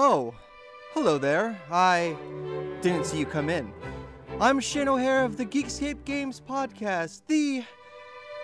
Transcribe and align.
Oh, 0.00 0.32
hello 0.94 1.18
there. 1.18 1.60
I 1.72 2.16
didn't 2.82 3.04
see 3.04 3.18
you 3.18 3.26
come 3.26 3.50
in. 3.50 3.72
I'm 4.40 4.60
Shane 4.60 4.86
O'Hare 4.86 5.24
of 5.24 5.36
the 5.36 5.44
Geekscape 5.44 6.04
Games 6.04 6.40
Podcast, 6.40 7.22
the 7.26 7.64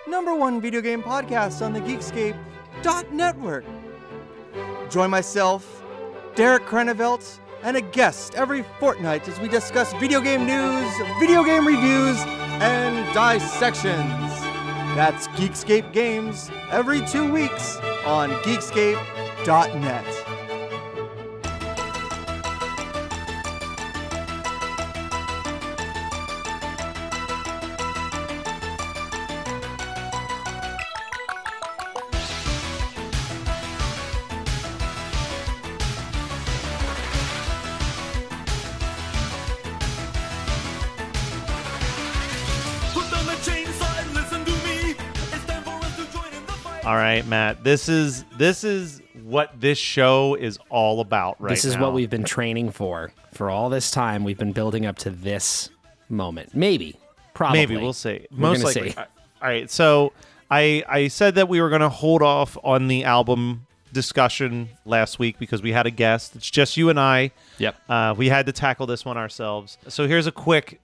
number 0.05 0.35
one 0.35 0.59
video 0.59 0.81
game 0.81 1.01
podcast 1.01 1.65
on 1.65 1.71
the 1.71 1.79
Geekscape 1.79 2.35
network. 3.09 3.63
Join 4.89 5.09
myself, 5.09 5.81
Derek 6.35 6.65
Krenevelt, 6.65 7.39
and 7.63 7.77
a 7.77 7.81
guest 7.81 8.35
every 8.35 8.65
fortnight 8.77 9.25
as 9.29 9.39
we 9.39 9.47
discuss 9.47 9.93
video 9.93 10.19
game 10.19 10.45
news, 10.45 10.93
video 11.21 11.41
game 11.41 11.65
reviews, 11.65 12.17
and 12.59 13.13
dissections. 13.13 14.41
That's 14.93 15.29
Geekscape 15.29 15.93
Games 15.93 16.51
every 16.69 16.99
two 17.07 17.31
weeks 17.31 17.77
on 18.05 18.31
Geekscape.net. 18.43 20.24
Matt. 47.35 47.63
This 47.65 47.89
is 47.89 48.23
this 48.37 48.63
is 48.63 49.01
what 49.23 49.59
this 49.59 49.77
show 49.77 50.35
is 50.35 50.57
all 50.69 51.01
about 51.01 51.41
right 51.41 51.49
this 51.49 51.65
is 51.65 51.75
now. 51.75 51.81
what 51.83 51.93
we've 51.93 52.09
been 52.09 52.23
training 52.23 52.71
for 52.71 53.11
for 53.33 53.49
all 53.49 53.69
this 53.69 53.91
time. 53.91 54.23
We've 54.23 54.37
been 54.37 54.53
building 54.53 54.85
up 54.85 54.97
to 54.99 55.09
this 55.09 55.69
moment. 56.07 56.55
Maybe, 56.55 56.95
probably. 57.33 57.59
Maybe 57.59 57.77
we'll 57.77 57.91
see. 57.91 58.25
We're 58.31 58.37
Most 58.37 58.63
likely. 58.63 58.91
see. 58.91 58.97
All 58.97 59.05
right. 59.41 59.69
So 59.69 60.13
I 60.49 60.83
I 60.87 61.09
said 61.09 61.35
that 61.35 61.49
we 61.49 61.59
were 61.61 61.69
going 61.69 61.81
to 61.81 61.89
hold 61.89 62.21
off 62.21 62.57
on 62.63 62.87
the 62.87 63.03
album 63.03 63.67
discussion 63.91 64.69
last 64.85 65.19
week 65.19 65.37
because 65.37 65.61
we 65.61 65.73
had 65.73 65.85
a 65.85 65.91
guest. 65.91 66.37
It's 66.37 66.49
just 66.49 66.77
you 66.77 66.89
and 66.89 66.99
I. 66.99 67.31
Yep. 67.57 67.75
Uh, 67.89 68.15
we 68.17 68.29
had 68.29 68.45
to 68.45 68.53
tackle 68.53 68.85
this 68.87 69.03
one 69.03 69.17
ourselves. 69.17 69.77
So 69.89 70.07
here's 70.07 70.27
a 70.27 70.31
quick, 70.31 70.81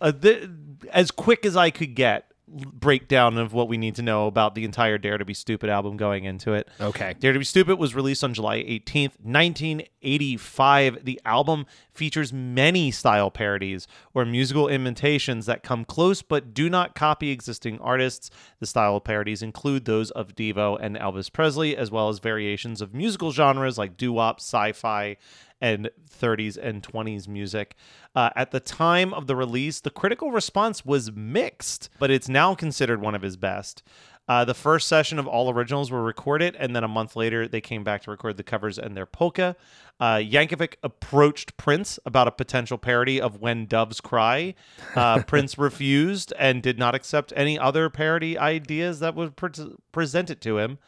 uh, 0.00 0.12
th- 0.12 0.48
as 0.92 1.10
quick 1.10 1.44
as 1.44 1.56
I 1.56 1.70
could 1.70 1.94
get 1.94 2.29
breakdown 2.50 3.38
of 3.38 3.52
what 3.52 3.68
we 3.68 3.78
need 3.78 3.94
to 3.94 4.02
know 4.02 4.26
about 4.26 4.54
the 4.54 4.64
entire 4.64 4.98
Dare 4.98 5.18
to 5.18 5.24
Be 5.24 5.34
Stupid 5.34 5.70
album 5.70 5.96
going 5.96 6.24
into 6.24 6.52
it. 6.52 6.68
Okay. 6.80 7.14
Dare 7.18 7.32
to 7.32 7.38
Be 7.38 7.44
Stupid 7.44 7.78
was 7.78 7.94
released 7.94 8.24
on 8.24 8.34
July 8.34 8.58
18th, 8.58 9.14
1985. 9.22 11.04
The 11.04 11.20
album 11.24 11.66
features 11.92 12.32
many 12.32 12.90
style 12.90 13.30
parodies 13.30 13.86
or 14.14 14.24
musical 14.24 14.68
imitations 14.68 15.46
that 15.46 15.62
come 15.62 15.84
close 15.84 16.22
but 16.22 16.52
do 16.52 16.68
not 16.68 16.94
copy 16.94 17.30
existing 17.30 17.78
artists. 17.80 18.30
The 18.58 18.66
style 18.66 19.00
parodies 19.00 19.42
include 19.42 19.84
those 19.84 20.10
of 20.10 20.34
Devo 20.34 20.78
and 20.80 20.96
Elvis 20.96 21.32
Presley, 21.32 21.76
as 21.76 21.90
well 21.90 22.08
as 22.08 22.18
variations 22.18 22.80
of 22.80 22.94
musical 22.94 23.32
genres 23.32 23.78
like 23.78 23.96
doo 23.96 24.12
wop, 24.12 24.40
sci 24.40 24.72
fi, 24.72 25.16
and 25.60 25.90
30s 26.08 26.56
and 26.56 26.82
20s 26.82 27.28
music. 27.28 27.76
Uh, 28.14 28.30
at 28.34 28.50
the 28.50 28.60
time 28.60 29.12
of 29.12 29.26
the 29.26 29.36
release, 29.36 29.80
the 29.80 29.90
critical 29.90 30.30
response 30.30 30.84
was 30.84 31.12
mixed, 31.12 31.90
but 31.98 32.10
it's 32.10 32.28
now 32.28 32.54
considered 32.54 33.00
one 33.00 33.14
of 33.14 33.22
his 33.22 33.36
best. 33.36 33.82
Uh, 34.30 34.44
the 34.44 34.54
first 34.54 34.86
session 34.86 35.18
of 35.18 35.26
all 35.26 35.50
originals 35.50 35.90
were 35.90 36.04
recorded, 36.04 36.54
and 36.56 36.76
then 36.76 36.84
a 36.84 36.88
month 36.88 37.16
later, 37.16 37.48
they 37.48 37.60
came 37.60 37.82
back 37.82 38.02
to 38.02 38.12
record 38.12 38.36
the 38.36 38.44
covers 38.44 38.78
and 38.78 38.96
their 38.96 39.06
polka. 39.06 39.56
Uh, 39.98 40.16
Yankovic 40.16 40.74
approached 40.84 41.56
Prince 41.56 41.98
about 42.06 42.28
a 42.28 42.30
potential 42.30 42.78
parody 42.78 43.20
of 43.20 43.40
When 43.40 43.66
Doves 43.66 44.00
Cry. 44.00 44.54
Uh, 44.94 45.22
Prince 45.26 45.58
refused 45.58 46.32
and 46.38 46.62
did 46.62 46.78
not 46.78 46.94
accept 46.94 47.32
any 47.34 47.58
other 47.58 47.90
parody 47.90 48.38
ideas 48.38 49.00
that 49.00 49.16
were 49.16 49.30
pre- 49.30 49.74
presented 49.90 50.40
to 50.42 50.58
him. 50.58 50.78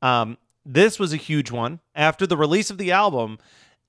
Um, 0.00 0.38
this 0.64 0.98
was 0.98 1.12
a 1.12 1.16
huge 1.16 1.50
one. 1.50 1.80
After 1.96 2.28
the 2.28 2.36
release 2.36 2.70
of 2.70 2.78
the 2.78 2.92
album, 2.92 3.38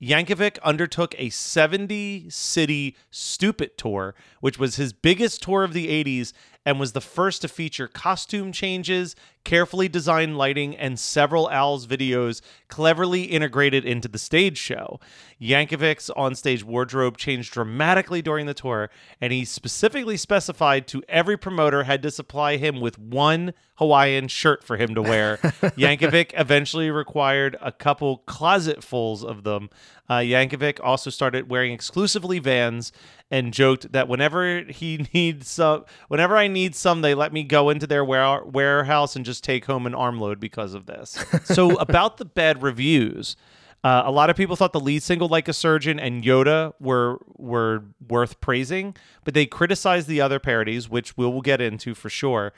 Yankovic 0.02 0.58
undertook 0.62 1.14
a 1.18 1.30
70 1.30 2.28
city 2.28 2.96
Stupid 3.10 3.78
tour, 3.78 4.14
which 4.40 4.58
was 4.58 4.76
his 4.76 4.92
biggest 4.92 5.42
tour 5.42 5.64
of 5.64 5.72
the 5.72 5.88
80s 6.04 6.32
and 6.64 6.78
was 6.78 6.92
the 6.92 7.00
first 7.00 7.42
to 7.42 7.48
feature 7.48 7.88
costume 7.88 8.52
changes, 8.52 9.16
carefully 9.46 9.88
designed 9.88 10.36
lighting, 10.36 10.74
and 10.74 10.98
several 10.98 11.48
Al's 11.48 11.86
videos 11.86 12.40
cleverly 12.66 13.22
integrated 13.22 13.84
into 13.84 14.08
the 14.08 14.18
stage 14.18 14.58
show. 14.58 14.98
Yankovic's 15.40 16.10
onstage 16.16 16.64
wardrobe 16.64 17.16
changed 17.16 17.52
dramatically 17.52 18.20
during 18.20 18.46
the 18.46 18.54
tour, 18.54 18.90
and 19.20 19.32
he 19.32 19.44
specifically 19.44 20.16
specified 20.16 20.88
to 20.88 21.00
every 21.08 21.36
promoter 21.36 21.84
had 21.84 22.02
to 22.02 22.10
supply 22.10 22.56
him 22.56 22.80
with 22.80 22.98
one 22.98 23.54
Hawaiian 23.76 24.26
shirt 24.26 24.64
for 24.64 24.76
him 24.76 24.94
to 24.94 25.02
wear. 25.02 25.36
Yankovic 25.76 26.32
eventually 26.34 26.90
required 26.90 27.56
a 27.60 27.70
couple 27.70 28.24
closetfuls 28.26 29.22
of 29.22 29.44
them. 29.44 29.70
Uh, 30.08 30.18
Yankovic 30.18 30.80
also 30.82 31.10
started 31.10 31.50
wearing 31.50 31.72
exclusively 31.72 32.38
Vans 32.38 32.90
and 33.30 33.52
joked 33.52 33.92
that 33.92 34.08
whenever 34.08 34.62
he 34.62 35.06
needs 35.14 35.48
some, 35.48 35.84
whenever 36.08 36.36
I 36.36 36.48
need 36.48 36.74
some, 36.74 37.02
they 37.02 37.14
let 37.14 37.32
me 37.32 37.42
go 37.42 37.68
into 37.68 37.86
their 37.86 38.04
ware- 38.04 38.44
warehouse 38.44 39.14
and 39.14 39.24
just 39.24 39.35
take 39.40 39.64
home 39.66 39.86
an 39.86 39.94
armload 39.94 40.40
because 40.40 40.74
of 40.74 40.86
this. 40.86 41.24
so 41.44 41.76
about 41.78 42.16
the 42.16 42.24
bad 42.24 42.62
reviews. 42.62 43.36
Uh, 43.84 44.02
a 44.04 44.10
lot 44.10 44.30
of 44.30 44.36
people 44.36 44.56
thought 44.56 44.72
the 44.72 44.80
lead 44.80 45.02
single 45.02 45.28
"Like 45.28 45.48
a 45.48 45.52
Surgeon" 45.52 46.00
and 46.00 46.24
"Yoda" 46.24 46.72
were 46.80 47.20
were 47.36 47.84
worth 48.08 48.40
praising, 48.40 48.96
but 49.24 49.34
they 49.34 49.46
criticized 49.46 50.08
the 50.08 50.20
other 50.20 50.40
parodies, 50.40 50.88
which 50.88 51.16
we 51.16 51.24
will 51.24 51.42
get 51.42 51.60
into 51.60 51.94
for 51.94 52.08
sure. 52.08 52.52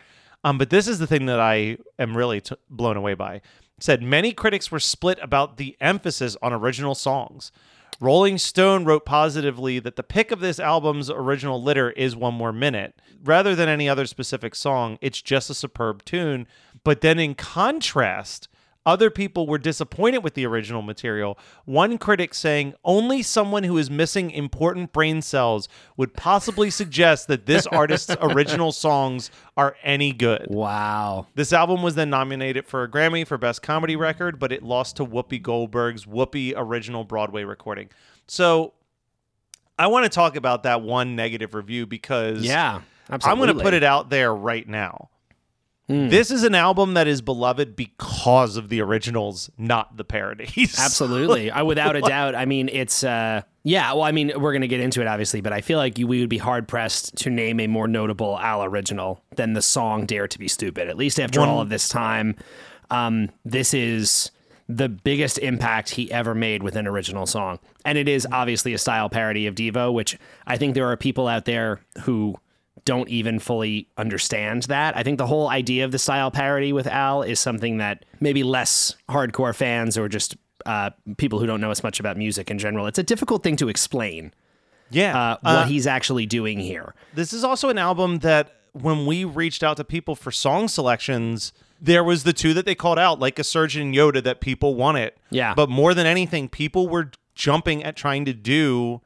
Um, 0.45 0.57
but 0.57 0.71
this 0.71 0.87
is 0.89 0.99
the 0.99 1.07
thing 1.07 1.27
that 1.27 1.41
I 1.41 1.79
am 1.99 2.17
really 2.17 2.41
t- 2.41 2.55
blown 2.71 2.97
away 2.97 3.15
by. 3.15 3.43
Said 3.81 4.03
many 4.03 4.33
critics 4.33 4.71
were 4.71 4.81
split 4.81 5.19
about 5.21 5.57
the 5.57 5.77
emphasis 5.81 6.37
on 6.43 6.53
original 6.53 6.95
songs. 6.95 7.53
Rolling 8.01 8.39
Stone 8.39 8.85
wrote 8.85 9.05
positively 9.05 9.81
that 9.81 9.97
the 9.97 10.05
pick 10.05 10.31
of 10.31 10.39
this 10.39 10.61
album's 10.61 11.11
original 11.11 11.61
litter 11.61 11.91
is 11.91 12.15
One 12.15 12.35
More 12.35 12.53
Minute. 12.53 12.95
Rather 13.25 13.57
than 13.57 13.69
any 13.69 13.89
other 13.89 14.07
specific 14.07 14.55
song, 14.55 14.99
it's 15.01 15.21
just 15.21 15.51
a 15.51 15.55
superb 15.55 16.05
tune. 16.05 16.47
But 16.85 17.01
then, 17.01 17.19
in 17.19 17.35
contrast, 17.35 18.49
other 18.89 19.11
people 19.11 19.47
were 19.47 19.59
disappointed 19.59 20.25
with 20.25 20.33
the 20.33 20.47
original 20.47 20.81
material. 20.81 21.39
One 21.67 21.99
critic 21.99 22.33
saying 22.33 22.73
only 22.85 23.23
someone 23.23 23.65
who 23.65 23.77
is 23.77 23.91
missing 23.91 24.31
important 24.31 24.95
brain 24.95 25.21
cells 25.21 25.69
would 25.99 26.15
possibly 26.15 26.71
suggest 26.71 27.29
that 27.29 27.45
this 27.45 27.67
artist's 27.73 28.17
original 28.23 28.73
songs 28.73 29.31
are 29.59 29.77
any 29.83 30.13
good. 30.15 30.47
Wow. 30.49 31.27
This 31.35 31.53
album 31.53 31.83
was 31.83 31.97
then 31.97 32.09
nominated 32.09 32.67
for 32.67 32.83
a 32.83 32.89
Grammy 32.91 33.27
for 33.27 33.37
Best 33.37 33.61
Comedy 33.61 33.95
Record, 33.95 34.39
but 34.39 34.53
it 34.53 34.63
lost 34.63 34.97
to 34.97 35.05
Whoopi 35.05 35.43
Goldberg's 35.43 36.07
Whoopi 36.07 36.55
original 36.57 37.05
Broadway 37.05 37.45
recording. 37.45 37.91
So 38.27 38.73
I 39.79 39.89
want 39.89 40.05
to 40.05 40.09
talk 40.09 40.35
about 40.35 40.63
that 40.63 40.81
one 40.81 41.15
negative 41.15 41.55
review 41.55 41.87
because 41.87 42.43
Yeah, 42.43 42.81
I'm 43.11 43.37
going 43.37 43.55
to 43.55 43.63
put 43.63 43.75
it 43.75 43.85
out 43.85 44.09
there 44.09 44.35
right 44.35 44.67
now. 44.67 45.11
Hmm. 45.89 46.09
This 46.09 46.31
is 46.31 46.43
an 46.43 46.55
album 46.55 46.95
that 46.95 47.07
is 47.07 47.23
beloved 47.23 47.75
because 47.75 48.59
of 48.59 48.69
the 48.69 48.83
originals, 48.83 49.51
not 49.57 49.97
the 49.97 50.05
parodies. 50.05 50.79
Absolutely, 50.79 51.51
I, 51.51 51.63
without 51.63 51.97
a 51.97 52.03
doubt. 52.03 52.35
I 52.35 52.45
mean, 52.45 52.69
it's 52.71 53.03
uh, 53.03 53.41
yeah. 53.65 53.95
Well, 53.95 54.03
I 54.03 54.13
mean, 54.13 54.33
we're 54.37 54.53
gonna 54.53 54.67
get 54.67 54.81
into 54.81 55.01
it 55.01 55.07
obviously, 55.07 55.41
but 55.41 55.55
I 55.55 55.63
feel 55.63 55.79
like 55.79 55.99
you, 55.99 56.07
we 56.07 56.21
would 56.21 56.29
be 56.29 56.37
hard 56.37 56.69
pressed 56.69 57.17
to 57.19 57.31
name 57.31 57.59
a 57.59 57.67
more 57.67 57.89
notable 57.89 58.39
Al 58.39 58.63
original 58.65 59.25
than 59.37 59.55
the 59.55 59.63
song 59.63 60.05
"Dare 60.05 60.29
to 60.29 60.39
Be 60.39 60.47
Stupid." 60.47 60.89
At 60.89 60.99
least 60.99 61.19
after 61.19 61.41
all 61.41 61.63
of 61.63 61.71
this 61.71 61.89
time, 61.89 62.37
um, 62.91 63.31
this 63.47 63.73
is 63.73 64.31
the 64.69 64.91
biggest 64.91 65.39
impact 65.39 65.89
he 65.89 66.13
ever 66.13 66.35
made 66.35 66.63
with 66.63 66.77
an 66.77 66.87
original 66.87 67.25
song, 67.25 67.59
and 67.87 67.97
it 67.97 68.09
is 68.09 68.27
obviously 68.31 68.75
a 68.75 68.79
style 68.79 69.09
parody 69.09 69.47
of 69.47 69.55
Devo, 69.55 69.91
which 69.95 70.19
I 70.47 70.59
think 70.59 70.75
there 70.75 70.91
are 70.91 70.99
people 70.99 71.29
out 71.29 71.47
there 71.47 71.81
who 72.03 72.37
don't 72.89 73.11
even 73.11 73.39
fully 73.39 73.87
understand 73.99 74.63
that. 74.63 74.97
I 74.97 75.03
think 75.03 75.19
the 75.19 75.27
whole 75.27 75.51
idea 75.51 75.85
of 75.85 75.93
the 75.93 75.99
style 75.99 76.31
parody 76.31 76.73
with 76.73 76.87
Al 76.87 77.21
is 77.21 77.39
something 77.39 77.77
that 77.77 78.07
maybe 78.19 78.43
less 78.43 78.97
hardcore 79.11 79.55
fans 79.55 79.99
or 79.99 80.09
just 80.09 80.39
uh, 80.65 80.89
people 81.19 81.39
who 81.39 81.45
don't 81.45 81.61
know 81.61 81.71
as 81.71 81.83
much 81.83 82.01
about 82.01 82.17
music 82.17 82.51
in 82.51 82.59
general, 82.59 82.87
it's 82.87 82.99
a 82.99 83.03
difficult 83.03 83.43
thing 83.43 83.57
to 83.57 83.69
explain 83.69 84.33
yeah. 84.89 85.19
uh, 85.19 85.37
what 85.43 85.69
he's 85.69 85.87
actually 85.87 86.25
doing 86.25 86.59
here. 86.59 86.95
This 87.13 87.35
is 87.35 87.45
also 87.45 87.69
an 87.69 87.77
album 87.77 88.21
that 88.21 88.55
when 88.73 89.05
we 89.05 89.23
reached 89.23 89.63
out 89.63 89.77
to 89.77 89.85
people 89.85 90.15
for 90.15 90.31
song 90.31 90.67
selections, 90.67 91.53
there 91.79 92.03
was 92.03 92.25
the 92.25 92.33
two 92.33 92.55
that 92.55 92.65
they 92.65 92.75
called 92.75 92.99
out, 92.99 93.21
like 93.21 93.39
a 93.39 93.45
Surgeon 93.45 93.93
Yoda, 93.93 94.25
that 94.25 94.41
people 94.41 94.77
wanted. 94.77 95.13
Yeah. 95.29 95.53
But 95.53 95.69
more 95.69 95.93
than 95.93 96.07
anything, 96.07 96.49
people 96.49 96.89
were 96.89 97.11
jumping 97.35 97.85
at 97.85 97.97
trying 97.97 98.25
to 98.25 98.33
do 98.33 99.03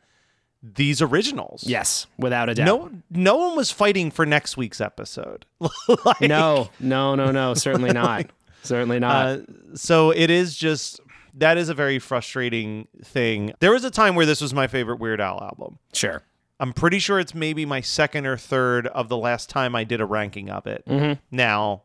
these 0.63 1.03
originals. 1.03 1.65
Yes, 1.67 2.07
without 2.19 2.49
a 2.49 2.55
doubt. 2.55 2.67
No, 2.67 2.91
no 3.11 3.37
one 3.37 3.57
was 3.57 3.71
fighting 3.71 4.11
for 4.11 4.25
next 4.25 4.57
week's 4.57 4.81
episode. 4.81 5.45
Like, 6.05 6.21
no, 6.23 6.71
no, 6.81 7.15
no, 7.15 7.31
no, 7.31 7.55
certainly 7.55 7.93
not. 7.95 8.27
certainly 8.63 8.99
not. 8.99 9.27
Uh, 9.27 9.39
so 9.75 10.11
it 10.11 10.31
is 10.31 10.57
just 10.57 11.01
that 11.35 11.57
is 11.59 11.69
a 11.69 11.75
very 11.75 11.99
frustrating 11.99 12.87
thing. 13.05 13.53
There 13.61 13.73
was 13.73 13.85
a 13.85 13.91
time 13.91 14.15
where 14.15 14.27
this 14.27 14.41
was 14.41 14.53
my 14.55 14.67
favorite 14.67 15.01
Weird 15.01 15.21
Al 15.21 15.41
album. 15.43 15.79
sure. 15.93 16.23
I'm 16.61 16.73
pretty 16.73 17.01
sure 17.01 17.19
it's 17.19 17.35
maybe 17.35 17.67
my 17.67 17.81
second 17.81 18.25
or 18.25 18.37
third 18.37 18.87
of 18.87 19.09
the 19.09 19.17
last 19.17 19.51
time 19.51 19.75
I 19.75 19.83
did 19.83 20.01
a 20.01 20.05
ranking 20.07 20.49
of 20.49 20.65
it. 20.69 20.85
Mm-hmm. 20.87 21.15
Now, 21.33 21.83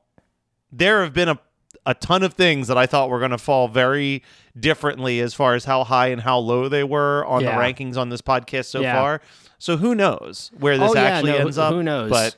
there 0.72 1.02
have 1.02 1.14
been 1.14 1.30
a 1.30 1.40
a 1.88 1.94
ton 1.96 2.22
of 2.22 2.34
things 2.36 2.68
that 2.68 2.78
I 2.78 2.86
thought 2.86 3.10
were 3.10 3.18
going 3.20 3.32
to 3.32 3.38
fall 3.40 3.68
very 3.68 4.22
differently 4.60 5.20
as 5.22 5.34
far 5.34 5.56
as 5.56 5.66
how 5.66 5.84
high 5.84 6.08
and 6.08 6.22
how 6.22 6.38
low 6.38 6.70
they 6.70 6.84
were 6.84 7.26
on 7.26 7.42
Yeah. 7.44 7.56
the 7.56 7.62
rankings 7.64 7.98
on 7.98 8.10
this 8.10 8.22
podcast 8.22 8.66
so 8.66 8.82
Yeah. 8.82 8.94
far. 8.94 9.22
So 9.58 9.78
who 9.78 9.96
knows 9.96 10.52
where 10.60 10.78
this 10.78 10.92
oh, 10.92 10.98
actually 10.98 11.32
yeah, 11.32 11.38
no, 11.38 11.44
ends 11.46 11.56
who- 11.56 11.62
up? 11.64 11.74
Who 11.74 11.82
knows? 11.84 12.10
But 12.12 12.36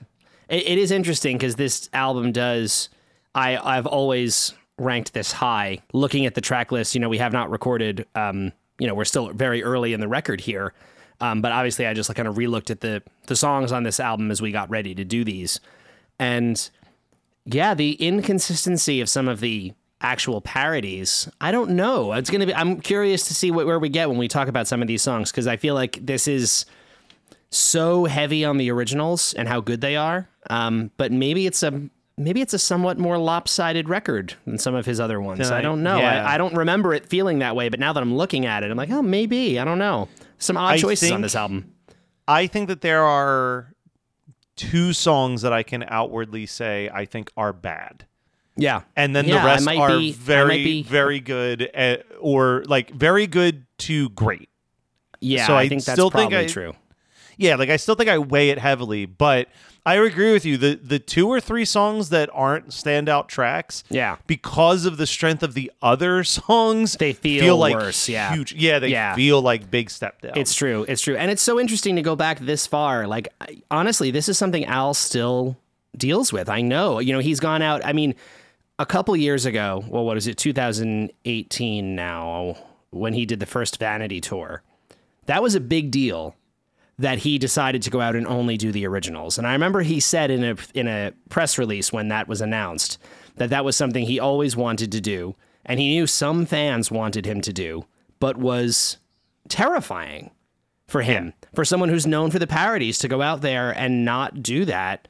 it, 0.47 0.65
it 0.67 0.77
is 0.77 0.91
interesting 0.91 1.37
because 1.37 1.55
this 1.55 1.89
album 1.93 2.31
does. 2.31 2.89
I 3.35 3.57
I've 3.57 3.85
always 3.85 4.53
ranked 4.77 5.13
this 5.13 5.33
high. 5.33 5.79
Looking 5.93 6.25
at 6.25 6.35
the 6.35 6.41
track 6.41 6.71
list, 6.71 6.95
you 6.95 7.01
know, 7.01 7.09
we 7.09 7.17
have 7.17 7.33
not 7.33 7.49
recorded. 7.49 8.05
Um, 8.15 8.53
you 8.79 8.87
know, 8.87 8.93
we're 8.95 9.03
still 9.05 9.29
very 9.33 9.61
early 9.63 9.91
in 9.93 9.99
the 9.99 10.07
record 10.07 10.39
here. 10.41 10.73
Um, 11.21 11.41
but 11.41 11.51
obviously, 11.51 11.85
I 11.85 11.93
just 11.93 12.09
like 12.09 12.15
kind 12.15 12.27
of 12.29 12.35
relooked 12.35 12.69
at 12.71 12.79
the 12.79 13.03
the 13.27 13.35
songs 13.35 13.71
on 13.73 13.83
this 13.83 13.99
album 13.99 14.31
as 14.31 14.41
we 14.41 14.51
got 14.53 14.69
ready 14.69 14.95
to 14.95 15.03
do 15.03 15.23
these, 15.25 15.59
and 16.17 16.69
yeah, 17.51 17.73
the 17.73 17.93
inconsistency 17.93 19.01
of 19.01 19.09
some 19.09 19.27
of 19.27 19.39
the 19.39 19.73
actual 20.01 20.41
parodies. 20.41 21.29
I 21.41 21.51
don't 21.51 21.71
know. 21.71 22.13
It's 22.13 22.29
gonna 22.29 22.45
be. 22.45 22.53
I'm 22.53 22.79
curious 22.79 23.27
to 23.27 23.33
see 23.33 23.51
what, 23.51 23.65
where 23.65 23.79
we 23.79 23.89
get 23.89 24.09
when 24.09 24.17
we 24.17 24.27
talk 24.27 24.47
about 24.47 24.67
some 24.67 24.81
of 24.81 24.87
these 24.87 25.01
songs 25.01 25.31
because 25.31 25.47
I 25.47 25.57
feel 25.57 25.75
like 25.75 25.99
this 26.05 26.27
is 26.27 26.65
so 27.51 28.05
heavy 28.05 28.45
on 28.45 28.57
the 28.57 28.71
originals 28.71 29.33
and 29.33 29.47
how 29.47 29.59
good 29.61 29.81
they 29.81 29.95
are. 29.95 30.29
Um, 30.49 30.91
but 30.97 31.11
maybe 31.11 31.45
it's 31.47 31.63
a 31.63 31.89
maybe 32.17 32.41
it's 32.41 32.53
a 32.53 32.59
somewhat 32.59 32.97
more 32.99 33.17
lopsided 33.17 33.89
record 33.89 34.35
than 34.45 34.57
some 34.57 34.75
of 34.75 34.85
his 34.85 34.99
other 34.99 35.19
ones. 35.19 35.49
I 35.49 35.59
I- 35.59 35.61
don't 35.61 35.83
know. 35.83 35.97
yeah. 35.97 36.25
I, 36.25 36.35
I 36.35 36.37
don't 36.37 36.53
remember 36.55 36.93
it 36.93 37.05
feeling 37.07 37.39
that 37.39 37.55
way. 37.55 37.69
But 37.69 37.79
now 37.79 37.93
that 37.93 38.01
I'm 38.01 38.15
looking 38.15 38.45
at 38.45 38.63
it, 38.63 38.71
I'm 38.71 38.77
like, 38.77 38.91
oh, 38.91 39.01
maybe. 39.01 39.59
I 39.59 39.65
don't 39.65 39.79
know. 39.79 40.07
Some 40.37 40.57
odd 40.57 40.73
I 40.73 40.77
choices 40.77 41.11
on 41.11 41.21
this 41.21 41.35
album. 41.35 41.73
I 42.27 42.45
think 42.47 42.67
that 42.67 42.81
there 42.81 43.03
are 43.03 43.73
two 44.59 44.93
songs 44.93 45.41
that 45.43 45.53
I 45.53 45.63
can 45.63 45.83
outwardly 45.87 46.45
say 46.45 46.89
I 46.93 47.05
think 47.05 47.31
are 47.37 47.53
bad. 47.53 48.05
Yeah. 48.57 48.81
and 48.97 49.15
then 49.15 49.25
Yeah, 49.25 49.39
the 49.41 49.45
rest 49.45 49.67
are 49.69 49.97
be- 49.97 50.11
very 50.11 50.63
be- 50.63 50.83
very 50.83 51.19
good 51.21 51.61
at, 51.61 52.05
or 52.19 52.63
like 52.67 52.91
very 52.91 53.25
good 53.25 53.65
to 53.79 54.09
great 54.09 54.49
Yeah, 55.21 55.47
So 55.47 55.53
I, 55.55 55.61
I 55.61 55.69
think 55.69 55.83
that's 55.85 55.95
still 55.95 56.09
think 56.11 56.31
probably 56.31 56.45
I- 56.45 56.47
true. 56.47 56.73
yeah 57.37 57.55
like 57.55 57.69
i 57.69 57.77
still 57.77 57.95
think 57.95 58.09
i 58.09 58.17
weigh 58.17 58.49
it 58.49 58.57
heavily 58.57 59.05
but 59.05 59.47
i 59.91 59.95
agree 59.95 60.31
with 60.33 60.45
you 60.45 60.57
the 60.57 60.75
the 60.75 60.99
two 60.99 61.27
or 61.27 61.39
three 61.39 61.65
songs 61.65 62.09
that 62.09 62.29
aren't 62.33 62.69
standout 62.69 63.27
tracks 63.27 63.83
Yeah. 63.89 64.17
because 64.27 64.85
of 64.85 64.97
the 64.97 65.07
strength 65.07 65.43
of 65.43 65.53
the 65.53 65.71
other 65.81 66.23
songs 66.39 66.95
They 66.99 67.13
feel 67.13 67.57
like 67.57 67.75
worse, 67.75 68.07
yeah. 68.09 68.33
huge 68.33 68.53
yeah 68.53 68.79
they 68.79 68.89
Yeah. 68.89 69.15
feel 69.15 69.41
like 69.41 69.69
big 69.71 69.89
step 69.89 70.21
down 70.21 70.33
It's 70.37 70.53
true. 70.53 70.85
It's 70.87 71.01
true. 71.01 71.15
And 71.17 71.31
it's 71.31 71.41
so 71.41 71.59
interesting 71.59 71.95
to 71.95 72.01
go 72.01 72.15
back 72.15 72.39
this 72.39 72.67
far. 72.67 73.07
Like, 73.07 73.27
I- 73.41 73.61
honestly, 73.71 74.11
this 74.11 74.27
is 74.29 74.37
something 74.37 74.65
Al 74.65 74.93
still 74.93 75.57
deals 75.97 76.31
with. 76.33 76.49
I 76.49 76.61
know. 76.61 76.99
You 76.99 77.13
know, 77.13 77.19
he's 77.19 77.39
gone 77.39 77.61
out. 77.61 77.83
I 77.85 77.93
mean, 77.93 78.13
a 78.77 78.85
couple 78.85 79.15
years 79.17 79.45
ago, 79.45 79.83
well, 79.87 80.05
what 80.05 80.17
is 80.17 80.27
it, 80.27 80.37
2018 80.37 81.95
now, 81.95 82.55
when 82.91 83.13
he 83.13 83.25
did 83.25 83.39
the 83.39 83.45
first 83.45 83.79
Vanity 83.79 84.21
tour, 84.21 84.61
that 85.25 85.41
was 85.43 85.55
a 85.55 85.59
big 85.59 85.91
deal 85.91 86.35
that 86.99 87.19
he 87.19 87.37
decided 87.39 87.81
to 87.81 87.89
go 87.89 88.01
out 88.01 88.15
and 88.15 88.27
only 88.27 88.57
do 88.57 88.71
the 88.71 88.85
originals. 88.85 89.37
And 89.37 89.47
I 89.47 89.53
remember 89.53 89.81
he 89.81 89.99
said 89.99 90.29
in 90.29 90.43
a 90.43 90.55
in 90.75 90.87
a 90.87 91.13
press 91.29 91.57
release 91.57 91.91
when 91.91 92.09
that 92.09 92.27
was 92.27 92.41
announced 92.41 92.97
that 93.37 93.49
that 93.49 93.65
was 93.65 93.75
something 93.75 94.05
he 94.05 94.19
always 94.19 94.55
wanted 94.55 94.91
to 94.91 95.01
do 95.01 95.35
and 95.65 95.79
he 95.79 95.87
knew 95.89 96.05
some 96.05 96.45
fans 96.45 96.91
wanted 96.91 97.25
him 97.25 97.41
to 97.41 97.53
do, 97.53 97.85
but 98.19 98.37
was 98.37 98.97
terrifying 99.47 100.31
for 100.87 101.01
him. 101.01 101.33
For 101.55 101.63
someone 101.65 101.89
who's 101.89 102.07
known 102.07 102.31
for 102.31 102.39
the 102.39 102.47
parodies 102.47 102.97
to 102.99 103.07
go 103.07 103.21
out 103.21 103.41
there 103.41 103.71
and 103.71 104.03
not 104.05 104.41
do 104.43 104.65
that 104.65 105.07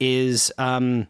is 0.00 0.52
um 0.58 1.06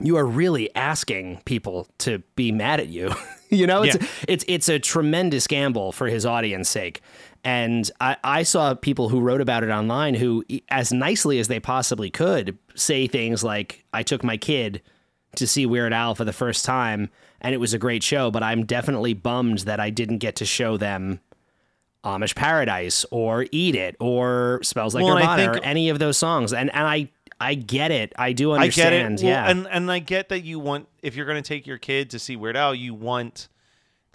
you 0.00 0.16
are 0.16 0.24
really 0.26 0.72
asking 0.76 1.40
people 1.44 1.88
to 1.98 2.18
be 2.36 2.52
mad 2.52 2.78
at 2.80 2.86
you. 2.88 3.12
you 3.50 3.66
know, 3.66 3.82
it's 3.82 3.96
Yeah. 3.96 4.06
it's 4.28 4.44
it's 4.46 4.68
a 4.68 4.78
tremendous 4.78 5.46
gamble 5.46 5.90
for 5.92 6.06
his 6.06 6.24
audience 6.26 6.68
sake. 6.68 7.00
And 7.44 7.90
I, 8.00 8.16
I 8.24 8.42
saw 8.42 8.74
people 8.74 9.08
who 9.08 9.20
wrote 9.20 9.40
about 9.40 9.62
it 9.62 9.70
online 9.70 10.14
who, 10.14 10.44
as 10.68 10.92
nicely 10.92 11.38
as 11.38 11.48
they 11.48 11.60
possibly 11.60 12.10
could, 12.10 12.58
say 12.74 13.06
things 13.06 13.42
like, 13.44 13.84
I 13.92 14.02
took 14.02 14.22
my 14.24 14.36
kid 14.36 14.82
to 15.36 15.46
see 15.46 15.64
Weird 15.66 15.92
Al 15.92 16.14
for 16.14 16.24
the 16.24 16.32
first 16.32 16.64
time, 16.64 17.10
and 17.40 17.54
it 17.54 17.58
was 17.58 17.72
a 17.74 17.78
great 17.78 18.02
show, 18.02 18.30
but 18.30 18.42
I'm 18.42 18.64
definitely 18.66 19.14
bummed 19.14 19.58
that 19.60 19.78
I 19.78 19.90
didn't 19.90 20.18
get 20.18 20.36
to 20.36 20.44
show 20.44 20.76
them 20.76 21.20
Amish 22.04 22.34
Paradise 22.34 23.04
or 23.10 23.46
Eat 23.52 23.74
It 23.76 23.96
or 24.00 24.60
Smells 24.62 24.94
Like 24.94 25.04
Well, 25.04 25.14
Nirvana 25.16 25.50
or 25.50 25.54
think- 25.54 25.66
any 25.66 25.88
of 25.90 25.98
those 25.98 26.16
songs. 26.18 26.52
And 26.52 26.70
and 26.74 26.86
I 26.86 27.10
I 27.40 27.54
get 27.54 27.90
it. 27.92 28.12
I 28.16 28.32
do 28.32 28.52
I 28.52 28.68
get 28.68 28.92
understand. 28.92 29.20
it. 29.20 29.24
Well, 29.24 29.32
yeah. 29.32 29.50
and 29.50 29.66
and 29.68 29.92
I 29.92 29.98
get 30.00 30.28
that 30.30 30.40
you 30.44 30.58
want 30.58 30.88
if 31.02 31.14
you're 31.14 31.26
going 31.26 31.40
to 31.42 31.46
take 31.46 31.66
your 31.66 31.78
kid 31.78 32.10
to 32.10 32.18
see 32.18 32.34
Weird 32.36 32.56
Al, 32.56 32.74
you 32.74 32.94
want 32.94 33.48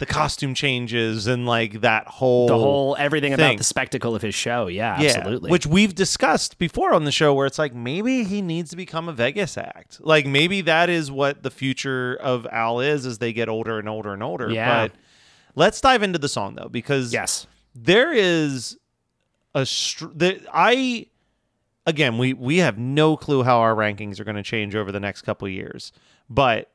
the 0.04 0.12
costume 0.12 0.54
changes 0.54 1.26
and 1.26 1.46
like 1.46 1.80
that 1.80 2.06
whole 2.06 2.46
the 2.46 2.58
whole 2.58 2.94
everything 2.98 3.32
about 3.32 3.56
the 3.56 3.64
spectacle 3.64 4.14
of 4.14 4.20
his 4.20 4.34
show. 4.34 4.66
Yeah, 4.66 5.00
yeah, 5.00 5.12
absolutely. 5.16 5.50
which 5.50 5.66
we've 5.66 5.94
discussed 5.94 6.58
before 6.58 6.92
on 6.92 7.04
the 7.04 7.12
show, 7.12 7.32
where 7.32 7.46
it's 7.46 7.58
like 7.58 7.74
maybe 7.74 8.24
he 8.24 8.42
needs 8.42 8.70
to 8.70 8.76
become 8.76 9.08
a 9.08 9.12
Vegas 9.12 9.56
act. 9.56 10.00
Like 10.02 10.26
maybe 10.26 10.60
that 10.62 10.90
is 10.90 11.10
what 11.10 11.42
the 11.42 11.50
future 11.50 12.16
of 12.16 12.46
Al 12.52 12.80
is 12.80 13.06
as 13.06 13.18
they 13.18 13.32
get 13.32 13.48
older 13.48 13.78
and 13.78 13.88
older 13.88 14.12
and 14.12 14.22
older. 14.22 14.50
Yeah. 14.50 14.88
But 14.88 14.96
let's 15.54 15.80
dive 15.80 16.02
into 16.02 16.18
the 16.18 16.28
song 16.28 16.54
though, 16.54 16.68
because 16.68 17.12
yes. 17.12 17.46
there 17.74 18.12
is 18.12 18.76
a 19.54 19.64
str- 19.64 20.08
I 20.52 21.06
again 21.86 22.18
we 22.18 22.34
we 22.34 22.58
have 22.58 22.76
no 22.76 23.16
clue 23.16 23.42
how 23.42 23.60
our 23.60 23.74
rankings 23.74 24.20
are 24.20 24.24
going 24.24 24.36
to 24.36 24.42
change 24.42 24.74
over 24.74 24.92
the 24.92 25.00
next 25.00 25.22
couple 25.22 25.46
of 25.46 25.52
years, 25.52 25.92
but 26.28 26.70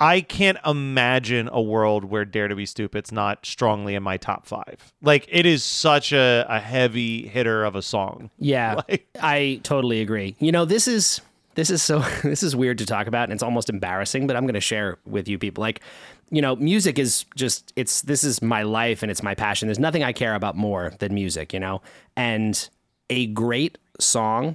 I 0.00 0.20
can't 0.20 0.58
imagine 0.64 1.48
a 1.52 1.60
world 1.60 2.04
where 2.04 2.24
Dare 2.24 2.46
to 2.48 2.54
Be 2.54 2.66
Stupid's 2.66 3.10
not 3.10 3.44
strongly 3.44 3.94
in 3.96 4.02
my 4.02 4.16
top 4.16 4.46
five. 4.46 4.92
Like 5.02 5.26
it 5.28 5.44
is 5.44 5.64
such 5.64 6.12
a, 6.12 6.46
a 6.48 6.60
heavy 6.60 7.26
hitter 7.26 7.64
of 7.64 7.74
a 7.74 7.82
song. 7.82 8.30
Yeah, 8.38 8.74
Like- 8.88 9.08
I 9.20 9.60
totally 9.64 10.00
agree. 10.00 10.36
You 10.38 10.52
know, 10.52 10.64
this 10.64 10.86
is 10.86 11.20
this 11.54 11.70
is 11.70 11.82
so 11.82 11.98
this 12.22 12.42
is 12.44 12.54
weird 12.54 12.78
to 12.78 12.86
talk 12.86 13.06
about, 13.08 13.24
and 13.24 13.32
it's 13.32 13.42
almost 13.42 13.68
embarrassing. 13.68 14.26
But 14.28 14.36
I'm 14.36 14.44
going 14.44 14.54
to 14.54 14.60
share 14.60 14.98
with 15.04 15.26
you 15.26 15.36
people. 15.38 15.62
Like, 15.62 15.80
you 16.30 16.40
know, 16.42 16.54
music 16.54 16.98
is 16.98 17.24
just 17.34 17.72
it's 17.74 18.02
this 18.02 18.22
is 18.22 18.40
my 18.40 18.62
life 18.62 19.02
and 19.02 19.10
it's 19.10 19.22
my 19.22 19.34
passion. 19.34 19.66
There's 19.66 19.80
nothing 19.80 20.04
I 20.04 20.12
care 20.12 20.34
about 20.36 20.56
more 20.56 20.92
than 21.00 21.12
music. 21.12 21.52
You 21.52 21.58
know, 21.58 21.82
and 22.16 22.68
a 23.10 23.26
great 23.26 23.78
song. 23.98 24.54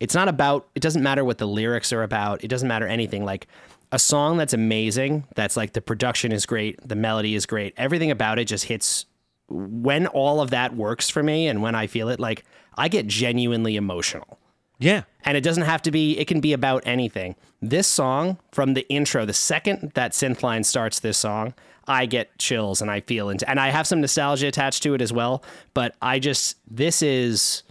It's 0.00 0.16
not 0.16 0.26
about. 0.26 0.66
It 0.74 0.80
doesn't 0.80 1.04
matter 1.04 1.24
what 1.24 1.38
the 1.38 1.46
lyrics 1.46 1.92
are 1.92 2.02
about. 2.02 2.42
It 2.42 2.48
doesn't 2.48 2.66
matter 2.66 2.88
anything. 2.88 3.24
Like 3.24 3.46
a 3.92 3.98
song 3.98 4.38
that's 4.38 4.54
amazing. 4.54 5.24
That's 5.36 5.56
like 5.56 5.74
the 5.74 5.82
production 5.82 6.32
is 6.32 6.46
great. 6.46 6.80
The 6.86 6.96
melody 6.96 7.34
is 7.34 7.44
great. 7.46 7.74
Everything 7.76 8.10
about 8.10 8.38
it 8.38 8.46
just 8.46 8.64
hits 8.64 9.04
when 9.48 10.06
all 10.06 10.40
of 10.40 10.50
that 10.50 10.74
works 10.74 11.10
for 11.10 11.22
me 11.22 11.46
and 11.46 11.62
when 11.62 11.74
I 11.74 11.86
feel 11.86 12.08
it, 12.08 12.18
like 12.18 12.44
I 12.76 12.88
get 12.88 13.06
genuinely 13.06 13.76
emotional. 13.76 14.38
Yeah. 14.78 15.02
And 15.24 15.36
it 15.36 15.42
doesn't 15.42 15.64
have 15.64 15.82
to 15.82 15.90
be, 15.90 16.18
it 16.18 16.26
can 16.26 16.40
be 16.40 16.54
about 16.54 16.82
anything. 16.86 17.36
This 17.60 17.86
song, 17.86 18.38
from 18.50 18.74
the 18.74 18.88
intro, 18.88 19.26
the 19.26 19.34
second 19.34 19.92
that 19.94 20.12
synth 20.12 20.42
line 20.42 20.64
starts 20.64 20.98
this 21.00 21.18
song, 21.18 21.52
I 21.86 22.06
get 22.06 22.38
chills 22.38 22.80
and 22.80 22.90
I 22.90 23.00
feel 23.00 23.28
into, 23.28 23.48
and 23.48 23.60
I 23.60 23.68
have 23.68 23.86
some 23.86 24.00
nostalgia 24.00 24.46
attached 24.46 24.82
to 24.84 24.94
it 24.94 25.02
as 25.02 25.12
well. 25.12 25.44
But 25.74 25.94
I 26.00 26.18
just, 26.18 26.56
this 26.68 27.02
is, 27.02 27.62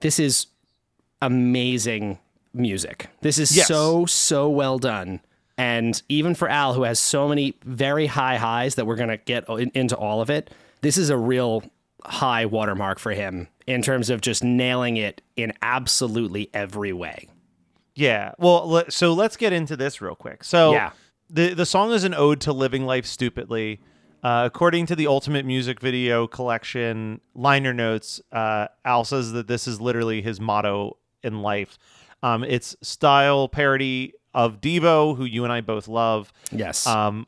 this 0.00 0.20
is 0.20 0.46
amazing 1.20 2.18
music. 2.52 3.08
This 3.20 3.38
is 3.38 3.56
Yes. 3.56 3.68
so, 3.68 4.06
so 4.06 4.48
well 4.48 4.78
done. 4.78 5.20
And 5.58 6.00
even 6.08 6.34
for 6.34 6.48
Al, 6.48 6.74
who 6.74 6.84
has 6.84 6.98
so 6.98 7.28
many 7.28 7.54
very 7.64 8.06
high 8.06 8.36
highs 8.36 8.76
that 8.76 8.86
we're 8.86 8.96
going 8.96 9.10
to 9.10 9.18
get 9.18 9.48
in, 9.48 9.70
into 9.74 9.96
all 9.96 10.20
of 10.22 10.30
it, 10.30 10.50
this 10.80 10.96
is 10.96 11.10
a 11.10 11.16
real 11.18 11.62
high 12.04 12.46
watermark 12.46 12.98
for 12.98 13.12
him 13.12 13.46
in 13.66 13.82
terms 13.82 14.08
of 14.08 14.22
just 14.22 14.42
nailing 14.42 14.96
it 14.96 15.20
in 15.36 15.52
absolutely 15.60 16.48
every 16.54 16.92
way. 16.94 17.28
Yeah. 17.94 18.32
Well, 18.38 18.84
so 18.88 19.12
let's 19.12 19.36
get 19.36 19.52
into 19.52 19.76
this 19.76 20.00
real 20.00 20.14
quick. 20.14 20.44
So 20.44 20.72
Yeah. 20.72 20.90
the 21.28 21.52
the 21.52 21.66
song 21.66 21.92
is 21.92 22.04
an 22.04 22.14
ode 22.14 22.40
to 22.42 22.52
living 22.52 22.86
life 22.86 23.04
stupidly. 23.04 23.80
Uh, 24.22 24.42
according 24.46 24.86
to 24.86 24.96
the 24.96 25.06
Ultimate 25.06 25.44
Music 25.46 25.80
Video 25.80 26.26
Collection 26.26 27.20
liner 27.34 27.72
notes, 27.74 28.20
uh, 28.32 28.68
Al 28.84 29.04
says 29.04 29.32
that 29.32 29.46
this 29.48 29.66
is 29.66 29.80
literally 29.80 30.20
his 30.22 30.40
motto 30.40 30.96
in 31.22 31.42
life. 31.42 31.78
Um, 32.22 32.44
it's 32.44 32.76
style 32.82 33.48
parody 33.48 34.12
of 34.34 34.60
Devo, 34.60 35.16
who 35.16 35.24
you 35.24 35.44
and 35.44 35.52
I 35.52 35.60
both 35.60 35.88
love. 35.88 36.32
Yes. 36.52 36.86
Um, 36.86 37.26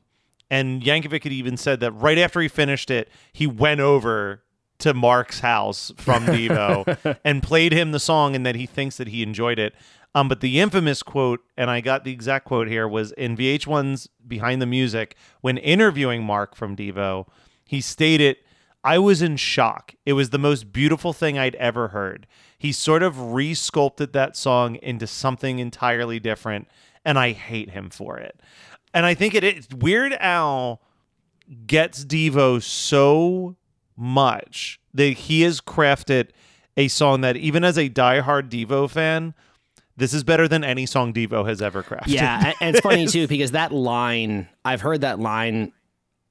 and 0.50 0.82
Yankovic 0.82 1.24
had 1.24 1.32
even 1.32 1.56
said 1.56 1.80
that 1.80 1.92
right 1.92 2.18
after 2.18 2.40
he 2.40 2.48
finished 2.48 2.90
it, 2.90 3.08
he 3.32 3.46
went 3.46 3.80
over 3.80 4.42
to 4.78 4.92
Mark's 4.92 5.40
house 5.40 5.92
from 5.96 6.26
Devo 6.26 7.18
and 7.24 7.42
played 7.42 7.72
him 7.72 7.92
the 7.92 8.00
song, 8.00 8.34
and 8.34 8.44
that 8.44 8.56
he 8.56 8.66
thinks 8.66 8.96
that 8.96 9.08
he 9.08 9.22
enjoyed 9.22 9.58
it. 9.58 9.74
Um, 10.14 10.28
but 10.28 10.40
the 10.40 10.60
infamous 10.60 11.02
quote, 11.02 11.40
and 11.56 11.70
I 11.70 11.80
got 11.80 12.04
the 12.04 12.12
exact 12.12 12.44
quote 12.44 12.68
here, 12.68 12.86
was 12.86 13.12
in 13.12 13.36
VH1's 13.36 14.08
Behind 14.26 14.60
the 14.60 14.66
Music 14.66 15.16
when 15.40 15.56
interviewing 15.56 16.22
Mark 16.22 16.54
from 16.54 16.76
Devo. 16.76 17.26
He 17.64 17.80
stated, 17.80 18.36
I 18.84 18.98
was 18.98 19.22
in 19.22 19.36
shock. 19.36 19.94
It 20.04 20.14
was 20.14 20.30
the 20.30 20.38
most 20.38 20.72
beautiful 20.72 21.12
thing 21.12 21.38
I'd 21.38 21.54
ever 21.56 21.88
heard. 21.88 22.26
He 22.58 22.72
sort 22.72 23.02
of 23.02 23.32
re 23.32 23.54
sculpted 23.54 24.12
that 24.12 24.36
song 24.36 24.76
into 24.76 25.06
something 25.06 25.58
entirely 25.58 26.18
different, 26.20 26.68
and 27.04 27.18
I 27.18 27.32
hate 27.32 27.70
him 27.70 27.90
for 27.90 28.18
it. 28.18 28.40
And 28.94 29.06
I 29.06 29.14
think 29.14 29.34
it 29.34 29.44
is 29.44 29.68
Weird 29.70 30.12
Al 30.14 30.80
gets 31.66 32.04
Devo 32.04 32.62
so 32.62 33.56
much 33.96 34.80
that 34.94 35.12
he 35.14 35.42
has 35.42 35.60
crafted 35.60 36.28
a 36.76 36.88
song 36.88 37.20
that 37.22 37.36
even 37.36 37.64
as 37.64 37.76
a 37.78 37.88
diehard 37.88 38.48
Devo 38.48 38.88
fan, 38.88 39.34
this 39.96 40.14
is 40.14 40.24
better 40.24 40.48
than 40.48 40.64
any 40.64 40.86
song 40.86 41.12
Devo 41.12 41.46
has 41.46 41.60
ever 41.60 41.82
crafted. 41.82 42.08
yeah. 42.08 42.46
and- 42.46 42.54
And 42.60 42.76
it's 42.76 42.82
funny 42.82 43.06
too, 43.08 43.26
because 43.28 43.50
that 43.52 43.72
line, 43.72 44.48
I've 44.64 44.80
heard 44.80 45.02
that 45.02 45.18
line 45.20 45.72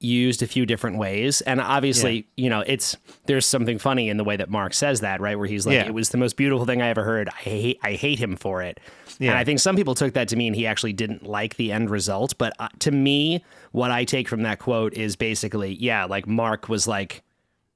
used 0.04 0.42
a 0.42 0.48
few 0.48 0.66
different 0.66 0.98
ways. 0.98 1.42
And 1.42 1.62
obviously, 1.62 2.28
you 2.36 2.50
know, 2.50 2.62
it's, 2.62 2.98
there's 3.28 3.46
something 3.46 3.78
funny 3.78 4.10
in 4.10 4.18
the 4.18 4.24
way 4.24 4.36
that 4.36 4.50
Mark 4.50 4.74
says 4.74 5.02
that, 5.02 5.22
right? 5.22 5.38
Where 5.38 5.48
he's 5.48 5.66
like, 5.66 5.76
Yeah. 5.76 5.86
it 5.86 5.94
was 5.94 6.10
the 6.10 6.18
most 6.18 6.36
beautiful 6.38 6.66
thing 6.66 6.82
I 6.82 6.88
ever 6.88 7.04
heard. 7.04 7.30
I 7.30 7.34
hate, 7.42 7.80
I 7.84 7.94
hate 7.94 8.18
him 8.20 8.36
for 8.36 8.62
it. 8.64 8.80
And 9.20 9.28
Yeah. 9.28 9.38
I 9.38 9.44
think 9.44 9.60
some 9.60 9.76
people 9.76 9.94
took 9.96 10.14
that 10.16 10.28
to 10.30 10.36
mean 10.36 10.54
he 10.54 10.66
actually 10.66 10.94
didn't 10.94 11.24
like 11.28 11.56
the 11.58 11.72
end 11.72 11.90
result. 11.90 12.38
But 12.38 12.54
uh, 12.60 12.70
to 12.80 12.92
me, 12.92 13.44
what 13.72 13.92
I 13.92 14.04
take 14.04 14.28
from 14.28 14.42
that 14.44 14.58
quote 14.60 14.94
is 14.96 15.16
basically, 15.16 15.76
yeah, 15.80 16.06
like 16.06 16.26
Mark 16.28 16.68
was 16.68 16.88
like, 16.88 17.22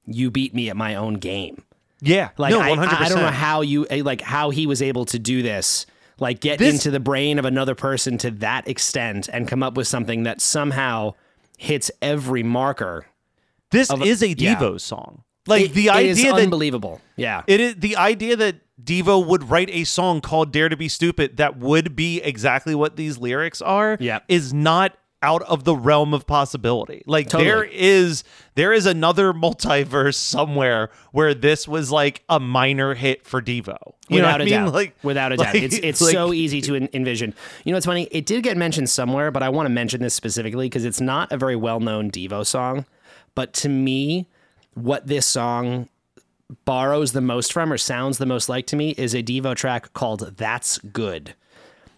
you 0.06 0.30
beat 0.30 0.54
me 0.54 0.68
at 0.68 0.76
my 0.76 0.94
own 0.96 1.14
game. 1.14 1.62
yeah, 2.00 2.30
Like 2.38 2.50
no, 2.50 2.60
I, 2.60 2.70
I 2.72 3.08
don't 3.08 3.20
know 3.20 3.28
how 3.30 3.60
you 3.62 3.86
eh, 3.88 4.02
like 4.04 4.20
how 4.20 4.50
he 4.50 4.66
was 4.66 4.82
able 4.82 5.04
to 5.06 5.18
do 5.18 5.42
this, 5.42 5.86
like 6.20 6.40
get 6.40 6.58
This- 6.58 6.74
into 6.74 6.90
the 6.90 7.00
brain 7.00 7.38
of 7.38 7.44
another 7.44 7.74
person 7.74 8.18
to 8.18 8.30
that 8.32 8.68
extent 8.68 9.28
and 9.32 9.48
come 9.48 9.62
up 9.62 9.76
with 9.76 9.86
something 9.88 10.24
that 10.24 10.40
somehow 10.40 11.14
hits 11.56 11.90
every 12.02 12.42
marker. 12.42 13.06
This 13.70 13.90
of- 13.90 14.02
is 14.02 14.22
a 14.22 14.28
yeah. 14.28 14.54
Devo 14.56 14.80
song. 14.80 15.22
Like 15.46 15.66
It- 15.66 15.74
the 15.74 15.90
idea 15.90 16.32
that 16.32 16.40
unbelievable. 16.42 17.00
Yeah. 17.16 17.42
It 17.46 17.60
is 17.60 17.74
the 17.76 17.96
idea 17.96 18.36
that 18.36 18.56
Devo 18.82 19.24
would 19.26 19.48
write 19.48 19.70
a 19.70 19.84
song 19.84 20.20
called 20.20 20.52
Dare 20.52 20.68
to 20.68 20.76
Be 20.76 20.88
Stupid 20.88 21.36
that 21.38 21.56
would 21.58 21.96
be 21.96 22.20
exactly 22.20 22.74
what 22.74 22.96
these 22.96 23.16
lyrics 23.18 23.62
are 23.62 23.96
Yep. 24.00 24.24
is 24.28 24.52
not 24.52 24.96
out 25.26 25.42
of 25.42 25.64
the 25.64 25.74
realm 25.74 26.14
of 26.14 26.26
possibility. 26.26 27.02
Like 27.06 27.28
Totally. 27.28 27.50
there 27.50 27.64
is 27.64 28.22
there 28.54 28.72
is 28.72 28.86
another 28.86 29.32
multiverse 29.44 30.14
somewhere 30.14 30.90
where 31.12 31.34
this 31.34 31.66
was 31.66 31.90
like 31.90 32.22
a 32.28 32.38
minor 32.38 32.94
hit 32.94 33.26
for 33.26 33.42
Devo. 33.42 33.76
You 34.08 34.16
Without 34.16 34.40
a 34.40 34.44
mean? 34.44 34.52
doubt. 34.54 34.72
Like 34.72 34.94
Without 35.02 35.32
a 35.32 35.36
doubt. 35.42 35.54
it's 35.56 35.76
it's 35.76 36.00
like- 36.00 36.12
so 36.12 36.32
easy 36.32 36.60
to 36.62 36.76
en- 36.76 36.88
envision. 36.92 37.34
You 37.64 37.72
know 37.72 37.76
what's 37.76 37.86
funny? 37.86 38.04
It 38.12 38.24
did 38.26 38.42
get 38.44 38.56
mentioned 38.56 38.88
somewhere, 38.88 39.30
but 39.32 39.42
I 39.42 39.48
want 39.48 39.66
to 39.66 39.70
mention 39.70 40.00
this 40.00 40.14
specifically 40.14 40.66
because 40.66 40.84
it's 40.84 41.00
not 41.00 41.32
a 41.32 41.36
very 41.36 41.56
well 41.56 41.80
known 41.80 42.10
Devo 42.10 42.46
song. 42.46 42.86
But 43.34 43.52
to 43.54 43.68
me, 43.68 44.26
what 44.74 45.06
this 45.08 45.26
song 45.26 45.88
borrows 46.64 47.12
the 47.12 47.20
most 47.20 47.52
from 47.52 47.72
or 47.72 47.78
sounds 47.78 48.18
the 48.18 48.26
most 48.26 48.48
like 48.48 48.66
to 48.68 48.76
me 48.76 48.90
is 48.96 49.14
a 49.14 49.22
Devo 49.22 49.54
track 49.56 49.92
called 49.92 50.34
That's 50.36 50.78
Good. 50.78 51.34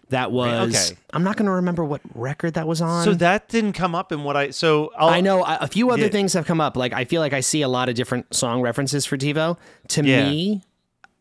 That 0.09 0.31
was 0.31 0.75
Okay. 0.91 0.99
I'm 1.13 1.23
not 1.23 1.37
going 1.37 1.45
to 1.45 1.51
remember 1.53 1.83
what 1.85 2.01
record 2.15 2.55
that 2.55 2.67
was 2.67 2.81
on. 2.81 3.03
So 3.05 3.13
that 3.15 3.47
didn't 3.47 3.73
come 3.73 3.93
up 3.95 4.11
in 4.11 4.23
what 4.23 4.35
I 4.35 4.49
so 4.51 4.91
I'll, 4.97 5.09
I 5.09 5.21
know 5.21 5.43
a 5.43 5.67
few 5.67 5.91
other 5.91 6.03
Yeah. 6.03 6.09
things 6.09 6.33
have 6.33 6.45
come 6.45 6.59
up. 6.61 6.75
Like 6.75 6.93
I 6.93 7.05
feel 7.05 7.21
like 7.21 7.33
I 7.33 7.39
see 7.41 7.61
a 7.61 7.67
lot 7.67 7.89
of 7.89 7.95
different 7.95 8.33
song 8.33 8.61
references 8.61 9.05
for 9.05 9.17
Devo. 9.17 9.57
To 9.89 10.03
Yeah. 10.03 10.29
me, 10.29 10.63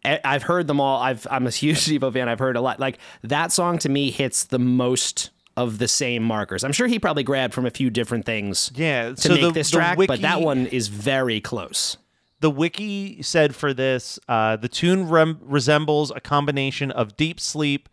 I've 0.04 0.42
heard 0.44 0.66
them 0.66 0.80
all. 0.80 1.00
I've 1.02 1.26
I'm 1.30 1.46
a 1.46 1.50
huge 1.50 1.78
Devo 1.86 2.12
fan. 2.12 2.28
I've 2.28 2.38
heard 2.38 2.56
a 2.56 2.60
lot. 2.60 2.80
Like 2.80 2.98
that 3.22 3.52
song 3.52 3.78
to 3.78 3.88
me 3.88 4.10
hits 4.10 4.44
the 4.44 4.58
most 4.58 5.30
of 5.56 5.78
the 5.78 5.88
same 5.88 6.22
markers. 6.22 6.62
I'm 6.64 6.72
sure 6.72 6.86
he 6.86 6.98
probably 6.98 7.24
grabbed 7.24 7.52
from 7.52 7.66
a 7.66 7.70
few 7.70 7.90
different 7.90 8.24
things 8.24 8.70
Yeah, 8.76 9.10
to 9.10 9.16
so 9.16 9.28
make 9.30 9.40
the- 9.40 9.50
this 9.50 9.70
track, 9.70 9.98
but 10.06 10.20
that 10.22 10.40
one 10.40 10.66
is 10.66 10.86
very 10.88 11.40
close. 11.40 11.96
The 12.40 12.50
wiki 12.50 13.20
said 13.22 13.56
for 13.56 13.74
this, 13.74 14.20
uh, 14.28 14.54
the 14.54 14.68
tune 14.68 15.08
rem- 15.08 15.40
resembles 15.42 16.12
a 16.12 16.20
combination 16.20 16.92
of 16.92 17.16
Deep 17.16 17.40
Sleep, 17.40 17.88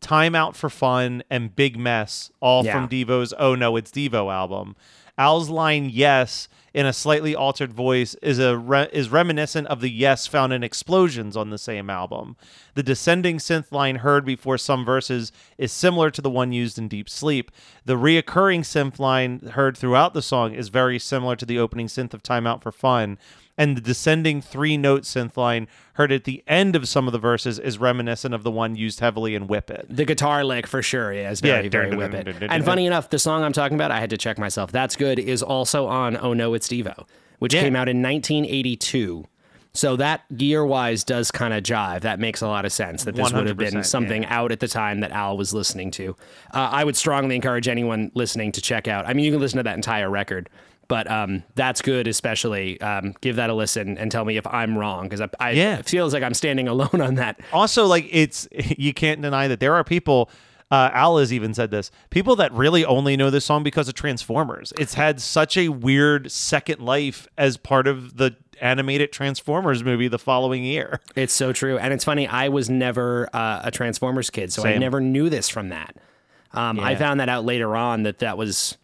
Time 0.00 0.34
Out 0.34 0.56
for 0.56 0.68
Fun, 0.70 1.22
and 1.30 1.54
Big 1.56 1.78
Mess, 1.78 2.30
all 2.40 2.64
Yeah. 2.64 2.72
from 2.72 2.88
Devo's 2.88 3.32
Oh 3.38 3.54
No, 3.54 3.76
It's 3.76 3.90
Devo 3.90 4.32
album. 4.32 4.76
Al's 5.18 5.48
line 5.48 5.88
Yes 5.90 6.46
in 6.74 6.84
a 6.84 6.92
slightly 6.92 7.34
altered 7.34 7.72
voice 7.72 8.12
is 8.16 8.38
a 8.38 8.58
re- 8.58 8.88
is 8.92 9.08
reminiscent 9.08 9.66
of 9.68 9.80
the 9.80 9.88
Yes 9.90 10.26
found 10.26 10.52
in 10.52 10.62
Explosions 10.62 11.34
on 11.38 11.48
the 11.48 11.56
same 11.56 11.88
album. 11.88 12.36
The 12.74 12.82
descending 12.82 13.38
synth 13.38 13.72
line 13.72 13.96
heard 13.96 14.26
before 14.26 14.58
some 14.58 14.84
verses 14.84 15.32
is 15.56 15.72
similar 15.72 16.10
to 16.10 16.20
the 16.20 16.28
one 16.28 16.52
used 16.52 16.78
in 16.78 16.86
Deep 16.86 17.08
Sleep. 17.08 17.50
The 17.86 17.94
reoccurring 17.96 18.60
synth 18.60 18.98
line 18.98 19.40
heard 19.54 19.78
throughout 19.78 20.12
the 20.12 20.20
song 20.20 20.52
is 20.52 20.68
very 20.68 20.98
similar 20.98 21.34
to 21.36 21.46
the 21.46 21.58
opening 21.58 21.86
synth 21.86 22.12
of 22.12 22.22
Time 22.22 22.46
Out 22.46 22.62
for 22.62 22.70
Fun 22.70 23.16
and 23.58 23.76
the 23.76 23.80
descending 23.80 24.40
three 24.42 24.76
note 24.76 25.02
synth 25.02 25.36
line 25.36 25.66
heard 25.94 26.12
at 26.12 26.24
the 26.24 26.42
end 26.46 26.76
of 26.76 26.88
some 26.88 27.06
of 27.06 27.12
the 27.12 27.18
verses 27.18 27.58
is 27.58 27.78
reminiscent 27.78 28.34
of 28.34 28.42
the 28.42 28.50
one 28.50 28.76
used 28.76 29.00
heavily 29.00 29.34
in 29.34 29.46
Whip 29.46 29.70
It. 29.70 29.86
The 29.88 30.04
guitar 30.04 30.44
lick 30.44 30.66
for 30.66 30.82
sure 30.82 31.12
yeah, 31.12 31.30
is 31.30 31.40
very, 31.40 31.64
Yeah. 31.64 31.70
very 31.70 31.96
whip 31.96 32.12
it. 32.14 32.42
And 32.50 32.64
funny 32.64 32.86
enough, 32.86 33.10
the 33.10 33.18
song 33.18 33.42
I'm 33.42 33.52
talking 33.52 33.76
about, 33.76 33.90
I 33.90 34.00
had 34.00 34.10
to 34.10 34.18
check 34.18 34.38
myself. 34.38 34.72
That's 34.72 34.96
good 34.96 35.18
is 35.18 35.42
also 35.42 35.86
on 35.86 36.16
Oh 36.20 36.34
No, 36.34 36.54
It's 36.54 36.68
Devo, 36.68 37.06
which 37.38 37.54
Yeah. 37.54 37.62
came 37.62 37.76
out 37.76 37.88
in 37.88 38.02
1982. 38.02 39.26
So 39.72 39.94
that 39.96 40.22
year 40.34 40.64
wise 40.64 41.04
does 41.04 41.30
kind 41.30 41.52
of 41.52 41.62
jive. 41.62 42.00
That 42.00 42.18
makes 42.18 42.40
a 42.40 42.46
lot 42.48 42.64
of 42.64 42.72
sense 42.72 43.04
that 43.04 43.14
this 43.14 43.30
would 43.30 43.46
have 43.46 43.58
been 43.58 43.84
something 43.84 44.22
yeah. 44.22 44.38
out 44.38 44.50
at 44.50 44.60
the 44.60 44.68
time 44.68 45.00
that 45.00 45.12
Al 45.12 45.36
was 45.36 45.52
listening 45.52 45.90
to. 45.92 46.16
Uh, 46.54 46.70
I 46.72 46.82
would 46.82 46.96
strongly 46.96 47.36
encourage 47.36 47.68
anyone 47.68 48.10
listening 48.14 48.52
to 48.52 48.62
check 48.62 48.88
out. 48.88 49.06
I 49.06 49.12
mean, 49.12 49.26
you 49.26 49.32
can 49.32 49.40
listen 49.40 49.58
to 49.58 49.62
that 49.64 49.76
entire 49.76 50.08
record, 50.08 50.48
but 50.88 51.10
um, 51.10 51.42
that's 51.54 51.82
good, 51.82 52.06
especially. 52.06 52.80
Um, 52.80 53.14
give 53.20 53.36
that 53.36 53.50
a 53.50 53.54
listen 53.54 53.98
and 53.98 54.10
tell 54.10 54.24
me 54.24 54.36
if 54.36 54.46
I'm 54.46 54.76
wrong 54.78 55.04
because 55.04 55.20
I, 55.20 55.28
I 55.40 55.50
Yeah. 55.52 55.78
it 55.78 55.86
feels 55.88 56.12
like 56.14 56.22
I'm 56.22 56.34
standing 56.34 56.68
alone 56.76 57.00
on 57.00 57.14
that. 57.16 57.40
Also, 57.52 57.86
like 57.86 58.08
it's 58.10 58.48
you 58.78 58.92
can't 58.94 59.20
deny 59.22 59.48
that 59.48 59.60
there 59.60 59.74
are 59.74 59.84
people. 59.84 60.30
Uh, 60.68 60.90
Al 60.92 61.18
has 61.18 61.32
even 61.32 61.54
said 61.54 61.70
this. 61.70 61.92
People 62.10 62.34
that 62.36 62.52
really 62.52 62.84
only 62.84 63.16
know 63.16 63.30
this 63.30 63.44
song 63.44 63.62
because 63.62 63.86
of 63.86 63.94
Transformers. 63.94 64.72
It's 64.80 64.94
had 64.94 65.20
such 65.20 65.56
a 65.56 65.68
weird 65.68 66.32
second 66.32 66.80
life 66.80 67.28
as 67.38 67.56
part 67.56 67.86
of 67.86 68.16
the 68.16 68.34
animated 68.60 69.12
Transformers 69.12 69.84
movie 69.84 70.08
the 70.08 70.18
following 70.18 70.64
year. 70.64 71.00
It's 71.14 71.32
so 71.32 71.52
true, 71.52 71.78
and 71.78 71.94
it's 71.94 72.02
funny. 72.04 72.26
I 72.26 72.48
was 72.48 72.68
never 72.68 73.28
uh, 73.32 73.60
a 73.62 73.70
Transformers 73.70 74.28
kid, 74.28 74.52
so 74.52 74.66
I 74.66 74.76
never 74.78 75.00
knew 75.00 75.28
this 75.30 75.48
from 75.48 75.68
that. 75.68 75.94
Um, 76.52 76.80
I 76.80 76.96
found 76.96 77.20
that 77.20 77.28
out 77.28 77.44
later 77.44 77.76
on 77.76 78.02
that 78.02 78.18
that 78.18 78.36
was 78.36 78.76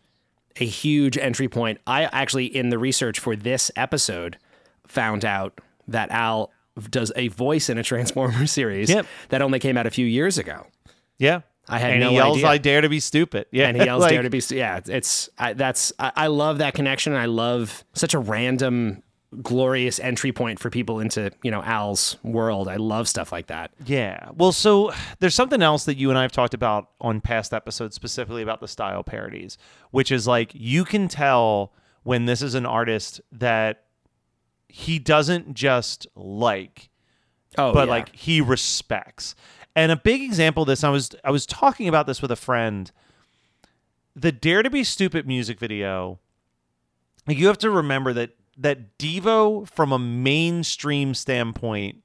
a 0.60 0.64
huge 0.66 1.16
entry 1.18 1.48
point. 1.48 1.78
I 1.86 2.04
actually, 2.04 2.46
in 2.46 2.70
the 2.70 2.78
research 2.78 3.18
for 3.18 3.36
this 3.36 3.70
episode, 3.76 4.38
found 4.86 5.24
out 5.24 5.60
that 5.88 6.10
Al 6.10 6.50
does 6.90 7.12
a 7.16 7.28
voice 7.28 7.68
in 7.68 7.78
a 7.78 7.82
Transformers 7.92 8.50
series 8.52 8.88
Yep. 8.90 9.06
that 9.30 9.42
only 9.42 9.58
came 9.58 9.76
out 9.76 9.86
a 9.86 9.90
few 9.90 10.06
years 10.06 10.38
ago. 10.38 10.66
Yeah. 11.18 11.40
I 11.68 11.78
had 11.78 11.92
and 11.92 12.00
no 12.00 12.08
he 12.10 12.14
yells, 12.16 12.36
idea. 12.38 12.48
"I 12.48 12.58
dare 12.58 12.80
to 12.80 12.88
be 12.88 12.98
stupid." 12.98 13.46
Yeah, 13.52 13.68
and 13.68 13.76
he 13.76 13.84
yells 13.84 14.00
like, 14.02 14.10
dare 14.10 14.22
to 14.22 14.30
be 14.30 14.40
stu- 14.40 14.56
yeah 14.56 14.80
it's 14.84 15.28
I, 15.38 15.52
that's 15.52 15.92
I, 15.96 16.10
I 16.16 16.26
love 16.26 16.58
that 16.58 16.74
connection 16.74 17.12
i 17.14 17.26
love 17.26 17.84
such 17.94 18.14
a 18.14 18.18
random 18.18 19.04
glorious 19.40 19.98
entry 20.00 20.30
point 20.32 20.58
for 20.58 20.68
people 20.68 21.00
into 21.00 21.30
you 21.42 21.50
know 21.50 21.62
al's 21.62 22.16
world 22.22 22.68
i 22.68 22.76
love 22.76 23.08
stuff 23.08 23.32
like 23.32 23.46
that 23.46 23.70
Yeah. 23.86 24.28
Well, 24.34 24.52
so 24.52 24.92
there's 25.20 25.34
something 25.34 25.62
else 25.62 25.84
that 25.84 25.96
you 25.96 26.10
and 26.10 26.18
I 26.18 26.22
have 26.22 26.32
talked 26.32 26.54
about 26.54 26.90
on 27.00 27.20
past 27.20 27.52
episodes, 27.52 27.94
specifically 27.94 28.42
about 28.42 28.60
the 28.60 28.68
style 28.68 29.02
parodies, 29.02 29.58
which 29.90 30.12
is 30.12 30.26
like 30.26 30.50
you 30.54 30.84
can 30.84 31.08
tell 31.08 31.72
when 32.02 32.26
this 32.26 32.42
is 32.42 32.54
an 32.54 32.66
artist 32.66 33.20
that 33.30 33.84
he 34.68 34.98
doesn't 34.98 35.54
just 35.54 36.06
like, 36.14 36.90
oh 37.58 37.72
but 37.72 37.86
yeah. 37.86 37.90
like 37.90 38.14
he 38.14 38.40
respects. 38.40 39.34
And 39.74 39.90
a 39.90 39.96
big 39.96 40.22
example 40.22 40.62
of 40.62 40.66
this, 40.66 40.84
I 40.84 40.90
was 40.90 41.10
I 41.24 41.30
was 41.30 41.46
talking 41.46 41.88
about 41.88 42.06
this 42.06 42.20
with 42.22 42.30
a 42.30 42.36
friend. 42.36 42.90
The 44.14 44.32
Dare 44.32 44.62
to 44.62 44.70
Be 44.70 44.84
Stupid 44.84 45.26
music 45.26 45.58
video. 45.58 46.18
like, 47.26 47.38
You 47.38 47.46
have 47.46 47.58
to 47.58 47.70
remember 47.70 48.12
that 48.12 48.30
that 48.56 48.98
Devo, 48.98 49.68
from 49.68 49.92
a 49.92 49.98
mainstream 49.98 51.14
standpoint, 51.14 52.02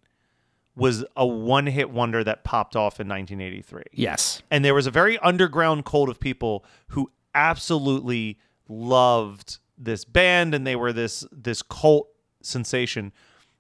was 0.76 1.04
a 1.16 1.26
one-hit 1.26 1.90
wonder 1.90 2.24
that 2.24 2.44
popped 2.44 2.76
off 2.76 3.00
in 3.00 3.08
1983 3.08 3.82
yes. 3.92 4.44
And 4.52 4.64
there 4.64 4.76
was 4.76 4.86
a 4.86 4.92
very 4.92 5.18
underground 5.20 5.86
cult 5.86 6.08
of 6.08 6.20
people 6.20 6.64
who 6.90 7.12
absolutely 7.34 8.38
loved 8.70 9.58
this 9.78 10.06
band 10.06 10.54
and 10.54 10.66
they 10.68 10.76
were 10.76 10.94
this 10.94 11.26
this 11.32 11.62
cult 11.64 12.10
sensation. 12.42 13.12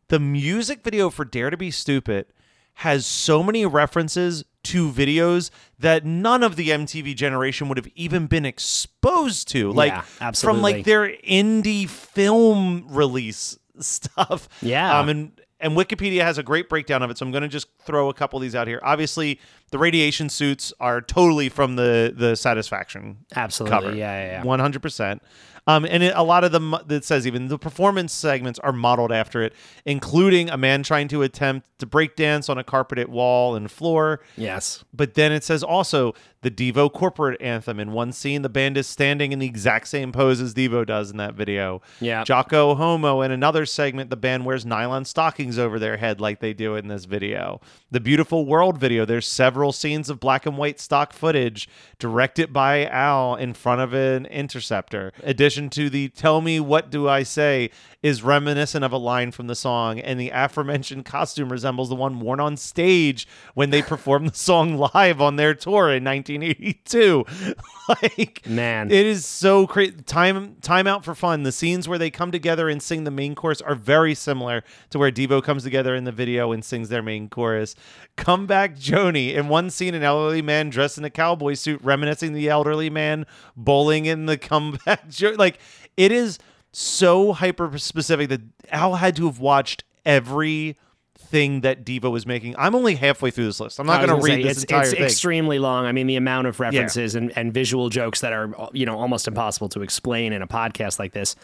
The 0.10 0.20
music 0.20 0.84
video 0.84 1.10
for 1.10 1.26
dare 1.26 1.50
to 1.50 1.58
be 1.58 1.72
stupid 1.72 2.28
has 2.76 3.06
so 3.06 3.42
many 3.42 3.66
references 3.66 4.44
to 4.68 4.92
videos 4.92 5.50
that 5.80 6.06
none 6.06 6.44
of 6.44 6.56
the 6.56 6.70
MTV 6.70 7.16
generation 7.16 7.68
would 7.70 7.78
have 7.78 7.88
even 7.96 8.28
been 8.28 8.46
exposed 8.46 9.48
to 9.50 9.72
like 9.72 9.94
Yeah, 10.22 10.32
from 10.32 10.62
like 10.62 10.86
their 10.86 11.10
indie 11.10 11.88
film 11.90 12.86
release 12.90 13.58
stuff 13.80 14.48
Yeah. 14.62 15.00
um 15.00 15.10
and 15.10 15.32
and 15.60 15.76
Wikipedia 15.76 16.22
has 16.22 16.38
a 16.38 16.44
great 16.44 16.70
breakdown 16.70 17.02
of 17.02 17.10
it, 17.10 17.18
so 17.18 17.26
I'm 17.26 17.32
going 17.32 17.42
to 17.42 17.48
just 17.48 17.68
throw 17.84 18.10
a 18.10 18.14
couple 18.14 18.38
of 18.38 18.44
these 18.44 18.54
out 18.54 18.68
here. 18.68 18.80
Obviously, 18.84 19.40
the 19.72 19.80
radiation 19.80 20.30
suits 20.30 20.72
are 20.80 21.02
totally 21.02 21.50
from 21.50 21.76
the 21.78 22.14
the 22.16 22.36
Satisfaction 22.36 23.18
absolutely 23.36 23.76
cover. 23.76 23.90
yeah 23.96 24.22
yeah 24.24 24.32
yeah 24.34 24.44
One 24.44 24.60
hundred 24.60 24.84
percent. 24.84 25.22
Um, 25.66 25.84
and 25.84 26.02
it, 26.02 26.14
a 26.16 26.24
lot 26.24 26.44
of 26.46 26.52
them 26.54 26.76
that 26.86 27.04
says 27.04 27.26
even 27.28 27.48
the 27.50 27.58
performance 27.60 28.14
segments 28.14 28.58
are 28.60 28.72
modeled 28.72 29.12
after 29.12 29.42
it, 29.44 29.54
including 29.86 30.50
a 30.50 30.56
man 30.58 30.82
trying 30.84 31.08
to 31.10 31.24
attempt 31.24 31.77
to 31.80 31.86
break 31.86 32.16
dance 32.16 32.50
on 32.50 32.58
a 32.58 32.64
carpeted 32.64 33.08
wall 33.10 33.56
and 33.56 33.70
floor. 33.70 34.22
yes 34.36 34.84
But 34.94 35.14
then 35.14 35.32
it 35.32 35.44
says 35.44 35.64
also 35.64 36.14
the 36.42 36.52
Devo 36.52 36.92
corporate 36.92 37.42
anthem. 37.42 37.80
In 37.80 37.92
one 37.92 38.12
scene, 38.12 38.42
the 38.42 38.50
band 38.50 38.78
is 38.78 38.88
standing 38.88 39.32
in 39.32 39.40
the 39.40 39.46
exact 39.46 39.88
same 39.88 40.12
pose 40.12 40.40
as 40.40 40.54
Devo 40.54 40.86
does 40.86 41.12
in 41.12 41.18
that 41.18 41.34
video. 41.34 41.82
Yeah. 42.00 42.24
Jocko 42.24 42.76
Homo. 42.76 43.22
In 43.22 43.32
another 43.32 43.66
segment, 43.66 44.10
the 44.10 44.16
band 44.16 44.46
wears 44.46 44.66
nylon 44.66 45.06
stockings 45.06 45.58
over 45.58 45.80
their 45.80 45.98
head 45.98 46.22
like 46.22 46.40
they 46.40 46.54
do 46.54 46.76
in 46.76 46.88
this 46.88 47.06
video. 47.06 47.60
The 47.92 48.00
Beautiful 48.00 48.46
World 48.46 48.78
video, 48.78 49.04
there's 49.04 49.28
several 49.28 49.72
scenes 49.72 50.10
of 50.10 50.20
black 50.20 50.46
and 50.46 50.58
white 50.58 50.80
stock 50.80 51.12
footage 51.12 51.68
directed 52.00 52.54
by 52.54 52.86
Al 52.86 53.36
in 53.36 53.54
front 53.54 53.82
of 53.82 53.94
an 53.94 54.26
interceptor. 54.28 55.12
Addition 55.24 55.70
to 55.72 55.90
the 55.90 56.10
Tell 56.10 56.42
Me 56.42 56.60
What 56.60 56.90
Do 56.90 57.10
I 57.10 57.24
Say 57.24 57.72
is 58.04 58.24
reminiscent 58.24 58.86
of 58.86 58.92
a 58.92 58.98
line 58.98 59.32
from 59.32 59.48
the 59.48 59.56
song, 59.56 60.00
and 60.00 60.20
the 60.20 60.30
aforementioned 60.30 61.04
costume 61.04 61.52
resembles 61.52 61.67
the 61.76 61.96
one 61.96 62.20
worn 62.20 62.40
on 62.40 62.56
stage 62.56 63.28
when 63.54 63.70
they 63.70 63.82
performed 63.82 64.30
the 64.32 64.36
song 64.36 64.78
live 64.94 65.20
on 65.22 65.36
their 65.36 65.54
tour 65.54 65.94
in 65.94 66.04
1982. 66.04 67.26
like, 67.90 68.48
Man. 68.48 68.90
it 68.90 69.06
is 69.06 69.26
so 69.26 69.68
crazy. 69.68 69.92
Time 70.04 70.56
time 70.62 70.88
out 70.88 71.04
for 71.04 71.16
fun. 71.16 71.44
The 71.44 71.52
scenes 71.52 71.88
where 71.88 71.98
they 71.98 72.10
come 72.10 72.32
together 72.32 72.70
and 72.70 72.82
sing 72.82 73.04
the 73.04 73.12
main 73.12 73.36
chorus 73.36 73.62
are 73.62 73.76
very 73.76 74.16
similar 74.16 74.64
to 74.92 75.00
where 75.00 75.12
Devo 75.12 75.44
comes 75.44 75.64
together 75.64 75.96
in 75.96 76.04
the 76.06 76.12
video 76.12 76.52
and 76.52 76.64
sings 76.64 76.90
their 76.90 77.04
main 77.04 77.30
chorus. 77.30 77.76
Come 78.16 78.48
back, 78.48 78.78
Jonee. 78.78 79.34
In 79.34 79.48
one 79.50 79.70
scene, 79.70 79.94
an 79.96 80.04
elderly 80.04 80.42
man 80.42 80.70
dressed 80.70 80.98
in 80.98 81.06
a 81.06 81.10
cowboy 81.10 81.54
suit, 81.56 81.82
reminiscing 81.84 82.34
the 82.34 82.50
elderly 82.50 82.90
man 82.90 83.26
bowling 83.56 84.06
in 84.06 84.26
the 84.26 84.38
comeback. 84.38 85.10
Jo- 85.10 85.36
like 85.38 85.60
it 85.98 86.12
is 86.12 86.40
so 86.72 87.34
hyper 87.34 87.78
specific 87.78 88.30
that 88.30 88.42
Al 88.72 88.96
had 88.96 89.16
to 89.16 89.26
have 89.26 89.40
watched 89.40 89.84
every 90.06 90.78
thing 91.18 91.62
that 91.62 91.84
Devo 91.84 92.12
was 92.12 92.26
making. 92.26 92.56
I'm 92.58 92.76
only 92.76 92.96
halfway 92.96 93.32
through 93.32 93.46
this 93.46 93.60
list. 93.60 93.80
I'm 93.80 93.88
not 93.88 94.06
going 94.06 94.20
to 94.20 94.24
read 94.24 94.42
say, 94.42 94.44
this 94.44 94.64
it's, 94.64 94.64
entire 94.64 94.82
it's 94.84 94.92
thing. 94.92 95.04
extremely 95.04 95.60
long. 95.60 95.86
I 95.86 95.92
mean, 95.92 96.08
the 96.08 96.16
amount 96.16 96.48
of 96.48 96.60
references 96.60 97.16
and, 97.16 97.36
and 97.38 97.54
visual 97.54 97.90
jokes 97.90 98.22
that 98.22 98.34
are 98.34 98.70
you 98.74 98.86
know 98.86 98.98
almost 98.98 99.28
impossible 99.28 99.70
to 99.70 99.82
explain 99.82 100.34
in 100.34 100.42
a 100.42 100.48
podcast 100.48 101.00
like 101.00 101.14
this 101.14 101.36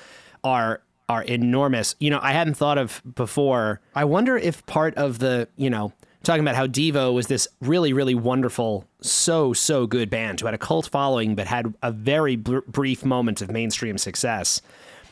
are 0.43 0.81
are 1.09 1.23
enormous. 1.23 1.95
You 1.99 2.09
know, 2.09 2.19
I 2.21 2.31
hadn't 2.31 2.55
thought 2.55 2.77
of 2.77 3.01
before. 3.15 3.81
I 3.95 4.05
wonder 4.05 4.37
if 4.37 4.65
part 4.65 4.95
of 4.95 5.19
the 5.19 5.47
you 5.55 5.69
know 5.69 5.93
talking 6.23 6.41
about 6.41 6.55
how 6.55 6.67
Devo 6.67 7.13
was 7.13 7.27
this 7.27 7.47
really 7.61 7.93
really 7.93 8.15
wonderful, 8.15 8.85
so 9.01 9.53
so 9.53 9.87
good 9.87 10.09
band 10.09 10.39
who 10.39 10.45
had 10.45 10.55
a 10.55 10.59
cult 10.59 10.87
following 10.87 11.35
but 11.35 11.47
had 11.47 11.73
a 11.81 11.91
very 11.91 12.35
br- 12.35 12.59
brief 12.67 13.03
moment 13.03 13.41
of 13.41 13.51
mainstream 13.51 13.97
success, 13.97 14.61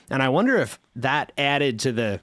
and 0.10 0.22
I 0.24 0.30
wonder 0.30 0.58
if 0.58 0.80
that 0.96 1.32
added 1.38 1.80
to 1.80 1.92
the 1.92 2.22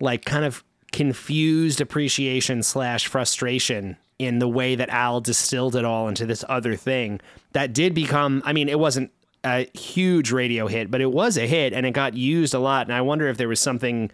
like 0.00 0.24
kind 0.24 0.44
of 0.44 0.62
confused 0.96 1.80
appreciation 1.80 2.62
slash 2.62 3.06
frustration 3.06 3.98
in 4.18 4.38
the 4.38 4.48
way 4.48 4.74
that 4.74 4.88
Al 4.88 5.20
distilled 5.20 5.76
it 5.76 5.84
all 5.84 6.08
into 6.08 6.24
this 6.24 6.42
other 6.48 6.74
thing 6.74 7.20
that 7.52 7.74
did 7.74 7.94
become 7.94 8.42
I 8.46 8.54
mean 8.54 8.70
it 8.70 8.78
wasn't 8.78 9.12
a 9.44 9.68
huge 9.76 10.32
radio 10.32 10.66
hit 10.66 10.90
but 10.90 11.02
it 11.02 11.12
was 11.12 11.36
a 11.36 11.46
hit 11.46 11.74
and 11.74 11.84
it 11.84 11.90
got 11.90 12.14
used 12.14 12.54
a 12.54 12.58
lot 12.58 12.86
and 12.86 12.94
I 12.94 13.02
wonder 13.02 13.28
if 13.28 13.36
there 13.36 13.46
was 13.46 13.60
something 13.60 14.10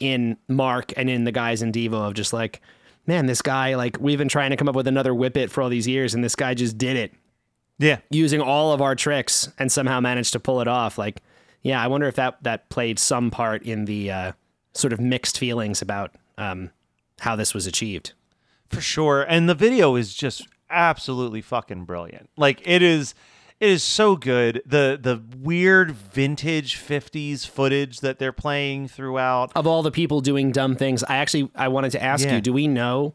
in 0.00 0.36
Mark 0.48 0.92
and 0.98 1.08
in 1.08 1.24
the 1.24 1.32
guys 1.32 1.62
in 1.62 1.72
Devo 1.72 2.06
of 2.06 2.12
just 2.12 2.34
like 2.34 2.60
man 3.06 3.24
this 3.24 3.40
guy 3.40 3.74
like 3.74 3.96
we've 3.98 4.18
been 4.18 4.28
trying 4.28 4.50
to 4.50 4.56
come 4.56 4.68
up 4.68 4.74
with 4.74 4.86
another 4.86 5.14
whip 5.14 5.34
it 5.36 5.50
for 5.50 5.62
all 5.62 5.70
these 5.70 5.88
years 5.88 6.12
and 6.12 6.22
this 6.22 6.36
guy 6.36 6.52
just 6.52 6.76
did 6.76 6.96
it 6.96 7.14
yeah. 7.78 7.98
using 8.10 8.40
all 8.40 8.72
of 8.72 8.82
our 8.82 8.94
tricks 8.94 9.48
and 9.58 9.70
somehow 9.72 10.00
managed 10.00 10.32
to 10.32 10.40
pull 10.40 10.60
it 10.60 10.68
off. 10.68 10.98
Like, 10.98 11.22
yeah, 11.62 11.82
I 11.82 11.86
wonder 11.86 12.06
if 12.06 12.16
that 12.16 12.42
that 12.42 12.68
played 12.68 12.98
some 12.98 13.30
part 13.30 13.62
in 13.62 13.84
the 13.84 14.10
uh, 14.10 14.32
sort 14.78 14.92
of 14.92 15.00
mixed 15.00 15.38
feelings 15.38 15.82
about 15.82 16.12
um, 16.38 16.70
how 17.20 17.34
this 17.36 17.52
was 17.54 17.66
achieved. 17.66 18.12
for 18.70 18.80
sure 18.80 19.22
and 19.22 19.48
the 19.48 19.54
video 19.54 19.96
is 19.96 20.14
just 20.14 20.46
absolutely 20.70 21.40
fucking 21.40 21.84
brilliant 21.84 22.28
like 22.36 22.60
it 22.66 22.82
is 22.82 23.14
it 23.60 23.70
is 23.70 23.82
so 23.82 24.14
good 24.14 24.62
the 24.66 24.98
the 25.00 25.20
weird 25.40 25.90
vintage 25.92 26.76
50s 26.76 27.46
footage 27.46 28.00
that 28.00 28.18
they're 28.18 28.30
playing 28.32 28.86
throughout 28.86 29.50
Of 29.56 29.66
all 29.66 29.82
the 29.82 29.90
people 29.90 30.20
doing 30.20 30.52
dumb 30.52 30.76
things, 30.76 31.02
I 31.02 31.16
actually 31.16 31.50
I 31.56 31.68
wanted 31.68 31.90
to 31.92 32.02
ask 32.02 32.24
Yeah. 32.26 32.36
you: 32.36 32.40
Do 32.40 32.52
we 32.52 32.68
know 32.68 33.14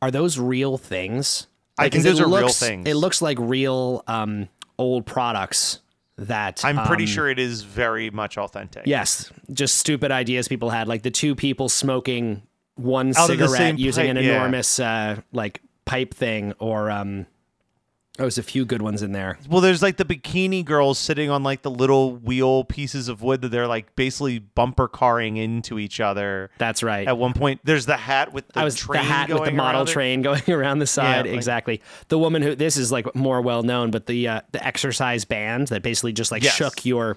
are 0.00 0.10
those 0.10 0.38
real 0.38 0.78
things? 0.78 1.48
I 1.78 1.82
Like, 1.84 1.92
think 1.92 2.04
'cause 2.04 2.12
those 2.12 2.20
are 2.20 2.28
real 2.28 2.46
looks- 2.46 2.58
things. 2.60 2.88
It 2.88 2.94
looks 2.94 3.20
like 3.20 3.36
real 3.40 4.04
um, 4.06 4.48
old 4.78 5.04
products 5.04 5.80
that 6.18 6.64
i'm 6.64 6.78
pretty 6.86 7.04
um, 7.04 7.08
sure 7.08 7.28
it 7.28 7.38
is 7.38 7.62
very 7.62 8.10
much 8.10 8.36
authentic 8.38 8.86
Yes, 8.86 9.30
just 9.52 9.76
stupid 9.76 10.10
ideas 10.10 10.48
people 10.48 10.70
had, 10.70 10.88
like 10.88 11.02
the 11.02 11.10
two 11.10 11.34
people 11.34 11.68
smoking 11.68 12.42
one 12.74 13.12
Out 13.16 13.26
cigarette 13.26 13.78
using 13.78 14.06
pipe, 14.06 14.16
an 14.16 14.24
yeah. 14.24 14.34
enormous 14.34 14.78
uh, 14.78 15.20
like 15.32 15.60
pipe 15.84 16.14
thing, 16.14 16.52
or 16.58 16.90
um, 16.90 17.26
oh, 18.18 18.22
there's 18.24 18.38
a 18.38 18.42
few 18.42 18.64
good 18.64 18.82
ones 18.82 19.02
in 19.02 19.12
there. 19.12 19.38
well 19.48 19.60
there's 19.60 19.82
like 19.82 19.96
the 19.96 20.04
bikini 20.04 20.64
girls 20.64 20.98
sitting 20.98 21.30
on 21.30 21.42
like 21.42 21.62
the 21.62 21.70
little 21.70 22.14
wheel 22.16 22.64
pieces 22.64 23.08
of 23.08 23.22
wood 23.22 23.40
that 23.42 23.48
they're 23.48 23.66
like 23.66 23.94
basically 23.96 24.38
bumper 24.38 24.86
carring 24.88 25.36
into 25.38 25.78
each 25.78 25.98
other 26.00 26.50
That's 26.58 26.82
right. 26.82 27.06
at 27.08 27.16
one 27.18 27.32
point 27.32 27.60
there's 27.64 27.86
the 27.86 27.96
hat 27.96 28.32
with 28.32 28.48
the 28.48 28.60
I 28.60 28.64
was 28.64 28.76
train 28.76 29.00
the 29.02 29.08
hat 29.08 29.28
with 29.30 29.44
the 29.44 29.50
model 29.52 29.80
around 29.80 29.88
it. 29.88 29.92
train 29.92 30.22
going 30.22 30.42
around 30.50 30.78
the 30.80 30.86
side. 30.86 31.26
like- 31.26 31.34
exactly. 31.34 31.80
The 32.08 32.18
woman 32.18 32.42
who 32.42 32.54
this 32.54 32.76
is 32.76 32.92
like 32.92 33.14
more 33.14 33.40
well 33.40 33.62
known, 33.62 33.90
but 33.90 34.06
the 34.06 34.28
uh, 34.28 34.40
the 34.52 34.64
exercise 34.66 35.24
band 35.24 35.68
that 35.68 35.82
basically 35.82 36.12
just 36.12 36.30
like 36.30 36.42
Yes. 36.42 36.54
shook 36.54 36.84
your 36.84 37.16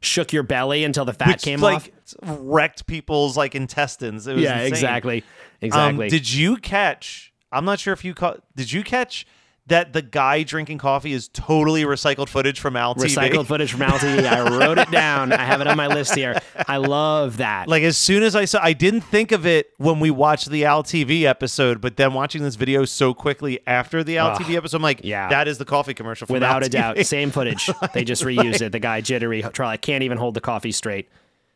shook 0.00 0.32
your 0.32 0.42
belly 0.42 0.84
until 0.84 1.04
the 1.04 1.12
fat 1.14 1.28
which 1.28 1.42
came 1.42 1.58
like 1.60 1.92
off. 2.22 2.38
wrecked 2.38 2.86
people's 2.86 3.36
like 3.36 3.54
intestines 3.54 4.26
it 4.26 4.34
was 4.34 4.42
Yeah, 4.42 4.56
insane. 4.58 4.68
exactly. 4.68 5.18
Um, 5.22 5.26
Exactly. 5.62 6.08
did 6.10 6.30
you 6.32 6.56
catch? 6.58 7.32
I'm 7.50 7.64
not 7.64 7.80
sure 7.80 7.94
if 7.94 8.04
you 8.04 8.12
caught. 8.14 8.42
Did 8.54 8.70
you 8.72 8.84
catch 8.84 9.26
that 9.68 9.92
the 9.92 10.02
guy 10.02 10.42
drinking 10.42 10.78
coffee 10.78 11.12
is 11.12 11.28
totally 11.28 11.84
recycled 11.84 12.28
footage 12.28 12.60
from 12.60 12.76
Al 12.76 12.94
TV? 12.94 13.06
Recycled 13.06 13.46
footage 13.46 13.72
from 13.72 13.82
Al 13.82 13.98
TV. 13.98 14.24
I 14.24 14.48
wrote 14.58 14.78
it 14.78 14.90
down. 14.90 15.32
I 15.32 15.44
have 15.44 15.60
it 15.60 15.66
on 15.66 15.76
my 15.76 15.88
list 15.88 16.14
here. 16.14 16.40
I 16.68 16.76
love 16.76 17.38
that. 17.38 17.68
Like 17.68 17.82
as 17.82 17.98
soon 17.98 18.22
as 18.22 18.36
I 18.36 18.44
saw, 18.44 18.60
I 18.62 18.72
didn't 18.72 19.00
think 19.02 19.32
of 19.32 19.44
it 19.46 19.70
when 19.78 19.98
we 19.98 20.10
watched 20.10 20.50
the 20.50 20.64
Al 20.64 20.82
TV 20.82 21.22
episode, 21.22 21.80
but 21.80 21.96
then 21.96 22.14
watching 22.14 22.42
this 22.42 22.54
video 22.54 22.84
so 22.84 23.12
quickly 23.12 23.60
after 23.66 24.04
the 24.04 24.18
Al 24.18 24.36
TV 24.36 24.56
episode, 24.56 24.76
I'm 24.76 24.82
like, 24.82 25.00
yeah. 25.02 25.28
that 25.28 25.48
is 25.48 25.58
the 25.58 25.64
coffee 25.64 25.94
commercial. 25.94 26.26
From 26.26 26.34
without 26.34 26.62
Al 26.62 26.66
a 26.66 26.70
doubt. 26.70 27.06
Same 27.06 27.30
footage. 27.30 27.70
They 27.94 28.04
just 28.04 28.24
reused 28.24 28.60
it. 28.60 28.72
The 28.72 28.78
guy 28.78 29.00
jittery, 29.00 29.42
Charlie, 29.52 29.74
I 29.74 29.76
can't 29.76 30.02
even 30.02 30.18
hold 30.18 30.34
the 30.34 30.40
coffee 30.40 30.72
straight. 30.72 31.08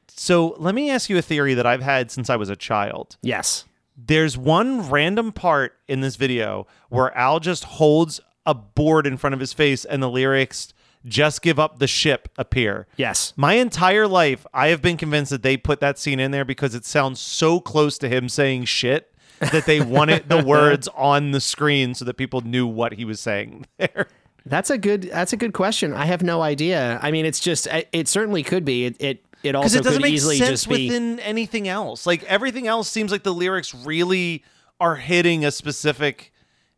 So 0.08 0.54
let 0.58 0.74
me 0.74 0.90
ask 0.90 1.10
you 1.10 1.18
a 1.18 1.22
theory 1.22 1.54
that 1.54 1.66
I've 1.66 1.82
had 1.82 2.10
since 2.10 2.30
I 2.30 2.36
was 2.36 2.48
a 2.48 2.56
child. 2.56 3.16
Yes. 3.20 3.64
There's 4.06 4.36
one 4.36 4.88
random 4.88 5.32
part 5.32 5.74
in 5.88 6.00
this 6.00 6.16
video 6.16 6.66
where 6.88 7.16
Al 7.16 7.40
just 7.40 7.64
holds 7.64 8.20
a 8.46 8.54
board 8.54 9.06
in 9.06 9.16
front 9.16 9.34
of 9.34 9.40
his 9.40 9.52
face 9.52 9.84
and 9.84 10.02
the 10.02 10.08
lyrics 10.08 10.72
just 11.04 11.42
give 11.42 11.58
up 11.58 11.78
the 11.78 11.86
ship 11.86 12.28
appear. 12.36 12.86
Yes. 12.96 13.32
My 13.36 13.54
entire 13.54 14.06
life, 14.06 14.46
I 14.52 14.68
have 14.68 14.82
been 14.82 14.96
convinced 14.96 15.30
that 15.30 15.42
they 15.42 15.56
put 15.56 15.80
that 15.80 15.98
scene 15.98 16.20
in 16.20 16.30
there 16.30 16.44
because 16.44 16.74
it 16.74 16.84
sounds 16.84 17.20
so 17.20 17.60
close 17.60 17.98
to 17.98 18.08
him 18.08 18.28
saying 18.28 18.66
shit 18.66 19.12
that 19.40 19.66
they 19.66 19.80
wanted 19.80 20.28
the 20.28 20.42
words 20.44 20.88
on 20.88 21.30
the 21.30 21.40
screen 21.40 21.94
so 21.94 22.04
that 22.04 22.16
people 22.16 22.42
knew 22.42 22.66
what 22.66 22.94
he 22.94 23.04
was 23.04 23.20
saying 23.20 23.66
there. 23.78 24.08
That's 24.46 24.70
a 24.70 24.78
good. 24.78 25.02
That's 25.02 25.34
a 25.34 25.36
good 25.36 25.52
question. 25.52 25.92
I 25.92 26.06
have 26.06 26.22
no 26.22 26.40
idea. 26.40 26.98
I 27.02 27.10
mean, 27.10 27.26
it's 27.26 27.40
just. 27.40 27.68
It 27.92 28.08
certainly 28.08 28.42
could 28.42 28.64
be. 28.64 28.86
It. 28.86 28.96
It, 28.98 29.24
it 29.42 29.54
also 29.54 29.78
it 29.78 29.82
doesn't 29.84 29.94
could 29.94 30.02
make 30.02 30.12
easily 30.14 30.38
sense 30.38 30.50
just 30.50 30.68
be. 30.68 30.88
within 30.88 31.18
anything 31.20 31.68
else. 31.68 32.06
Like 32.06 32.22
everything 32.24 32.66
else 32.66 32.88
seems 32.88 33.10
like 33.12 33.22
the 33.22 33.34
lyrics 33.34 33.74
really 33.74 34.44
are 34.80 34.96
hitting 34.96 35.44
a 35.44 35.50
specific 35.50 36.32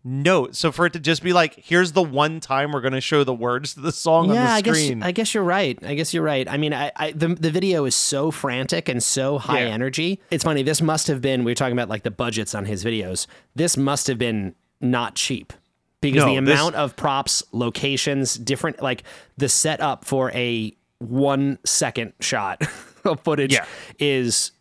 note. 0.04 0.56
So 0.56 0.72
for 0.72 0.86
it 0.86 0.92
to 0.94 0.98
just 0.98 1.22
be 1.22 1.32
like, 1.32 1.54
here's 1.54 1.92
the 1.92 2.02
one 2.02 2.40
time 2.40 2.72
we're 2.72 2.80
going 2.80 2.92
to 2.92 3.00
show 3.00 3.22
the 3.22 3.32
words 3.34 3.74
to 3.74 3.80
the 3.80 3.92
song 3.92 4.30
yeah, 4.34 4.42
I 4.46 4.50
on 4.50 4.56
the 4.56 4.62
guess 4.62 4.76
screen. 4.76 5.02
I 5.02 5.12
guess 5.12 5.34
you're 5.34 5.44
right. 5.44 5.78
I 5.84 5.94
guess 5.94 6.12
you're 6.12 6.24
right. 6.24 6.48
I 6.48 6.56
mean, 6.56 6.74
I, 6.74 6.90
I 6.96 7.12
the 7.12 7.28
the 7.28 7.50
video 7.50 7.84
is 7.84 7.94
so 7.94 8.30
frantic 8.32 8.88
and 8.88 9.00
so 9.02 9.38
high 9.38 9.62
Yeah. 9.64 9.70
energy. 9.72 10.20
It's 10.30 10.42
funny. 10.44 10.62
This 10.64 10.82
must 10.82 11.06
have 11.06 11.20
been. 11.20 11.44
We 11.44 11.52
were 11.52 11.54
talking 11.56 11.74
about 11.76 11.88
like 11.88 12.02
the 12.02 12.10
budgets 12.10 12.54
on 12.54 12.64
his 12.64 12.84
videos. 12.84 13.26
This 13.54 13.76
must 13.76 14.08
have 14.08 14.18
been 14.18 14.54
not 14.80 15.14
cheap 15.14 15.52
because 16.00 16.24
No, 16.24 16.34
the 16.34 16.40
this- 16.40 16.58
amount 16.58 16.74
of 16.74 16.96
props, 16.96 17.44
locations, 17.52 18.34
different 18.34 18.82
like 18.82 19.04
the 19.36 19.48
setup 19.48 20.04
for 20.04 20.32
a 20.32 20.76
one 21.08 21.58
second 21.64 22.12
shot 22.20 22.62
of 23.04 23.20
footage 23.20 23.52
Yeah. 23.52 23.64
is 23.98 24.52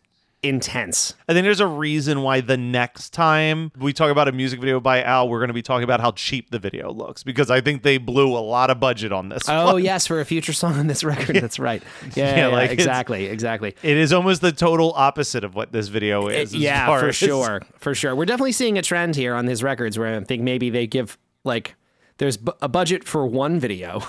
intense. 0.44 1.14
I 1.28 1.34
think 1.34 1.44
there's 1.44 1.60
a 1.60 1.66
reason 1.68 2.22
why 2.22 2.40
the 2.40 2.56
next 2.56 3.10
time 3.10 3.70
we 3.78 3.92
talk 3.92 4.10
about 4.10 4.26
a 4.26 4.32
music 4.32 4.60
video 4.60 4.80
by 4.80 5.00
Al, 5.00 5.28
we're 5.28 5.38
going 5.38 5.48
to 5.50 5.54
be 5.54 5.62
talking 5.62 5.84
about 5.84 6.00
how 6.00 6.10
cheap 6.10 6.50
the 6.50 6.58
video 6.58 6.90
looks 6.90 7.22
because 7.22 7.48
I 7.48 7.60
think 7.60 7.84
they 7.84 7.96
blew 7.96 8.36
a 8.36 8.40
lot 8.40 8.68
of 8.68 8.80
budget 8.80 9.12
on 9.12 9.28
this. 9.28 9.44
Oh 9.48 9.74
one. 9.74 9.84
yes, 9.84 10.08
for 10.08 10.20
a 10.20 10.24
future 10.24 10.52
song 10.52 10.74
on 10.80 10.88
this 10.88 11.04
record. 11.12 11.36
That's 11.36 11.60
right. 11.60 11.80
Yeah, 12.16 12.30
Yeah, 12.30 12.36
yeah, 12.36 12.46
like 12.48 12.70
exactly, 12.72 13.26
exactly. 13.26 13.76
It 13.84 13.96
is 13.96 14.12
almost 14.12 14.40
the 14.40 14.50
total 14.50 14.92
opposite 14.96 15.44
of 15.44 15.54
what 15.54 15.70
this 15.70 15.86
video 15.86 16.26
is. 16.26 16.52
as 16.52 16.54
yeah, 16.56 16.86
for 16.86 17.06
as- 17.10 17.14
sure, 17.16 17.62
for 17.78 17.94
sure. 17.94 18.16
We're 18.16 18.24
definitely 18.26 18.52
seeing 18.52 18.76
a 18.78 18.82
trend 18.82 19.14
here 19.14 19.34
on 19.36 19.46
his 19.46 19.62
records 19.62 19.96
where 19.96 20.16
I 20.16 20.24
think 20.24 20.42
maybe 20.42 20.70
they 20.70 20.88
give 20.88 21.18
like 21.44 21.76
there's 22.18 22.36
bu- 22.36 22.52
a 22.60 22.68
budget 22.68 23.04
for 23.04 23.24
one 23.26 23.60
video, 23.60 24.02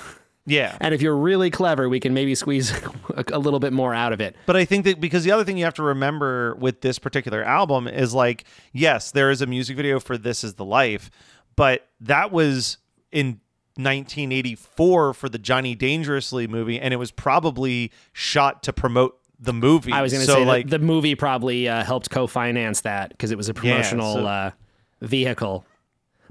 Yeah. 0.45 0.77
and 0.81 0.93
if 0.93 1.01
you're 1.01 1.15
really 1.15 1.49
clever, 1.49 1.87
we 1.87 1.99
can 1.99 2.13
maybe 2.13 2.35
squeeze 2.35 2.71
a, 3.31 3.39
little 3.39 3.59
bit 3.59 3.71
more 3.73 3.93
out 3.93 4.11
of 4.13 4.19
it. 4.19 4.35
But 4.45 4.57
I 4.57 4.65
think 4.65 4.85
that 4.85 4.99
because 4.99 5.23
the 5.23 5.31
other 5.31 5.43
thing 5.43 5.57
you 5.57 5.63
have 5.63 5.73
to 5.75 5.83
remember 5.83 6.55
with 6.55 6.81
this 6.81 6.99
particular 6.99 7.43
album 7.43 7.87
is 7.87 8.13
like, 8.13 8.43
yes, 8.73 9.11
there 9.11 9.31
is 9.31 9.41
a 9.41 9.45
music 9.45 9.77
video 9.77 9.99
for 9.99 10.17
This 10.17 10.43
Is 10.43 10.55
the 10.55 10.65
Life, 10.65 11.09
but 11.55 11.87
that 12.01 12.31
was 12.31 12.77
in 13.11 13.39
1984 13.75 15.13
for 15.13 15.29
the 15.29 15.39
Johnny 15.39 15.75
Dangerously 15.75 16.47
movie, 16.47 16.79
and 16.79 16.93
it 16.93 16.97
was 16.97 17.11
probably 17.11 17.91
shot 18.11 18.63
to 18.63 18.73
promote 18.73 19.17
the 19.39 19.53
movie. 19.53 19.91
I 19.91 20.01
was 20.01 20.11
going 20.11 20.25
to 20.25 20.27
so 20.27 20.35
say 20.35 20.45
like, 20.45 20.65
like 20.65 20.69
the 20.69 20.79
movie 20.79 21.15
probably 21.15 21.67
uh, 21.67 21.83
helped 21.83 22.09
co-finance 22.09 22.81
that 22.81 23.09
because 23.09 23.31
it 23.31 23.37
was 23.37 23.49
a 23.49 23.53
promotional 23.53 24.13
so- 24.15 24.25
uh, 24.25 24.51
vehicle. 25.01 25.65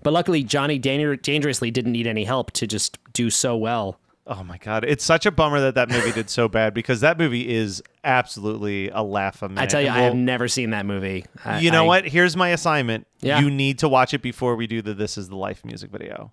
But 0.03 0.13
luckily, 0.13 0.43
Johnny 0.43 0.79
Dangerously 0.79 1.71
didn't 1.71 1.93
need 1.93 2.07
any 2.07 2.25
help 2.25 2.51
to 2.53 2.67
just 2.67 2.99
do 3.13 3.31
so 3.31 3.57
well. 3.57 3.99
oh 4.27 4.45
my 4.45 4.57
god, 4.59 4.85
it's 4.85 5.05
such 5.05 5.27
a 5.27 5.31
bummer 5.31 5.61
that 5.61 5.75
that 5.75 5.89
movie 5.91 6.13
did 6.13 6.31
so 6.31 6.49
bad 6.49 6.73
because 6.75 7.01
that 7.01 7.19
movie 7.19 7.49
is 7.53 7.83
absolutely 8.05 8.89
a 8.91 9.03
laugh 9.03 9.43
a 9.43 9.49
minute. 9.49 9.63
I 9.63 9.67
tell 9.67 9.81
you, 9.81 9.89
And 9.89 9.99
I 9.99 10.03
have 10.03 10.15
never 10.15 10.47
seen 10.49 10.71
that 10.71 10.87
movie. 10.87 11.25
I- 11.45 11.61
You 11.61 11.71
know 11.71 11.85
I- 11.85 11.87
what? 11.89 12.05
Here's 12.09 12.37
my 12.37 12.51
assignment. 12.51 13.07
Yeah. 13.21 13.41
You 13.41 13.51
need 13.51 13.79
to 13.81 13.89
watch 13.89 14.15
it 14.15 14.23
before 14.23 14.55
we 14.57 14.67
do 14.67 14.81
the 14.83 14.95
This 14.95 15.19
Is 15.19 15.29
the 15.29 15.37
Life 15.37 15.65
music 15.65 15.91
video. 15.91 16.31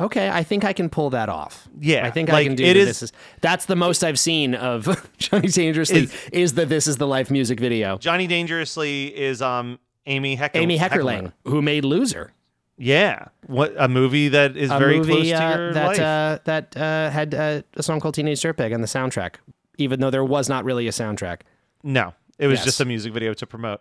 Okay, 0.00 0.30
I 0.30 0.44
think 0.44 0.64
I 0.64 0.72
can 0.72 0.88
pull 0.88 1.10
that 1.10 1.28
off. 1.28 1.68
Yeah, 1.80 2.06
I 2.06 2.10
think 2.12 2.30
I 2.30 2.44
can 2.44 2.54
do 2.54 2.62
it 2.64 2.76
is- 2.76 2.86
this 2.86 3.02
is 3.02 3.12
that's 3.40 3.64
the 3.66 3.74
most 3.74 4.04
I've 4.04 4.18
seen 4.18 4.54
of 4.54 5.10
Johnny 5.18 5.48
Dangerously 5.48 6.04
Is- 6.04 6.14
is, 6.32 6.52
the 6.54 6.66
This 6.66 6.86
Is 6.86 6.98
the 6.98 7.06
Life 7.08 7.32
music 7.32 7.58
video. 7.58 7.98
Johnny 7.98 8.28
Dangerously 8.28 9.06
is 9.06 9.42
um 9.42 9.80
Amy 10.06 10.36
Hecker. 10.36 10.56
Amy 10.58 10.78
Heckerling, 10.78 11.32
who 11.44 11.60
made 11.62 11.84
Loser, 11.84 12.32
Yeah, 12.80 13.26
what 13.46 13.74
a 13.76 13.88
movie 13.88 14.28
that 14.28 14.56
is 14.56 14.70
a 14.70 14.78
very 14.78 14.98
movie 14.98 15.12
close 15.12 15.28
to 15.30 15.34
uh, 15.34 15.56
your 15.56 15.72
that 15.74 15.86
life. 15.88 15.98
uh, 16.00 16.38
that 16.44 16.76
uh, 16.76 17.10
had 17.10 17.34
uh, 17.34 17.62
a 17.74 17.82
song 17.82 17.98
called 18.00 18.14
Teenage 18.14 18.40
Dirtbag 18.40 18.72
on 18.72 18.80
the 18.80 18.86
soundtrack, 18.86 19.34
even 19.78 19.98
though 20.00 20.10
there 20.10 20.24
was 20.24 20.48
not 20.48 20.64
really 20.64 20.86
a 20.86 20.92
soundtrack. 20.92 21.40
no, 21.82 22.14
it 22.38 22.46
was 22.46 22.58
Yes. 22.60 22.64
just 22.66 22.80
a 22.80 22.84
music 22.84 23.12
video 23.12 23.34
to 23.34 23.46
promote. 23.46 23.80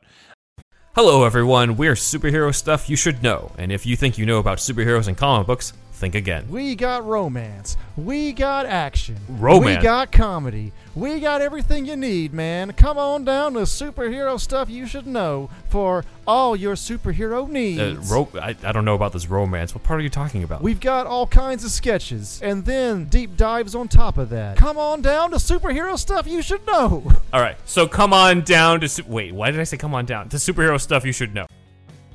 Hello, 0.95 1.25
everyone. 1.25 1.77
We're 1.77 1.93
superhero 1.93 2.53
stuff 2.55 2.89
you 2.89 2.95
should 2.95 3.21
know. 3.21 3.51
And 3.59 3.71
if 3.71 3.85
you 3.85 3.95
think 3.95 4.17
you 4.17 4.25
know 4.25 4.39
about 4.39 4.57
superheroes 4.57 5.07
and 5.07 5.15
comic 5.15 5.45
books, 5.45 5.73
think 5.91 6.15
again. 6.15 6.47
We 6.49 6.73
got 6.73 7.05
romance. 7.05 7.77
We 7.97 8.33
got 8.33 8.65
action. 8.65 9.15
Romance? 9.29 9.77
We 9.77 9.83
got 9.83 10.11
comedy. 10.11 10.73
We 10.97 11.19
got 11.19 11.41
everything 11.41 11.85
you 11.85 11.95
need, 11.95 12.33
man. 12.33 12.73
Come 12.73 12.97
on 12.97 13.23
down 13.23 13.53
to 13.53 13.59
superhero 13.59 14.39
stuff 14.39 14.67
you 14.67 14.87
should 14.87 15.05
know 15.05 15.47
for 15.69 16.03
all 16.25 16.55
your 16.55 16.73
superhero 16.73 17.47
needs. 17.47 17.79
Uh, 18.11 18.15
ro- 18.15 18.29
I, 18.41 18.55
I 18.63 18.71
don't 18.71 18.83
know 18.83 18.95
about 18.95 19.13
this 19.13 19.29
romance. 19.29 19.75
What 19.75 19.83
part 19.83 19.99
are 19.99 20.03
you 20.03 20.09
talking 20.09 20.41
about? 20.41 20.63
We've 20.63 20.79
got 20.79 21.05
all 21.05 21.27
kinds 21.27 21.63
of 21.63 21.69
sketches 21.69 22.41
and 22.41 22.65
then 22.65 23.05
deep 23.05 23.37
dives 23.37 23.75
on 23.75 23.89
top 23.89 24.17
of 24.17 24.31
that. 24.31 24.57
Come 24.57 24.79
on 24.79 25.03
down 25.03 25.29
to 25.29 25.37
superhero 25.37 25.99
stuff 25.99 26.25
you 26.25 26.41
should 26.41 26.65
know. 26.65 27.03
All 27.31 27.41
right, 27.41 27.57
so 27.65 27.87
come 27.87 28.11
on 28.11 28.41
down 28.41 28.79
to. 28.81 28.89
Su- 28.89 29.03
Wait, 29.05 29.35
why 29.35 29.51
did 29.51 29.59
I 29.59 29.65
say 29.65 29.77
come 29.77 29.93
on 29.93 30.07
down? 30.07 30.29
To 30.29 30.37
superhero 30.37 30.81
stuff 30.81 31.05
you 31.05 31.11
should 31.13 31.35
know. 31.35 31.45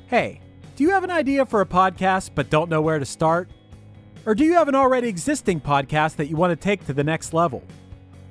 Hey, 0.07 0.41
do 0.75 0.83
you 0.83 0.89
have 0.89 1.05
an 1.05 1.11
idea 1.11 1.45
for 1.45 1.61
a 1.61 1.65
podcast 1.65 2.31
but 2.35 2.49
don't 2.49 2.69
know 2.69 2.81
where 2.81 2.99
to 2.99 3.05
start? 3.05 3.49
Or 4.25 4.35
do 4.35 4.43
you 4.43 4.55
have 4.55 4.67
an 4.67 4.75
already 4.75 5.07
existing 5.07 5.61
podcast 5.61 6.17
that 6.17 6.25
you 6.27 6.35
want 6.35 6.51
to 6.51 6.57
take 6.57 6.85
to 6.87 6.93
the 6.93 7.03
next 7.05 7.33
level? 7.33 7.63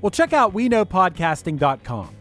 Well, 0.03 0.11
check 0.11 0.33
out 0.33 0.53
WeKnowPodcasting.com. 0.53 2.17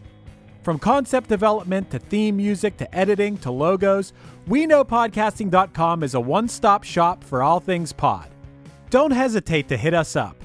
From 0.62 0.78
concept 0.78 1.28
development 1.28 1.90
to 1.90 1.98
theme 1.98 2.36
music 2.36 2.76
to 2.76 2.94
editing 2.94 3.36
to 3.38 3.50
logos, 3.50 4.12
WeKnowPodcasting.com 4.48 6.04
is 6.04 6.14
a 6.14 6.20
one 6.20 6.48
stop 6.48 6.84
shop 6.84 7.24
for 7.24 7.42
all 7.42 7.58
things 7.58 7.92
pod. 7.92 8.30
Don't 8.90 9.10
hesitate 9.10 9.66
to 9.68 9.76
hit 9.76 9.94
us 9.94 10.14
up. 10.14 10.36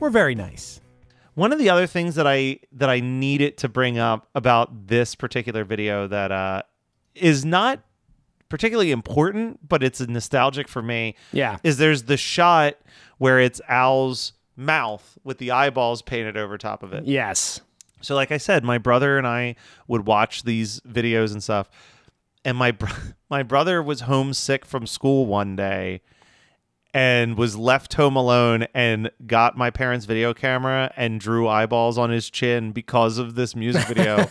We're 0.00 0.08
very 0.08 0.34
nice. 0.34 0.80
One 1.34 1.52
of 1.52 1.58
the 1.58 1.68
other 1.68 1.86
things 1.86 2.14
that 2.14 2.26
I 2.26 2.60
that 2.72 2.88
I 2.88 3.00
needed 3.00 3.58
to 3.58 3.68
bring 3.68 3.98
up 3.98 4.26
about 4.34 4.86
this 4.88 5.14
particular 5.14 5.64
video 5.64 6.06
that 6.06 6.32
uh, 6.32 6.62
is 7.14 7.44
not 7.44 7.80
particularly 8.48 8.92
important, 8.92 9.68
but 9.68 9.82
it's 9.82 10.00
nostalgic 10.00 10.68
for 10.68 10.80
me. 10.80 11.16
Yeah. 11.32 11.58
is 11.62 11.76
there's 11.76 12.04
the 12.04 12.16
shot 12.16 12.76
where 13.18 13.38
it's 13.40 13.60
Al's 13.68 14.32
mouth 14.58 15.16
with 15.22 15.38
the 15.38 15.52
eyeballs 15.52 16.02
painted 16.02 16.36
over 16.36 16.58
top 16.58 16.82
of 16.82 16.92
it. 16.92 17.06
Yes. 17.06 17.60
So, 18.00 18.14
like 18.14 18.32
I 18.32 18.36
said, 18.36 18.64
my 18.64 18.78
brother 18.78 19.16
and 19.16 19.26
I 19.26 19.56
would 19.86 20.06
watch 20.06 20.42
these 20.42 20.80
videos 20.80 21.32
and 21.32 21.42
stuff. 21.42 21.70
And 22.44 22.56
my 22.56 22.72
br- 22.72 22.86
my 23.30 23.42
brother 23.42 23.82
was 23.82 24.02
homesick 24.02 24.64
from 24.64 24.86
school 24.86 25.26
one 25.26 25.56
day, 25.56 26.02
and 26.92 27.36
was 27.36 27.56
left 27.56 27.94
home 27.94 28.16
alone, 28.16 28.66
and 28.74 29.10
got 29.26 29.56
my 29.56 29.70
parents' 29.70 30.06
video 30.06 30.34
camera 30.34 30.92
and 30.96 31.20
drew 31.20 31.48
eyeballs 31.48 31.98
on 31.98 32.10
his 32.10 32.28
chin 32.28 32.72
because 32.72 33.18
of 33.18 33.34
this 33.34 33.56
music 33.56 33.86
video, 33.86 34.28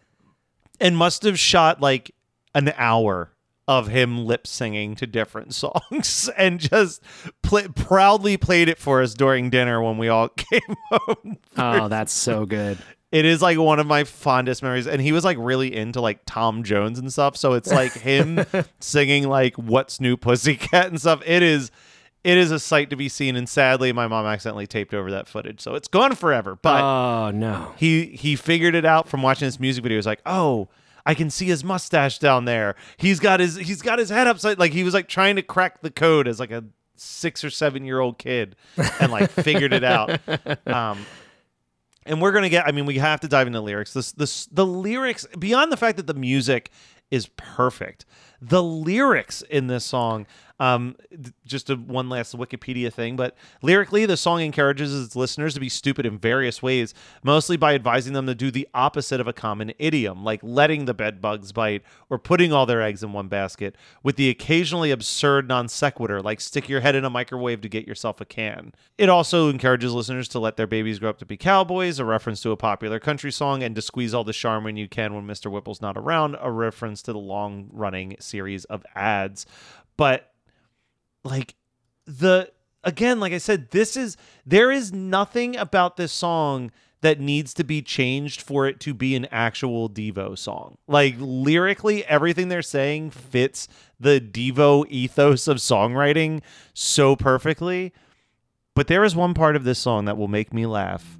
and 0.80 0.96
must 0.96 1.22
have 1.22 1.38
shot 1.38 1.80
like 1.80 2.14
an 2.54 2.72
hour 2.76 3.30
of 3.68 3.86
him 3.88 4.24
lip 4.24 4.46
singing 4.46 4.96
to 4.96 5.06
different 5.06 5.54
songs 5.92 6.28
and 6.36 6.58
just 6.58 7.02
pl- 7.42 7.68
proudly 7.76 8.36
played 8.36 8.68
it 8.68 8.78
for 8.78 9.02
us 9.02 9.14
during 9.14 9.50
dinner 9.50 9.80
when 9.80 9.98
we 9.98 10.08
all 10.08 10.28
came 10.36 10.74
home 10.90 11.38
Oh, 11.56 11.86
that's 11.88 12.12
so 12.12 12.46
good. 12.46 12.78
it 13.12 13.24
is 13.26 13.42
like 13.42 13.58
one 13.58 13.78
of 13.78 13.86
my 13.86 14.04
fondest 14.04 14.62
memories 14.62 14.86
and 14.86 15.00
he 15.02 15.12
was 15.12 15.22
like 15.24 15.36
really 15.38 15.76
into 15.76 16.00
like 16.00 16.20
tom 16.26 16.64
jones 16.64 16.98
and 16.98 17.12
stuff 17.12 17.36
so 17.36 17.52
it's 17.52 17.70
like 17.70 17.92
him 17.92 18.44
singing 18.80 19.28
like 19.28 19.54
what's 19.56 20.00
new 20.00 20.16
pussycat 20.16 20.86
and 20.86 20.98
stuff 21.00 21.22
it 21.26 21.42
is 21.42 21.70
it 22.24 22.36
is 22.36 22.50
a 22.50 22.58
sight 22.58 22.90
to 22.90 22.96
be 22.96 23.08
seen 23.08 23.36
and 23.36 23.48
sadly 23.48 23.92
my 23.92 24.06
mom 24.08 24.24
accidentally 24.26 24.66
taped 24.66 24.92
over 24.94 25.10
that 25.10 25.28
footage 25.28 25.60
so 25.60 25.74
it's 25.74 25.88
gone 25.88 26.14
forever 26.14 26.58
but 26.62 26.82
oh 26.82 27.30
no. 27.32 27.72
he 27.76 28.06
he 28.06 28.34
figured 28.34 28.74
it 28.74 28.84
out 28.86 29.08
from 29.08 29.20
watching 29.22 29.46
this 29.46 29.60
music 29.60 29.82
video 29.82 29.94
he 29.96 29.98
was 29.98 30.06
like 30.06 30.20
oh 30.26 30.68
I 31.08 31.14
can 31.14 31.30
see 31.30 31.46
his 31.46 31.64
mustache 31.64 32.18
down 32.18 32.44
there. 32.44 32.76
He's 32.98 33.18
got 33.18 33.40
his 33.40 33.56
he's 33.56 33.80
got 33.80 33.98
his 33.98 34.10
head 34.10 34.26
upside 34.26 34.58
like 34.58 34.72
he 34.72 34.84
was 34.84 34.92
like 34.92 35.08
trying 35.08 35.36
to 35.36 35.42
crack 35.42 35.80
the 35.80 35.90
code 35.90 36.28
as 36.28 36.38
like 36.38 36.50
a 36.50 36.64
six 36.96 37.42
or 37.42 37.48
seven 37.48 37.86
year 37.86 37.98
old 37.98 38.18
kid 38.18 38.56
and 39.00 39.10
like 39.10 39.30
figured 39.30 39.72
it 39.72 39.82
out. 39.84 40.20
Um, 40.66 40.98
and 42.04 42.20
we're 42.20 42.32
gonna 42.32 42.48
get. 42.50 42.66
I 42.66 42.72
mean, 42.72 42.84
we 42.84 42.98
have 42.98 43.20
to 43.20 43.28
dive 43.28 43.46
into 43.46 43.60
lyrics. 43.60 43.94
This 43.94 44.12
this 44.12 44.46
the 44.46 44.66
lyrics 44.66 45.26
beyond 45.38 45.72
the 45.72 45.76
fact 45.78 45.96
that 45.96 46.06
the 46.06 46.14
music 46.14 46.70
is 47.10 47.28
perfect. 47.36 48.04
The 48.40 48.62
lyrics 48.62 49.42
in 49.42 49.66
this 49.66 49.84
song, 49.84 50.26
Um, 50.60 50.96
just 51.46 51.70
a 51.70 51.76
one 51.76 52.08
last 52.08 52.36
Wikipedia 52.36 52.92
thing, 52.92 53.14
but 53.14 53.36
lyrically, 53.62 54.06
the 54.06 54.16
song 54.16 54.40
encourages 54.40 55.04
its 55.04 55.14
listeners 55.14 55.54
to 55.54 55.60
be 55.60 55.68
stupid 55.68 56.04
in 56.04 56.18
various 56.18 56.60
ways, 56.60 56.94
mostly 57.22 57.56
by 57.56 57.76
advising 57.76 58.12
them 58.12 58.26
to 58.26 58.34
do 58.34 58.50
the 58.50 58.66
opposite 58.74 59.20
of 59.20 59.28
a 59.28 59.32
common 59.32 59.72
idiom, 59.78 60.24
like 60.24 60.40
letting 60.42 60.86
the 60.86 60.94
bed 60.94 61.20
bugs 61.20 61.52
bite 61.52 61.84
or 62.10 62.18
putting 62.18 62.52
all 62.52 62.66
their 62.66 62.82
eggs 62.82 63.04
in 63.04 63.12
one 63.12 63.28
basket, 63.28 63.76
with 64.02 64.16
the 64.16 64.28
occasionally 64.30 64.90
absurd 64.90 65.46
non 65.46 65.68
sequitur, 65.68 66.20
like 66.20 66.40
stick 66.40 66.68
your 66.68 66.80
head 66.80 66.96
in 66.96 67.04
a 67.04 67.10
microwave 67.10 67.60
to 67.60 67.68
get 67.68 67.86
yourself 67.86 68.20
a 68.20 68.24
can. 68.24 68.72
It 68.98 69.08
also 69.08 69.48
encourages 69.50 69.92
listeners 69.92 70.26
to 70.30 70.40
let 70.40 70.56
their 70.56 70.66
babies 70.66 70.98
grow 70.98 71.10
up 71.10 71.18
to 71.18 71.24
be 71.24 71.36
cowboys, 71.36 72.00
a 72.00 72.04
reference 72.04 72.42
to 72.42 72.50
a 72.50 72.56
popular 72.56 72.98
country 72.98 73.30
song, 73.30 73.62
and 73.62 73.76
to 73.76 73.80
squeeze 73.80 74.12
all 74.12 74.24
the 74.24 74.32
Charmin 74.32 74.76
you 74.76 74.88
can 74.88 75.14
when 75.14 75.24
Mr. 75.24 75.48
Whipple's 75.52 75.80
not 75.80 75.96
around, 75.96 76.36
a 76.40 76.50
reference 76.50 77.00
to 77.02 77.12
the 77.12 77.18
long 77.20 77.68
running 77.72 78.16
series 78.28 78.64
of 78.66 78.84
ads. 78.94 79.46
But 79.96 80.30
like 81.24 81.54
the 82.06 82.50
again 82.84 83.20
like 83.20 83.32
i 83.32 83.38
said 83.38 83.70
this 83.70 83.96
is 83.96 84.16
there 84.46 84.70
is 84.70 84.92
nothing 84.92 85.56
about 85.56 85.96
this 85.96 86.12
song 86.12 86.70
that 87.00 87.20
needs 87.20 87.54
to 87.54 87.62
be 87.62 87.80
changed 87.80 88.40
for 88.40 88.66
it 88.66 88.80
to 88.80 88.94
be 88.94 89.14
an 89.14 89.26
actual 89.26 89.90
devo 89.90 90.36
song 90.36 90.78
like 90.86 91.14
lyrically 91.18 92.04
everything 92.06 92.48
they're 92.48 92.62
saying 92.62 93.10
fits 93.10 93.68
the 94.00 94.20
devo 94.20 94.86
ethos 94.88 95.46
of 95.46 95.58
songwriting 95.58 96.40
so 96.72 97.14
perfectly 97.14 97.92
but 98.74 98.86
there 98.86 99.04
is 99.04 99.14
one 99.14 99.34
part 99.34 99.56
of 99.56 99.64
this 99.64 99.78
song 99.78 100.06
that 100.06 100.16
will 100.16 100.28
make 100.28 100.52
me 100.52 100.64
laugh 100.64 101.18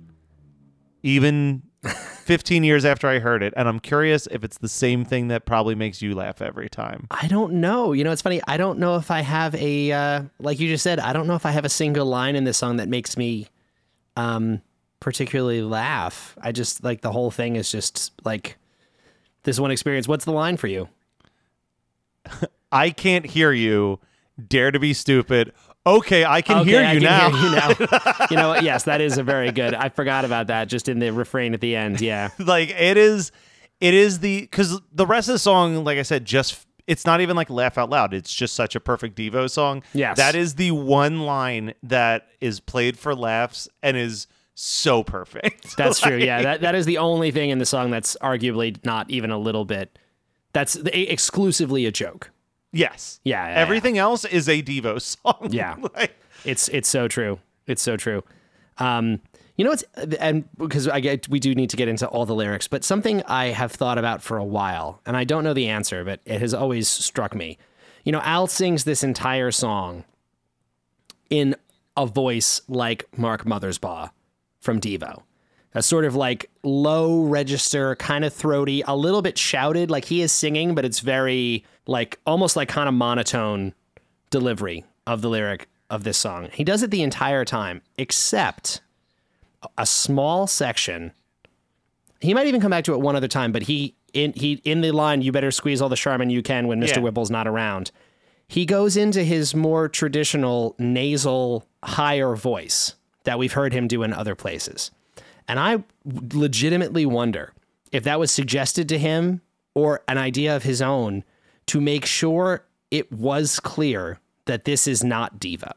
even 1.03 1.63
15 1.85 2.65
years 2.65 2.85
after 2.85 3.09
i 3.09 3.19
heard 3.19 3.43
it 3.43 3.55
and 3.57 3.69
i'm 3.69 3.79
curious 3.79 4.27
if 4.31 4.43
it's 4.45 4.59
the 4.59 4.69
same 4.69 5.05
thing 5.05 5.29
that 5.29 5.47
probably 5.47 5.75
makes 5.75 6.03
you 6.03 6.15
laugh 6.15 6.43
every 6.43 6.69
time 6.69 7.07
I 7.11 7.27
don't 7.27 7.55
know. 7.55 7.93
You 7.93 8.05
know, 8.05 8.13
it's 8.13 8.23
funny. 8.23 8.41
I 8.47 8.57
don't 8.57 8.79
know 8.79 8.97
if 8.97 9.11
I 9.11 9.21
have 9.21 9.55
a 9.55 9.93
uh, 9.93 10.23
like 10.39 10.61
you 10.61 10.69
just 10.69 10.83
said. 10.83 10.99
I 10.99 11.13
don't 11.13 11.27
know 11.27 11.35
if 11.35 11.47
I 11.47 11.51
have 11.51 11.65
a 11.65 11.69
single 11.69 12.07
line 12.07 12.37
in 12.37 12.45
this 12.45 12.57
song 12.57 12.77
that 12.77 12.89
makes 12.89 13.17
me 13.17 13.49
um, 14.17 14.63
particularly 15.01 15.63
laugh. 15.63 16.37
I 16.41 16.53
just 16.53 16.85
like 16.85 17.01
the 17.01 17.13
whole 17.13 17.31
thing 17.31 17.57
is 17.57 17.71
just 17.71 18.13
like 18.25 18.57
this 19.43 19.59
one 19.59 19.71
experience. 19.71 20.07
What's 20.07 20.25
the 20.25 20.33
line 20.33 20.57
for 20.57 20.67
you? 20.67 20.89
I 22.73 22.91
can't 22.91 23.27
hear 23.27 23.53
you. 23.53 24.01
Dare 24.47 24.71
to 24.71 24.79
be 24.79 24.95
stupid. 24.95 25.53
Okay, 25.97 26.25
I 26.25 26.43
can 26.43 26.59
Okay, 26.59 26.71
hear 26.71 26.81
I 26.83 26.93
you 26.93 27.01
can 27.01 27.31
hear 27.33 27.51
you 27.51 27.87
now. 27.91 28.27
you 28.31 28.37
know? 28.37 28.55
Yes, 28.57 28.85
that 28.85 29.01
is 29.01 29.17
a 29.19 29.23
very 29.23 29.51
good. 29.53 29.75
I 29.75 29.89
forgot 29.89 30.25
about 30.25 30.49
that. 30.49 30.69
Just 30.69 30.89
in 30.89 30.99
the 30.99 31.11
refrain 31.13 31.55
at 31.55 31.61
the 31.61 31.75
end. 31.77 32.01
Yeah. 32.01 32.31
like 32.39 32.71
it 32.71 32.97
is, 32.97 33.33
it 33.81 33.95
is 33.95 34.19
the 34.21 34.43
because 34.43 34.81
the 34.93 35.07
rest 35.07 35.29
of 35.29 35.33
the 35.35 35.39
song, 35.39 35.85
like 35.85 35.99
I 35.99 36.03
said, 36.03 36.25
just 36.25 36.67
it's 36.87 37.05
not 37.07 37.21
even 37.21 37.37
like 37.37 37.51
laugh 37.51 37.79
out 37.79 37.91
loud. 37.91 38.13
It's 38.15 38.33
just 38.33 38.55
such 38.55 38.75
a 38.75 38.81
perfect 38.81 39.17
Devo 39.17 39.49
song. 39.51 39.83
Yes. 39.93 40.17
that 40.17 40.35
is 40.35 40.55
the 40.57 40.71
one 40.73 41.21
line 41.21 41.75
that 41.83 42.29
is 42.41 42.61
played 42.61 42.99
for 42.99 43.15
laughs 43.15 43.69
and 43.83 43.97
is 43.97 44.27
so 44.55 45.05
perfect. 45.05 45.75
That's 45.77 46.01
true. 46.01 46.17
Yeah, 46.17 46.43
that 46.43 46.61
that 46.63 46.75
is 46.75 46.85
the 46.87 46.99
only 46.99 47.31
thing 47.31 47.51
in 47.51 47.59
the 47.59 47.67
song 47.67 47.91
that's 47.91 48.17
arguably 48.21 48.85
not 48.85 49.09
even 49.11 49.31
a 49.31 49.39
little 49.39 49.65
bit. 49.65 49.99
That's 50.53 50.73
the- 50.75 51.13
exclusively 51.13 51.87
a 51.87 51.93
joke. 51.93 52.31
Yes. 52.73 53.21
Yeah, 53.25 53.47
yeah, 53.47 53.55
yeah. 53.55 53.61
Everything 53.61 53.99
else 53.99 54.25
is 54.25 54.49
a 54.49 54.63
Devo 54.63 55.01
song. 55.25 55.49
Yeah. 55.51 55.77
Like, 55.95 56.15
It's 56.45 56.69
it's 56.69 56.89
so 56.89 57.09
true. 57.09 57.39
It's 57.67 57.83
so 57.83 57.97
true. 57.97 58.23
Um, 58.79 59.21
you 59.57 59.65
know 59.65 59.71
what's 59.71 59.83
and 60.21 60.49
because 60.57 60.87
I 60.87 61.01
get 61.01 61.29
we 61.29 61.41
do 61.41 61.55
need 61.55 61.71
to 61.71 61.77
get 61.77 61.89
into 61.89 62.07
all 62.07 62.27
the 62.27 62.35
lyrics, 62.35 62.69
but 62.69 62.85
something 62.85 63.23
I 63.25 63.47
have 63.47 63.73
thought 63.73 63.99
about 63.99 64.23
for 64.23 64.39
a 64.39 64.45
while, 64.45 65.01
and 65.05 65.17
I 65.17 65.25
don't 65.25 65.43
know 65.43 65.53
the 65.53 65.69
answer, 65.69 66.05
but 66.05 66.21
it 66.25 66.41
has 66.41 66.55
always 66.55 66.89
struck 66.89 67.35
me. 67.35 67.59
You 68.05 68.13
know, 68.13 68.21
Al 68.21 68.47
sings 68.47 68.85
this 68.85 69.03
entire 69.03 69.51
song 69.51 70.05
in 71.29 71.57
a 71.97 72.07
voice 72.07 72.61
like 72.69 73.07
Mark 73.19 73.45
Mothersbaugh 73.45 74.11
from 74.61 74.81
Devo. 74.81 75.23
A 75.75 75.83
sort 75.83 76.05
of 76.05 76.15
like 76.15 76.49
low 76.63 77.25
register, 77.25 77.97
kind 77.97 78.25
of 78.25 78.33
throaty, 78.33 78.83
a 78.87 78.97
little 78.97 79.23
bit 79.23 79.37
shouted, 79.37 79.91
like 79.91 80.05
he 80.07 80.23
is 80.23 80.31
singing, 80.33 80.75
but 80.77 80.85
it's 80.85 81.01
very 81.01 81.65
like 81.89 82.21
almost 82.27 82.55
like 82.55 82.69
kind 82.69 82.89
of 82.89 82.95
monotone 82.95 83.75
delivery 84.31 84.85
of 85.07 85.23
the 85.23 85.29
lyric 85.29 85.69
of 85.91 86.05
this 86.05 86.19
song. 86.19 86.49
He 86.53 86.63
does 86.63 86.83
it 86.83 86.91
the 86.91 87.03
entire 87.03 87.45
time, 87.45 87.81
except 87.97 88.83
a 89.77 89.87
small 89.87 90.47
section. 90.47 91.13
He 92.21 92.35
might 92.35 92.47
even 92.47 92.61
come 92.61 92.71
back 92.71 92.85
to 92.85 92.93
it 92.93 93.01
one 93.01 93.17
other 93.17 93.27
time, 93.27 93.51
but 93.51 93.63
he 93.63 93.95
in 94.13 94.35
he 94.35 94.61
in 94.65 94.83
the 94.83 94.93
line, 94.93 95.23
"You 95.23 95.33
better 95.33 95.51
squeeze 95.51 95.81
all 95.81 95.89
the 95.89 95.97
Charmin 95.97 96.31
you 96.31 96.43
can 96.43 96.69
when 96.69 96.81
Mr. 96.81 96.97
Yeah. 96.97 97.01
Whipple's 97.01 97.31
not 97.31 97.49
around." 97.49 97.91
He 98.47 98.65
goes 98.65 98.97
into 98.97 99.25
his 99.25 99.55
more 99.55 99.89
traditional 99.89 100.75
nasal, 100.79 101.67
higher 101.83 102.35
voice 102.35 102.95
that 103.25 103.39
we've 103.39 103.53
heard 103.53 103.73
him 103.73 103.89
do 103.89 104.03
in 104.03 104.13
other 104.13 104.35
places, 104.35 104.91
and 105.47 105.59
I 105.59 105.85
legitimately 106.05 107.07
wonder 107.07 107.53
if 107.93 108.05
that 108.05 108.21
was 108.21 108.31
suggested 108.31 108.89
to 108.91 108.99
him 108.99 109.41
or 109.75 110.03
an 110.07 110.19
idea 110.19 110.55
of 110.55 110.63
his 110.63 110.83
own 110.83 111.25
to 111.69 111.81
make 111.81 112.05
sure 112.05 112.65
it 112.91 113.11
was 113.13 113.61
clear 113.61 114.19
that 114.47 114.65
this 114.65 114.87
is 114.87 115.05
not 115.05 115.39
Devo. 115.39 115.73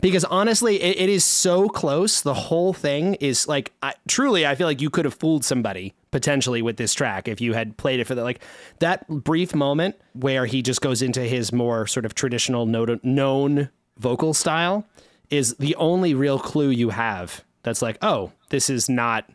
Because 0.00 0.24
honestly 0.24 0.82
it, 0.82 0.98
it 0.98 1.08
is 1.08 1.24
so 1.24 1.68
close. 1.68 2.22
The 2.22 2.34
whole 2.34 2.72
thing 2.72 3.14
is 3.14 3.46
like 3.46 3.72
I, 3.82 3.94
truly 4.08 4.46
i 4.46 4.54
feel 4.54 4.66
like 4.66 4.80
you 4.80 4.90
could 4.90 5.04
have 5.04 5.14
fooled 5.14 5.44
somebody 5.44 5.94
potentially 6.10 6.60
with 6.60 6.76
this 6.76 6.92
track 6.92 7.28
if 7.28 7.40
you 7.40 7.54
had 7.54 7.76
played 7.76 8.00
it 8.00 8.06
for 8.06 8.14
the 8.14 8.22
like 8.22 8.42
that 8.80 9.06
brief 9.08 9.54
moment 9.54 9.94
where 10.14 10.44
he 10.44 10.60
just 10.60 10.80
goes 10.80 11.02
into 11.02 11.20
his 11.20 11.52
more 11.52 11.86
sort 11.86 12.04
of 12.04 12.14
traditional 12.14 12.66
known 12.66 13.70
vocal 13.98 14.34
style 14.34 14.84
is 15.30 15.54
the 15.56 15.74
only 15.76 16.14
real 16.14 16.38
clue 16.38 16.70
you 16.70 16.90
have 16.90 17.44
that's 17.62 17.80
like 17.80 17.96
oh 18.02 18.32
this 18.50 18.68
is 18.68 18.88
not 18.88 19.30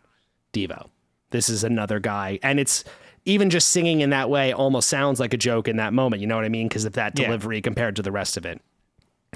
devo. 0.54 0.90
This 1.32 1.50
is 1.50 1.64
another 1.64 2.00
guy. 2.00 2.40
And 2.42 2.60
it's 2.60 2.84
even 3.28 3.50
just 3.50 3.70
singing 3.70 4.02
in 4.02 4.10
that 4.10 4.30
way 4.30 4.52
almost 4.54 4.90
sounds 4.90 5.20
like 5.20 5.34
a 5.34 5.38
joke 5.38 5.68
in 5.68 5.78
that 5.78 5.94
moment 5.94 6.22
you 6.22 6.28
know 6.28 6.36
what 6.36 6.46
i 6.46 6.50
mean 6.50 6.68
because 6.68 6.86
of 6.86 6.94
that 6.94 7.18
Yeah. 7.18 7.26
delivery 7.26 7.62
compared 7.62 7.96
to 7.98 8.02
the 8.02 8.12
rest 8.12 8.38
of 8.38 8.46
it 8.46 8.62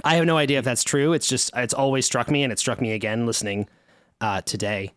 I 0.06 0.16
have 0.16 0.26
no 0.26 0.38
idea 0.38 0.58
if 0.58 0.64
that's 0.66 0.86
true. 0.86 1.12
It's 1.12 1.28
just 1.28 1.52
it's 1.54 1.74
always 1.74 2.06
struck 2.06 2.32
me, 2.32 2.44
and 2.44 2.52
it 2.54 2.58
struck 2.58 2.80
me 2.80 2.94
again 2.94 3.26
listening 3.26 3.68
uh, 4.22 4.40
today. 4.42 4.94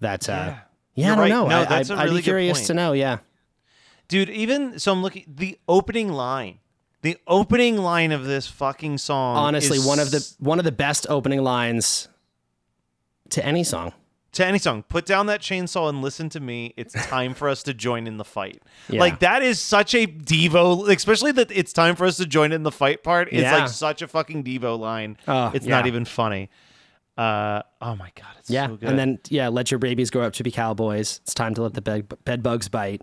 That 0.00 0.28
uh, 0.28 0.54
yeah, 0.94 1.06
You're 1.06 1.06
I 1.06 1.08
don't 1.16 1.18
right. 1.18 1.28
know. 1.28 1.48
No, 1.48 1.60
I, 1.62 1.64
that's 1.64 1.90
I, 1.90 1.94
a 1.94 1.98
I'd 1.98 2.04
really 2.04 2.20
be 2.20 2.22
curious 2.22 2.58
point. 2.58 2.66
to 2.68 2.74
know. 2.74 2.92
Yeah, 2.92 3.18
dude, 4.06 4.30
even 4.30 4.78
so, 4.78 4.92
I'm 4.92 5.02
looking 5.02 5.24
the 5.26 5.58
opening 5.68 6.12
line. 6.12 6.60
The 7.02 7.18
opening 7.26 7.76
line 7.76 8.12
of 8.12 8.24
this 8.24 8.46
fucking 8.46 8.98
song. 8.98 9.36
honestly, 9.36 9.78
is 9.78 9.84
one 9.84 9.98
of 9.98 10.12
the 10.12 10.24
one 10.38 10.60
of 10.60 10.64
the 10.64 10.72
best 10.72 11.06
opening 11.10 11.42
lines 11.42 12.06
to 13.30 13.44
any 13.44 13.64
song. 13.64 13.92
To 14.36 14.46
any 14.46 14.58
song. 14.58 14.82
Put 14.84 15.04
down 15.04 15.26
that 15.26 15.40
chainsaw 15.40 15.88
and 15.88 16.00
listen 16.00 16.28
to 16.30 16.40
me. 16.40 16.72
It's 16.76 16.94
time 17.06 17.34
for 17.34 17.48
us 17.48 17.62
to 17.64 17.74
join 17.74 18.06
in 18.06 18.16
the 18.16 18.24
fight. 18.24 18.62
Yeah. 18.88 19.00
Like 19.00 19.18
that 19.20 19.42
is 19.42 19.60
such 19.60 19.94
a 19.94 20.06
Devo, 20.06 20.88
especially 20.88 21.32
that 21.32 21.50
it's 21.50 21.72
time 21.72 21.96
for 21.96 22.06
us 22.06 22.16
to 22.18 22.26
join 22.26 22.52
in 22.52 22.62
the 22.62 22.72
fight 22.72 23.02
part. 23.02 23.28
It's 23.32 23.42
Yeah. 23.42 23.56
like 23.58 23.68
such 23.68 24.00
a 24.02 24.08
fucking 24.08 24.44
Devo 24.44 24.78
line. 24.78 25.16
Oh, 25.28 25.50
it's 25.54 25.66
not 25.66 25.86
even 25.86 26.04
funny. 26.04 26.48
Uh, 27.18 27.62
oh 27.80 27.96
my 27.96 28.10
god, 28.14 28.26
it's 28.38 28.50
Yeah, 28.50 28.66
so 28.66 28.76
good. 28.76 28.88
and 28.90 28.98
then 28.98 29.18
yeah, 29.30 29.48
let 29.48 29.70
your 29.70 29.78
babies 29.78 30.10
grow 30.10 30.22
up 30.22 30.34
to 30.34 30.42
be 30.42 30.50
cowboys. 30.50 31.20
It's 31.22 31.32
time 31.34 31.54
to 31.54 31.62
let 31.62 31.72
the 31.74 31.80
bed, 31.80 32.12
bed 32.24 32.42
bugs 32.42 32.68
bite. 32.68 33.00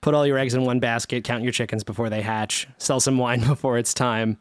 Put 0.00 0.14
all 0.14 0.26
your 0.26 0.38
eggs 0.38 0.54
in 0.54 0.64
one 0.64 0.80
basket. 0.80 1.22
Count 1.24 1.42
your 1.42 1.52
chickens 1.52 1.84
before 1.84 2.08
they 2.10 2.20
hatch. 2.22 2.66
Sell 2.78 2.98
some 3.00 3.16
wine 3.18 3.40
before 3.46 3.78
it's 3.78 3.94
time. 3.94 4.38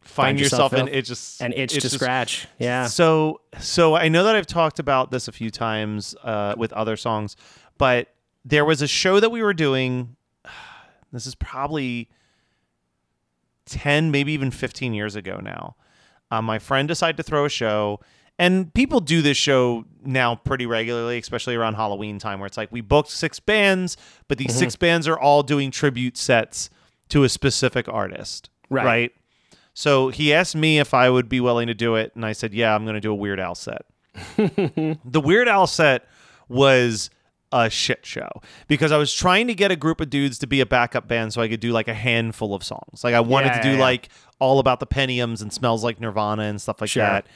Find, 0.00 0.26
find 0.28 0.40
yourself, 0.40 0.72
yourself 0.72 0.88
in 0.88 0.94
it 0.94 1.02
just 1.02 1.40
An 1.40 1.52
itch 1.52 1.72
to 1.74 1.80
just- 1.80 1.94
scratch. 1.94 2.46
Yeah. 2.58 2.86
So 2.86 3.40
so 3.60 3.94
I 3.94 4.08
know 4.08 4.24
that 4.24 4.36
I've 4.36 4.46
talked 4.46 4.78
about 4.78 5.10
this 5.10 5.28
a 5.28 5.32
few 5.32 5.50
times 5.50 6.14
uh, 6.24 6.54
with 6.56 6.72
other 6.72 6.96
songs, 6.96 7.36
but 7.78 8.08
there 8.44 8.64
was 8.64 8.80
a 8.82 8.86
show 8.88 9.20
that 9.20 9.30
we 9.30 9.42
were 9.42 9.54
doing. 9.54 10.16
This 11.12 11.26
is 11.26 11.34
probably 11.34 12.08
ten, 13.66 14.10
maybe 14.10 14.32
even 14.32 14.50
fifteen 14.50 14.94
years 14.94 15.16
ago 15.16 15.40
now. 15.42 15.76
Uh, 16.30 16.40
my 16.42 16.58
friend 16.58 16.86
decided 16.86 17.16
to 17.16 17.22
throw 17.24 17.44
a 17.44 17.48
show, 17.48 17.98
and 18.38 18.72
people 18.74 19.00
do 19.00 19.20
this 19.20 19.36
show 19.36 19.84
now 20.04 20.36
pretty 20.36 20.66
regularly, 20.66 21.18
especially 21.18 21.56
around 21.56 21.74
Halloween 21.74 22.18
time, 22.20 22.38
where 22.38 22.46
it's 22.46 22.56
like 22.56 22.70
we 22.70 22.80
booked 22.80 23.10
six 23.10 23.40
bands, 23.40 23.96
but 24.28 24.38
these 24.38 24.54
six 24.54 24.76
bands 24.76 25.08
are 25.08 25.18
all 25.18 25.42
doing 25.42 25.70
tribute 25.72 26.16
sets 26.16 26.70
to 27.08 27.24
a 27.24 27.28
specific 27.28 27.88
artist, 27.88 28.48
Right. 28.68 28.84
right? 28.84 29.12
So 29.74 30.08
he 30.08 30.32
asked 30.34 30.56
me 30.56 30.78
if 30.78 30.92
I 30.94 31.08
would 31.10 31.28
be 31.28 31.40
willing 31.40 31.66
to 31.68 31.74
do 31.74 31.94
it, 31.94 32.12
and 32.14 32.24
I 32.26 32.32
said, 32.32 32.52
"Yeah, 32.54 32.74
I'm 32.74 32.84
going 32.84 32.94
to 32.94 33.00
do 33.00 33.12
a 33.12 33.14
Weird 33.14 33.40
Al 33.40 33.54
set." 33.54 33.82
the 34.36 35.20
Weird 35.22 35.48
Al 35.48 35.66
set 35.66 36.06
was 36.48 37.10
a 37.52 37.68
shit 37.68 38.06
show 38.06 38.28
because 38.68 38.92
I 38.92 38.96
was 38.96 39.12
trying 39.12 39.46
to 39.48 39.54
get 39.54 39.70
a 39.72 39.76
group 39.76 40.00
of 40.00 40.08
dudes 40.10 40.38
to 40.38 40.46
be 40.46 40.60
a 40.60 40.66
backup 40.66 41.08
band 41.08 41.32
so 41.32 41.42
I 41.42 41.48
could 41.48 41.60
do 41.60 41.72
like 41.72 41.88
a 41.88 41.94
handful 41.94 42.54
of 42.54 42.62
songs. 42.62 43.02
Like 43.02 43.14
I 43.14 43.20
wanted 43.20 43.48
Yeah, 43.48 43.56
to 43.56 43.62
do 43.62 43.70
yeah, 43.76 43.80
like 43.80 44.08
all 44.38 44.58
about 44.60 44.78
the 44.80 44.86
Pentiums 44.86 45.42
and 45.42 45.52
smells 45.52 45.82
like 45.82 46.00
Nirvana 46.00 46.42
and 46.44 46.60
stuff 46.60 46.80
like 46.80 46.90
Sure. 46.90 47.02
that. 47.04 47.26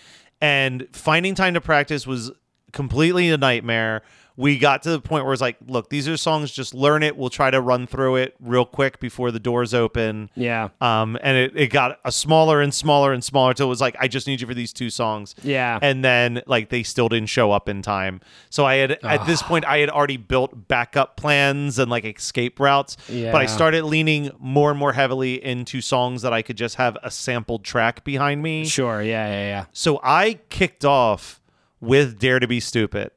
And 0.40 0.86
finding 0.92 1.34
time 1.34 1.54
to 1.54 1.60
practice 1.60 2.06
was 2.06 2.30
completely 2.72 3.28
a 3.30 3.36
nightmare. 3.36 4.02
We 4.36 4.58
got 4.58 4.82
to 4.82 4.90
the 4.90 5.00
point 5.00 5.24
where 5.24 5.32
it's 5.32 5.40
like, 5.40 5.56
look, 5.68 5.90
these 5.90 6.08
are 6.08 6.16
songs, 6.16 6.50
just 6.50 6.74
learn 6.74 7.04
it. 7.04 7.16
We'll 7.16 7.30
try 7.30 7.50
to 7.52 7.60
run 7.60 7.86
through 7.86 8.16
it 8.16 8.34
real 8.40 8.64
quick 8.64 8.98
before 8.98 9.30
the 9.30 9.38
doors 9.38 9.72
open. 9.72 10.28
Yeah. 10.34 10.70
Um, 10.80 11.16
and 11.22 11.36
it, 11.36 11.52
it 11.54 11.66
got 11.68 12.00
a 12.04 12.10
smaller 12.10 12.60
and 12.60 12.74
smaller 12.74 13.12
and 13.12 13.22
smaller 13.22 13.50
until 13.50 13.66
it 13.66 13.68
was 13.68 13.80
like, 13.80 13.94
I 14.00 14.08
just 14.08 14.26
need 14.26 14.40
you 14.40 14.46
for 14.48 14.54
these 14.54 14.72
two 14.72 14.90
songs. 14.90 15.36
Yeah. 15.44 15.78
And 15.80 16.04
then 16.04 16.42
like 16.46 16.68
they 16.68 16.82
still 16.82 17.08
didn't 17.08 17.28
show 17.28 17.52
up 17.52 17.68
in 17.68 17.80
time. 17.80 18.20
So 18.50 18.64
I 18.64 18.76
had 18.76 18.92
at 19.04 19.24
this 19.24 19.40
point 19.40 19.64
I 19.66 19.78
had 19.78 19.90
already 19.90 20.16
built 20.16 20.66
backup 20.66 21.16
plans 21.16 21.78
and 21.78 21.88
like 21.88 22.04
escape 22.04 22.58
routes. 22.58 22.96
Yeah. 23.08 23.30
But 23.30 23.40
I 23.40 23.46
started 23.46 23.84
leaning 23.84 24.32
more 24.40 24.70
and 24.70 24.78
more 24.78 24.94
heavily 24.94 25.44
into 25.44 25.80
songs 25.80 26.22
that 26.22 26.32
I 26.32 26.42
could 26.42 26.56
just 26.56 26.74
have 26.74 26.98
a 27.04 27.10
sampled 27.10 27.62
track 27.62 28.02
behind 28.02 28.42
me. 28.42 28.64
Sure. 28.64 29.00
Yeah. 29.00 29.28
Yeah. 29.28 29.46
Yeah. 29.46 29.64
So 29.72 30.00
I 30.02 30.40
kicked 30.48 30.84
off 30.84 31.40
with 31.80 32.18
Dare 32.18 32.40
to 32.40 32.48
Be 32.48 32.58
Stupid. 32.58 33.12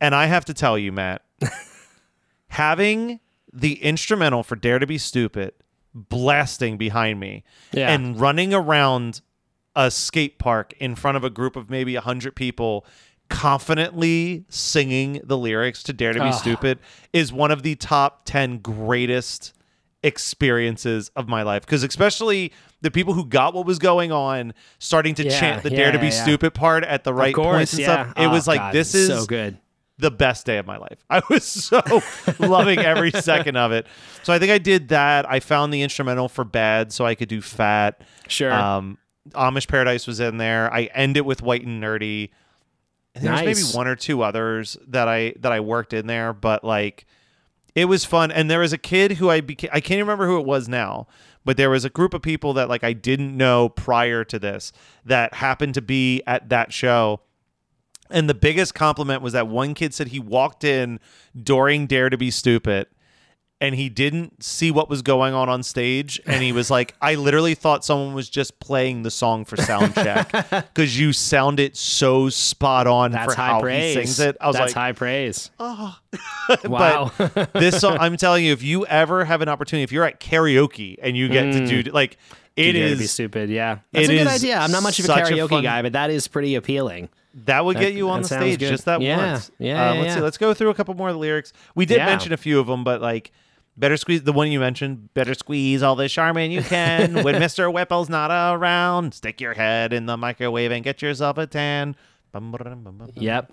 And 0.00 0.14
I 0.14 0.26
have 0.26 0.44
to 0.46 0.54
tell 0.54 0.78
you, 0.78 0.92
Matt, 0.92 1.22
having 2.48 3.20
the 3.52 3.82
instrumental 3.82 4.42
for 4.42 4.56
Dare 4.56 4.78
to 4.78 4.86
Be 4.86 4.98
Stupid 4.98 5.54
blasting 5.94 6.76
behind 6.76 7.18
me 7.18 7.42
Yeah. 7.72 7.90
and 7.92 8.20
running 8.20 8.52
around 8.52 9.22
a 9.74 9.90
skate 9.90 10.38
park 10.38 10.74
in 10.78 10.94
front 10.94 11.16
of 11.16 11.24
a 11.24 11.30
group 11.30 11.56
of 11.56 11.70
maybe 11.70 11.94
100 11.94 12.36
people 12.36 12.84
confidently 13.30 14.44
singing 14.48 15.20
the 15.24 15.36
lyrics 15.38 15.82
to 15.84 15.92
Dare 15.92 16.12
to 16.12 16.20
Be. 16.22 16.32
Stupid 16.32 16.78
is 17.12 17.32
one 17.32 17.50
of 17.50 17.62
the 17.62 17.74
top 17.76 18.22
10 18.26 18.58
greatest 18.58 19.52
experiences 20.02 21.10
of 21.16 21.26
my 21.28 21.42
life 21.42 21.62
because 21.62 21.82
especially 21.82 22.52
the 22.82 22.90
people 22.90 23.14
who 23.14 23.24
got 23.24 23.54
what 23.54 23.66
was 23.66 23.78
going 23.78 24.12
on 24.12 24.52
starting 24.78 25.14
to 25.14 25.24
Yeah, 25.24 25.40
chant 25.40 25.62
the 25.62 25.70
yeah, 25.70 25.76
dare 25.76 25.92
to 25.92 25.98
be 25.98 26.06
yeah, 26.06 26.22
stupid 26.22 26.54
part 26.54 26.84
at 26.84 27.02
the 27.02 27.12
right 27.12 27.34
course. 27.34 27.56
points 27.56 27.72
and 27.72 27.82
stuff 27.82 28.08
it 28.16 28.26
Oh, 28.26 28.30
was 28.30 28.46
like 28.46 28.60
God, 28.60 28.74
this 28.74 28.94
is 28.94 29.08
so 29.08 29.24
good. 29.26 29.58
The 29.98 30.10
best 30.10 30.46
day 30.46 30.58
of 30.58 30.66
my 30.66 30.76
life. 30.76 30.98
I 31.10 31.22
was 31.30 31.44
so 31.44 31.82
loving 32.38 32.78
every 32.78 33.10
second 33.22 33.56
of 33.56 33.72
it. 33.72 33.86
So 34.22 34.32
I 34.32 34.38
think 34.38 34.52
I 34.52 34.58
did 34.58 34.88
that. 34.88 35.28
I 35.30 35.40
found 35.40 35.72
the 35.72 35.82
instrumental 35.82 36.28
for 36.28 36.44
Bad 36.44 36.92
so 36.92 37.06
I 37.06 37.14
could 37.14 37.28
do 37.28 37.40
Fat. 37.40 38.00
Sure. 38.28 38.52
Um, 38.52 38.98
Amish 39.30 39.68
Paradise 39.68 40.06
was 40.06 40.20
in 40.20 40.38
there. 40.38 40.72
I 40.72 40.84
end 40.94 41.16
it 41.16 41.24
with 41.24 41.42
White 41.42 41.64
and 41.66 41.82
Nerdy. 41.82 42.30
And 43.14 43.24
there's 43.24 43.40
maybe 43.40 43.76
one 43.76 43.88
or 43.88 43.96
two 43.96 44.22
others 44.22 44.76
that 44.88 45.08
I 45.08 45.32
that 45.40 45.50
I 45.50 45.60
worked 45.60 45.94
in 45.94 46.06
there, 46.06 46.34
but 46.34 46.62
like 46.62 47.06
it 47.74 47.86
was 47.86 48.04
fun. 48.04 48.30
And 48.30 48.50
there 48.50 48.60
was 48.60 48.74
a 48.74 48.78
kid 48.78 49.12
who 49.12 49.30
I 49.30 49.40
became 49.40 49.70
I 49.72 49.80
can't 49.80 50.00
remember 50.00 50.26
who 50.26 50.38
it 50.38 50.44
was 50.44 50.68
now, 50.68 51.06
but 51.44 51.56
there 51.56 51.70
was 51.70 51.84
a 51.86 51.90
group 51.90 52.12
of 52.12 52.20
people 52.20 52.52
that 52.54 52.68
like 52.68 52.84
I 52.84 52.92
didn't 52.92 53.34
know 53.34 53.70
prior 53.70 54.22
to 54.24 54.38
this 54.38 54.70
that 55.06 55.32
happened 55.32 55.74
to 55.74 55.82
be 55.82 56.22
at 56.26 56.50
that 56.50 56.74
show. 56.74 57.20
And 58.10 58.28
the 58.28 58.34
biggest 58.34 58.74
compliment 58.74 59.22
was 59.22 59.32
that 59.32 59.48
one 59.48 59.74
kid 59.74 59.94
said 59.94 60.08
he 60.08 60.20
walked 60.20 60.64
in 60.64 61.00
during 61.40 61.86
Dare 61.86 62.10
to 62.10 62.16
Be 62.16 62.30
Stupid 62.30 62.86
and 63.60 63.74
he 63.74 63.88
didn't 63.88 64.42
see 64.42 64.70
what 64.70 64.90
was 64.90 65.00
going 65.00 65.32
on 65.32 65.48
on 65.48 65.62
stage. 65.62 66.20
And 66.26 66.42
he 66.42 66.52
was 66.52 66.70
like, 66.70 66.94
I 67.00 67.14
literally 67.14 67.54
thought 67.54 67.84
someone 67.84 68.14
was 68.14 68.28
just 68.28 68.60
playing 68.60 69.02
the 69.02 69.10
song 69.10 69.46
for 69.46 69.56
sound 69.56 69.94
check 69.94 70.30
because 70.50 70.98
you 70.98 71.12
sound 71.12 71.58
it 71.58 71.74
so 71.76 72.28
spot 72.28 72.86
on 72.86 73.12
That's 73.12 73.32
for 73.32 73.40
high 73.40 73.46
how 73.46 73.60
praise. 73.60 73.96
he 73.96 74.04
sings 74.04 74.20
it. 74.20 74.36
I 74.40 74.48
was 74.48 74.56
That's 74.56 74.74
like, 74.74 74.74
high 74.74 74.92
praise. 74.92 75.50
oh. 75.58 75.98
Wow. 76.64 77.12
this 77.54 77.80
song, 77.80 77.96
I'm 77.98 78.16
telling 78.18 78.44
you, 78.44 78.52
if 78.52 78.62
you 78.62 78.84
ever 78.86 79.24
have 79.24 79.40
an 79.40 79.48
opportunity, 79.48 79.84
if 79.84 79.92
you're 79.92 80.04
at 80.04 80.20
karaoke 80.20 80.96
and 81.00 81.16
you 81.16 81.28
get 81.28 81.52
to 81.52 81.66
do 81.66 81.82
mm. 81.82 81.92
like, 81.94 82.18
it 82.56 82.74
is 82.76 82.98
be 82.98 83.06
stupid. 83.06 83.50
Yeah. 83.50 83.78
That's 83.92 84.08
a 84.08 84.16
good 84.16 84.26
idea. 84.26 84.58
I'm 84.58 84.70
not 84.70 84.82
much 84.82 84.98
of 84.98 85.04
a 85.04 85.08
such 85.08 85.30
a 85.30 85.34
karaoke 85.34 85.48
fun- 85.50 85.62
guy, 85.62 85.82
but 85.82 85.92
that 85.92 86.10
is 86.10 86.26
pretty 86.28 86.54
appealing. 86.54 87.08
That 87.44 87.64
would 87.64 87.76
That- 87.76 87.80
get 87.80 87.92
you 87.94 88.08
on 88.08 88.22
the 88.22 88.28
stage 88.28 88.58
good. 88.60 88.70
just 88.70 88.86
that 88.86 89.00
Yeah. 89.02 89.32
once. 89.32 89.50
Yeah, 89.58 89.90
Um, 89.90 89.96
yeah, 89.96 90.02
let's 90.02 90.14
see. 90.14 90.20
Let's 90.20 90.38
go 90.38 90.54
through 90.54 90.70
a 90.70 90.74
couple 90.74 90.94
more 90.94 91.12
lyrics. 91.12 91.52
We 91.74 91.84
did 91.86 91.98
Yeah. 91.98 92.06
mention 92.06 92.32
a 92.32 92.36
few 92.38 92.58
of 92.58 92.66
them, 92.66 92.82
but 92.82 93.02
like 93.02 93.30
better 93.76 93.98
squeeze 93.98 94.22
the 94.22 94.32
one 94.32 94.50
you 94.50 94.58
mentioned. 94.58 95.12
Better 95.12 95.34
squeeze 95.34 95.82
all 95.82 95.96
the 95.96 96.08
Charmin 96.08 96.50
you 96.50 96.62
can 96.62 97.12
when 97.22 97.38
Mister 97.38 97.70
Whipple's 97.70 98.08
not 98.08 98.30
around. 98.30 99.12
Stick 99.12 99.40
your 99.40 99.52
head 99.52 99.92
in 99.92 100.06
the 100.06 100.16
microwave 100.16 100.72
and 100.72 100.82
get 100.82 101.02
yourself 101.02 101.36
a 101.36 101.46
tan. 101.46 101.94
Yep. 103.16 103.52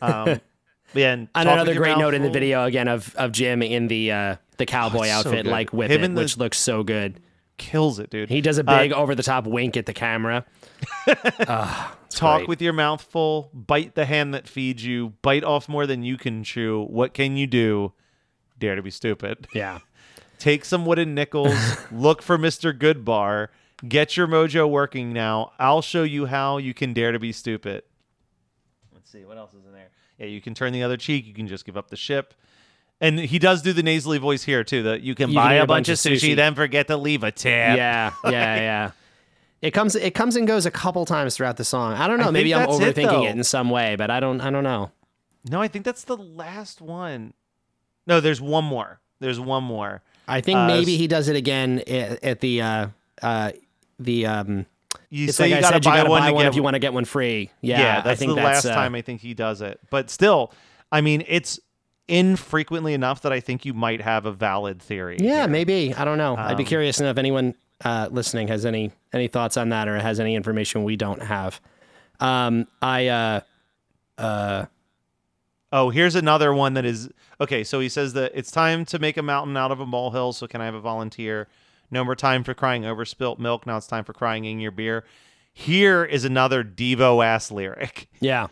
Um, 0.00 0.40
yeah, 0.94 1.12
and, 1.12 1.28
And 1.34 1.48
another 1.48 1.74
great 1.74 1.98
note 1.98 2.14
in 2.14 2.22
the 2.22 2.30
video 2.30 2.64
again 2.64 2.86
of 2.88 3.14
of 3.16 3.32
Jim 3.32 3.62
in 3.62 3.88
the 3.88 4.12
uh 4.12 4.36
the 4.58 4.66
cowboy 4.66 5.06
it's 5.06 5.12
so 5.12 5.18
outfit, 5.30 5.44
good. 5.44 5.50
like 5.50 5.72
Him 5.72 5.80
it, 5.90 6.14
the- 6.14 6.20
which 6.20 6.36
looks 6.38 6.58
so 6.58 6.82
good. 6.84 7.18
Kills 7.56 7.98
it, 7.98 8.10
dude. 8.10 8.28
He 8.28 8.40
does 8.40 8.58
a 8.58 8.68
Uh, 8.68 8.78
big 8.78 8.92
over 8.92 9.14
the 9.14 9.22
top 9.22 9.46
wink 9.46 9.76
at 9.76 9.86
the 9.86 9.92
camera. 9.94 10.44
It's 12.06 12.20
Talk 12.20 12.40
great. 12.40 12.48
with 12.48 12.62
your 12.62 12.72
mouth 12.72 13.02
full. 13.02 13.50
Bite 13.52 13.96
the 13.96 14.04
hand 14.04 14.34
that 14.34 14.46
feeds 14.46 14.84
you. 14.84 15.14
Bite 15.22 15.42
off 15.42 15.68
more 15.68 15.84
than 15.84 16.04
you 16.04 16.16
can 16.16 16.44
chew. 16.44 16.84
What 16.84 17.12
can 17.12 17.36
you 17.36 17.48
do? 17.48 17.92
Dare 18.58 18.76
to 18.76 18.82
be 18.82 18.90
stupid. 18.92 19.48
yeah. 19.54 19.80
Take 20.38 20.64
some 20.64 20.86
wooden 20.86 21.14
nickels. 21.14 21.56
look 21.92 22.22
for 22.22 22.38
Mr. 22.38 22.72
Goodbar. 22.76 23.48
Get 23.88 24.16
your 24.16 24.28
mojo 24.28 24.70
working 24.70 25.12
now. 25.12 25.50
I'll 25.58 25.82
show 25.82 26.04
you 26.04 26.26
how 26.26 26.58
you 26.58 26.72
can 26.72 26.92
dare 26.92 27.10
to 27.10 27.18
be 27.18 27.32
stupid. 27.32 27.82
Let's 28.92 29.10
see 29.10 29.24
what 29.24 29.36
else 29.36 29.52
is 29.52 29.64
in 29.66 29.72
there. 29.72 29.88
Yeah, 30.18 30.26
you 30.26 30.40
can 30.40 30.54
turn 30.54 30.72
the 30.72 30.84
other 30.84 30.96
cheek. 30.96 31.26
You 31.26 31.34
can 31.34 31.48
just 31.48 31.64
give 31.64 31.76
up 31.76 31.90
the 31.90 31.96
ship. 31.96 32.34
And 33.00 33.18
he 33.18 33.38
does 33.38 33.60
do 33.62 33.72
the 33.72 33.82
nasally 33.82 34.18
voice 34.18 34.42
here 34.44 34.64
too. 34.64 34.84
That 34.84 35.02
you 35.02 35.14
can 35.14 35.30
You 35.30 35.36
buy 35.36 35.54
can 35.54 35.62
a 35.62 35.66
bunch, 35.66 35.86
bunch 35.86 35.88
of 35.90 35.98
sushi, 35.98 36.30
sushi. 36.32 36.36
then 36.36 36.54
forget 36.54 36.86
to 36.88 36.96
leave 36.96 37.22
a 37.24 37.32
tip. 37.32 37.76
Yeah, 37.76 38.12
yeah, 38.24 38.30
yeah. 38.56 38.90
It 39.60 39.72
comes 39.72 39.94
it 39.96 40.14
comes 40.14 40.36
and 40.36 40.46
goes 40.46 40.66
a 40.66 40.70
couple 40.70 41.04
times 41.06 41.36
throughout 41.36 41.56
the 41.56 41.64
song. 41.64 41.94
I 41.94 42.06
don't 42.06 42.18
know. 42.18 42.28
I 42.28 42.30
maybe 42.30 42.54
I'm 42.54 42.66
that's 42.66 42.78
it, 42.78 42.96
overthinking 42.96 43.24
it, 43.28 43.36
in 43.36 43.44
some 43.44 43.70
way, 43.70 43.96
but 43.96 44.10
I 44.10 44.20
don't 44.20 44.40
I 44.40 44.50
don't 44.50 44.64
know. 44.64 44.90
No, 45.50 45.60
I 45.60 45.68
think 45.68 45.84
that's 45.84 46.04
the 46.04 46.16
last 46.16 46.80
one. 46.80 47.34
No, 48.06 48.20
there's 48.20 48.40
one 48.40 48.64
more. 48.64 49.00
There's 49.20 49.40
one 49.40 49.64
more. 49.64 50.02
I 50.28 50.40
think 50.40 50.58
Uh, 50.58 50.66
maybe 50.66 50.96
he 50.96 51.06
does 51.06 51.28
it 51.28 51.36
again 51.36 51.82
at, 51.86 52.22
at 52.24 52.40
the 52.40 52.62
uh 52.62 52.86
uh 53.22 53.52
the 53.98 54.26
um 54.26 54.66
You 55.10 55.26
it's 55.28 55.36
say 55.36 55.44
like 55.44 55.50
you 55.56 55.60
gotta 55.60 55.74
said 55.74 55.84
you 55.84 55.90
buy 55.90 55.96
gotta 55.98 56.10
one 56.10 56.22
buy 56.22 56.30
one 56.30 56.44
get 56.44 56.48
if 56.50 56.56
you 56.56 56.62
want 56.62 56.74
to 56.74 56.78
get 56.80 56.92
one 56.92 57.04
free. 57.04 57.50
Yeah, 57.60 57.78
Yeah, 57.78 57.94
that's 58.02 58.06
I 58.06 58.14
think 58.14 58.30
the 58.30 58.34
that's 58.36 58.64
last 58.64 58.66
uh, 58.66 58.74
time 58.74 58.94
I 58.94 59.02
think 59.02 59.20
he 59.20 59.34
does 59.34 59.60
it. 59.62 59.80
But 59.90 60.10
still, 60.10 60.52
I 60.92 61.00
mean, 61.00 61.24
it's 61.26 61.58
infrequently 62.08 62.94
enough 62.94 63.22
that 63.22 63.32
I 63.32 63.40
think 63.40 63.64
you 63.64 63.74
might 63.74 64.00
have 64.00 64.26
a 64.26 64.32
valid 64.32 64.80
theory. 64.82 65.16
Yeah, 65.20 65.40
here. 65.42 65.48
maybe. 65.48 65.94
I 65.94 66.04
don't 66.04 66.18
know. 66.18 66.36
I'd 66.36 66.56
be 66.56 66.62
Um, 66.64 66.68
curious 66.68 66.96
to 66.98 67.04
know 67.04 67.10
if 67.10 67.18
anyone 67.18 67.54
uh, 67.84 68.08
listening 68.10 68.48
has 68.48 68.64
any 68.66 68.92
any 69.12 69.28
thoughts 69.28 69.56
on 69.56 69.70
that 69.70 69.88
or 69.88 69.98
has 69.98 70.20
any 70.20 70.34
information 70.34 70.84
we 70.84 70.96
don't 70.96 71.22
have. 71.22 71.60
Um, 72.20 72.66
I 72.82 73.08
uh, 73.08 73.40
uh, 74.18 74.66
Oh, 75.72 75.90
here's 75.90 76.14
another 76.14 76.54
one 76.54 76.74
that 76.74 76.84
is 76.84 77.08
okay. 77.40 77.64
So 77.64 77.80
he 77.80 77.88
says 77.88 78.12
that 78.12 78.30
it's 78.34 78.50
time 78.52 78.84
to 78.86 78.98
make 79.00 79.16
a 79.16 79.22
mountain 79.22 79.56
out 79.56 79.72
of 79.72 79.80
a 79.80 79.86
molehill. 79.86 80.32
So 80.32 80.46
can 80.46 80.60
I 80.60 80.66
have 80.66 80.74
a 80.74 80.80
volunteer? 80.80 81.48
No 81.90 82.04
more 82.04 82.14
time 82.14 82.44
for 82.44 82.54
crying 82.54 82.84
over 82.86 83.04
spilt 83.04 83.38
milk. 83.40 83.66
Now 83.66 83.76
it's 83.76 83.86
time 83.88 84.04
for 84.04 84.12
crying 84.12 84.44
in 84.44 84.60
your 84.60 84.70
beer. 84.70 85.04
Here 85.52 86.04
is 86.04 86.24
another 86.24 86.62
Devo 86.64 87.24
ass 87.24 87.50
lyric. 87.50 88.08
yeah, 88.20 88.48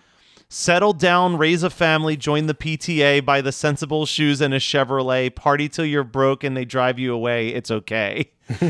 Settle 0.54 0.92
down, 0.92 1.38
raise 1.38 1.62
a 1.62 1.70
family, 1.70 2.14
join 2.14 2.44
the 2.46 2.52
PTA, 2.52 3.24
buy 3.24 3.40
the 3.40 3.52
sensible 3.52 4.04
shoes 4.04 4.42
and 4.42 4.52
a 4.52 4.58
Chevrolet, 4.58 5.34
party 5.34 5.66
till 5.66 5.86
you're 5.86 6.04
broke 6.04 6.44
and 6.44 6.54
they 6.54 6.66
drive 6.66 6.98
you 6.98 7.14
away. 7.14 7.48
It's 7.48 7.70
okay. 7.70 8.30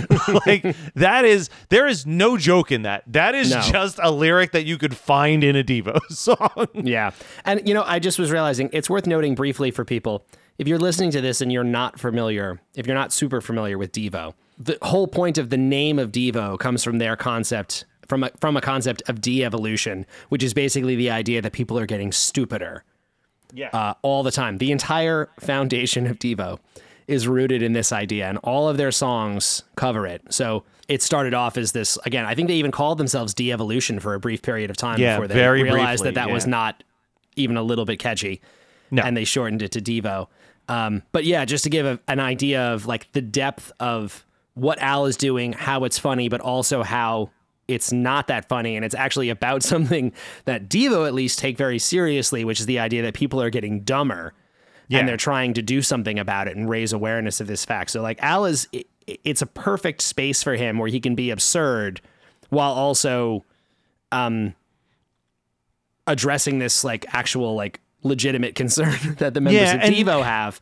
like 0.47 0.77
that 0.95 1.25
is 1.25 1.51
there 1.71 1.89
is 1.89 2.07
no 2.07 2.37
joke 2.37 2.71
in 2.71 2.83
that. 2.83 3.03
That 3.09 3.35
is 3.35 3.51
No. 3.51 3.61
just 3.63 3.99
a 4.01 4.13
lyric 4.13 4.53
that 4.53 4.65
you 4.65 4.79
could 4.79 4.97
find 4.97 5.43
in 5.43 5.57
a 5.57 5.65
Devo 5.65 6.01
song. 6.09 6.69
yeah. 6.75 7.11
And 7.45 7.67
you 7.67 7.75
know, 7.75 7.83
I 7.85 7.99
just 7.99 8.17
was 8.17 8.31
realizing 8.31 8.71
it's 8.73 8.89
worth 8.89 9.09
noting 9.09 9.35
briefly 9.35 9.73
for 9.73 9.85
people 9.85 10.25
if 10.59 10.69
you're 10.69 10.79
listening 10.79 11.11
to 11.11 11.21
this 11.21 11.41
and 11.41 11.51
you're 11.53 11.65
not 11.65 11.99
familiar, 11.99 12.61
if 12.77 12.87
you're 12.87 12.95
not 12.95 13.13
super 13.13 13.41
familiar 13.41 13.77
with 13.77 13.91
Devo, 13.91 14.35
the 14.57 14.79
whole 14.83 15.09
point 15.09 15.37
of 15.37 15.51
the 15.51 15.57
name 15.57 15.99
of 15.99 16.13
Devo 16.13 16.57
comes 16.61 16.85
from 16.85 16.99
their 16.99 17.17
concept 17.17 17.87
from 18.09 18.25
a, 18.25 18.31
from 18.41 18.57
a 18.57 18.61
concept 18.61 19.03
of 19.09 19.21
de-evolution, 19.21 20.07
which 20.29 20.43
is 20.43 20.55
basically 20.55 20.97
the 20.97 21.11
idea 21.11 21.41
that 21.43 21.53
people 21.53 21.79
are 21.79 21.87
getting 21.87 22.13
stupider. 22.13 22.85
Yeah. 23.55 23.69
uh, 23.75 23.93
all 24.01 24.23
the 24.23 24.31
time. 24.31 24.57
The 24.57 24.73
entire 24.73 25.29
foundation 25.39 26.07
of 26.07 26.19
Devo 26.19 26.59
is 27.07 27.29
rooted 27.29 27.61
in 27.63 27.75
this 27.75 27.93
idea, 27.93 28.27
and 28.27 28.39
all 28.39 28.67
of 28.67 28.79
their 28.79 28.91
songs 28.91 29.63
cover 29.77 30.07
it. 30.07 30.23
So 30.31 30.65
it 30.89 31.03
started 31.03 31.35
off 31.35 31.59
as 31.59 31.73
this 31.73 31.99
again. 32.07 32.25
I 32.25 32.35
think 32.35 32.49
they 32.49 32.55
even 32.55 32.71
called 32.71 32.97
themselves 32.97 33.35
De-Evolution 33.35 34.01
for 34.01 34.15
a 34.15 34.21
brief 34.21 34.41
period 34.41 34.71
of 34.71 34.79
time 34.79 34.99
Yeah, 34.99 35.17
before 35.19 35.29
they 35.29 35.47
realized 35.49 36.03
briefly, 36.03 36.15
that 36.15 36.27
that 36.29 36.33
was 36.33 36.47
not 36.47 36.83
even 37.37 37.59
a 37.59 37.63
little 37.63 37.85
bit 37.85 37.99
catchy, 37.99 38.41
No. 38.91 39.03
and 39.03 39.15
they 39.15 39.25
shortened 39.25 39.61
it 39.61 39.73
to 39.73 39.83
Devo. 39.83 40.29
Um, 40.69 41.03
but 41.13 41.25
yeah, 41.27 41.45
just 41.45 41.65
to 41.65 41.71
give 41.71 41.85
a, 41.85 42.01
an 42.09 42.21
idea 42.21 42.73
of 42.73 42.87
like 42.87 43.13
the 43.13 43.21
depth 43.21 43.71
of 43.81 44.25
what 44.55 44.79
Al 44.81 45.05
is 45.05 45.19
doing, 45.19 45.53
how 45.53 45.85
it's 45.85 45.99
funny, 45.99 46.31
but 46.31 46.41
also 46.41 46.83
how 46.83 47.31
it's 47.73 47.93
not 47.93 48.27
that 48.29 48.49
funny 48.49 48.77
and 48.77 48.85
it's 48.85 48.95
actually 48.95 49.29
about 49.31 49.63
something 49.73 50.13
that 50.45 50.69
Devo 50.69 51.07
at 51.07 51.15
least 51.15 51.39
take 51.39 51.57
very 51.57 51.79
seriously, 51.79 52.45
which 52.45 52.61
is 52.61 52.67
the 52.67 52.79
idea 52.79 53.03
that 53.03 53.15
people 53.15 53.41
are 53.43 53.51
getting 53.51 53.81
dumber 53.83 54.35
Yeah. 54.89 54.99
and 55.01 55.09
they're 55.09 55.17
trying 55.17 55.55
to 55.55 55.63
do 55.63 55.83
something 55.83 56.19
about 56.19 56.49
it 56.49 56.57
and 56.57 56.69
raise 56.69 56.93
awareness 56.93 57.41
of 57.41 57.47
this 57.47 57.65
fact. 57.65 57.91
So 57.91 58.03
like 58.03 58.23
Al 58.23 58.45
is 58.45 58.69
it, 58.73 58.87
it's 59.25 59.43
a 59.43 59.47
perfect 59.47 60.01
space 60.01 60.43
for 60.43 60.55
him 60.55 60.79
where 60.79 60.89
he 60.89 61.01
can 61.01 61.15
be 61.15 61.31
absurd 61.31 62.01
while 62.51 62.73
also 62.73 63.45
um 64.13 64.55
addressing 66.07 66.59
this 66.59 66.85
like 66.85 67.07
actual 67.15 67.55
like 67.55 67.81
legitimate 68.03 68.55
concern 68.63 68.97
that 69.19 69.35
the 69.35 69.41
members 69.41 69.63
Yeah, 69.73 69.75
of 69.87 69.93
Devo 69.95 70.23
have. 70.25 70.61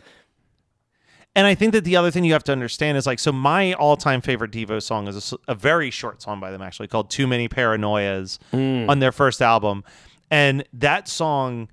And 1.36 1.46
I 1.46 1.54
think 1.54 1.72
that 1.72 1.84
the 1.84 1.96
other 1.96 2.10
thing 2.10 2.24
you 2.24 2.32
have 2.32 2.44
to 2.44 2.52
understand 2.52 2.98
is 2.98 3.06
like, 3.06 3.20
so 3.20 3.30
my 3.30 3.72
all 3.74 3.96
time 3.96 4.20
favorite 4.20 4.50
Devo 4.50 4.82
song 4.82 5.06
is 5.06 5.32
a 5.46 5.54
very 5.54 5.90
short 5.90 6.20
song 6.22 6.40
by 6.40 6.50
them, 6.50 6.60
actually, 6.60 6.88
called 6.88 7.08
Too 7.08 7.26
Many 7.26 7.48
Paranoias 7.48 8.38
mm. 8.52 8.88
on 8.88 8.98
their 8.98 9.12
first 9.12 9.40
album. 9.40 9.84
And 10.30 10.64
that 10.72 11.08
song 11.08 11.68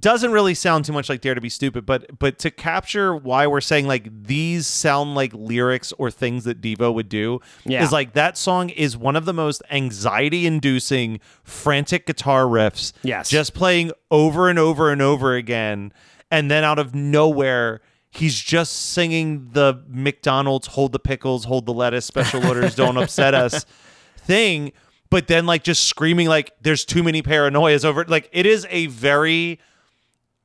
doesn't 0.00 0.32
really 0.32 0.54
sound 0.54 0.84
too 0.84 0.92
much 0.92 1.08
like 1.08 1.20
Dare 1.20 1.34
to 1.34 1.40
Be 1.40 1.48
Stupid, 1.48 1.86
but 1.86 2.18
but 2.18 2.38
to 2.40 2.50
capture 2.50 3.14
why 3.14 3.46
we're 3.46 3.60
saying 3.60 3.86
like 3.86 4.08
these 4.24 4.66
sound 4.66 5.14
like 5.14 5.32
lyrics 5.32 5.92
or 5.92 6.10
things 6.10 6.44
that 6.44 6.60
Devo 6.60 6.92
would 6.92 7.08
do 7.08 7.40
Yeah. 7.64 7.84
is 7.84 7.92
like 7.92 8.12
that 8.14 8.36
song 8.36 8.70
is 8.70 8.96
one 8.96 9.14
of 9.14 9.24
the 9.26 9.32
most 9.32 9.62
anxiety 9.70 10.46
inducing 10.46 11.20
frantic 11.44 12.06
guitar 12.06 12.44
riffs. 12.44 12.92
Yes. 13.02 13.28
Just 13.28 13.54
playing 13.54 13.92
over 14.10 14.48
and 14.48 14.58
over 14.58 14.90
and 14.90 15.00
over 15.00 15.34
again. 15.34 15.92
And 16.32 16.50
then 16.50 16.64
out 16.64 16.80
of 16.80 16.92
nowhere, 16.92 17.80
he's 18.16 18.38
just 18.38 18.90
singing 18.90 19.50
the 19.52 19.82
McDonald's 19.88 20.66
hold 20.68 20.92
the 20.92 20.98
pickles, 20.98 21.44
hold 21.44 21.66
the 21.66 21.72
lettuce, 21.74 22.04
special 22.06 22.44
orders, 22.46 22.74
don't 22.74 22.96
upset 22.96 23.34
us 23.34 23.64
thing. 24.16 24.72
But 25.10 25.28
then 25.28 25.46
like 25.46 25.62
just 25.62 25.84
screaming 25.84 26.28
like 26.28 26.52
there's 26.62 26.84
too 26.84 27.02
many 27.02 27.22
paranoias 27.22 27.84
over 27.84 28.00
it. 28.00 28.08
Like 28.08 28.28
it 28.32 28.46
is 28.46 28.66
a 28.70 28.86
very 28.86 29.60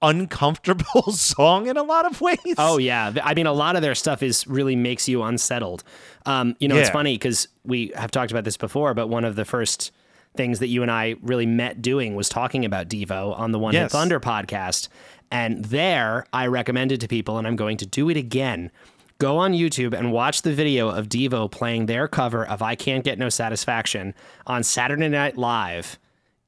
uncomfortable 0.01 1.03
song 1.11 1.67
in 1.67 1.77
a 1.77 1.83
lot 1.83 2.05
of 2.05 2.21
ways. 2.21 2.37
Oh 2.57 2.77
yeah, 2.77 3.13
I 3.23 3.33
mean, 3.33 3.47
a 3.47 3.53
lot 3.53 3.75
of 3.75 3.81
their 3.81 3.95
stuff 3.95 4.23
is 4.23 4.47
really 4.47 4.75
makes 4.75 5.07
you 5.07 5.23
unsettled. 5.23 5.83
Um, 6.25 6.55
you 6.59 6.67
know, 6.67 6.75
it's 6.77 6.89
funny 6.89 7.15
because 7.15 7.47
we 7.63 7.91
have 7.95 8.11
talked 8.11 8.31
about 8.31 8.43
this 8.43 8.57
before, 8.57 8.93
but 8.93 9.07
one 9.07 9.25
of 9.25 9.35
the 9.35 9.45
first 9.45 9.91
things 10.35 10.59
that 10.59 10.67
you 10.67 10.81
and 10.81 10.89
I 10.89 11.15
really 11.21 11.45
met 11.45 11.81
doing 11.81 12.15
was 12.15 12.29
talking 12.29 12.63
about 12.63 12.87
Devo 12.87 13.37
on 13.37 13.51
the 13.51 13.59
One 13.59 13.73
Hit 13.73 13.81
Yes. 13.81 13.91
Thunder 13.91 14.19
podcast, 14.19 14.87
and 15.31 15.65
there 15.65 16.25
I 16.33 16.47
recommended 16.47 17.01
to 17.01 17.07
people, 17.07 17.37
and 17.37 17.47
I'm 17.47 17.55
going 17.55 17.77
to 17.77 17.85
do 17.85 18.09
it 18.09 18.17
again. 18.17 18.71
Go 19.17 19.37
on 19.37 19.53
YouTube 19.53 19.93
and 19.97 20.11
watch 20.11 20.41
the 20.41 20.53
video 20.53 20.89
of 20.89 21.07
Devo 21.07 21.49
playing 21.49 21.85
their 21.85 22.07
cover 22.07 22.45
of 22.45 22.61
"I 22.61 22.75
Can't 22.75 23.03
Get 23.03 23.17
No 23.19 23.29
Satisfaction" 23.29 24.13
on 24.47 24.63
Saturday 24.63 25.09
Night 25.09 25.37
Live 25.37 25.97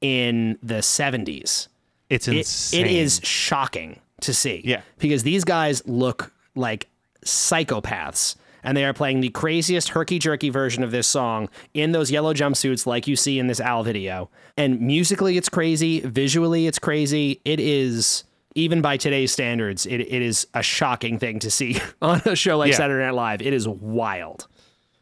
in 0.00 0.58
the 0.62 0.82
70s 0.82 1.68
It's 2.10 2.28
it, 2.28 2.36
insane. 2.36 2.84
it 2.84 2.92
is 2.92 3.20
shocking 3.22 4.00
to 4.20 4.34
see. 4.34 4.60
Yeah. 4.64 4.82
Because 4.98 5.22
these 5.22 5.44
guys 5.44 5.82
look 5.86 6.32
like 6.54 6.88
psychopaths. 7.24 8.36
And 8.66 8.76
they 8.76 8.84
are 8.86 8.94
playing 8.94 9.20
the 9.20 9.28
craziest 9.28 9.90
herky 9.90 10.18
jerky 10.18 10.48
version 10.48 10.82
of 10.82 10.90
this 10.90 11.06
song 11.06 11.50
in 11.74 11.92
those 11.92 12.10
yellow 12.10 12.32
jumpsuits, 12.32 12.86
like 12.86 13.06
you 13.06 13.14
see 13.14 13.38
in 13.38 13.46
this 13.46 13.60
Al 13.60 13.82
video. 13.82 14.30
And 14.56 14.80
musically, 14.80 15.36
it's 15.36 15.50
crazy. 15.50 16.00
Visually, 16.00 16.66
it's 16.66 16.78
crazy. 16.78 17.42
It 17.44 17.60
is, 17.60 18.24
even 18.54 18.80
by 18.82 18.96
today's 18.96 19.32
standards, 19.32 19.84
it, 19.86 20.00
it 20.00 20.22
is 20.22 20.46
a 20.54 20.62
shocking 20.62 21.18
thing 21.18 21.38
to 21.40 21.50
see 21.50 21.80
on 22.02 22.22
a 22.24 22.36
show 22.36 22.56
like 22.58 22.70
Yeah. 22.70 22.76
Saturday 22.76 23.04
Night 23.04 23.14
Live. 23.14 23.42
It 23.42 23.52
is 23.52 23.66
wild. 23.68 24.46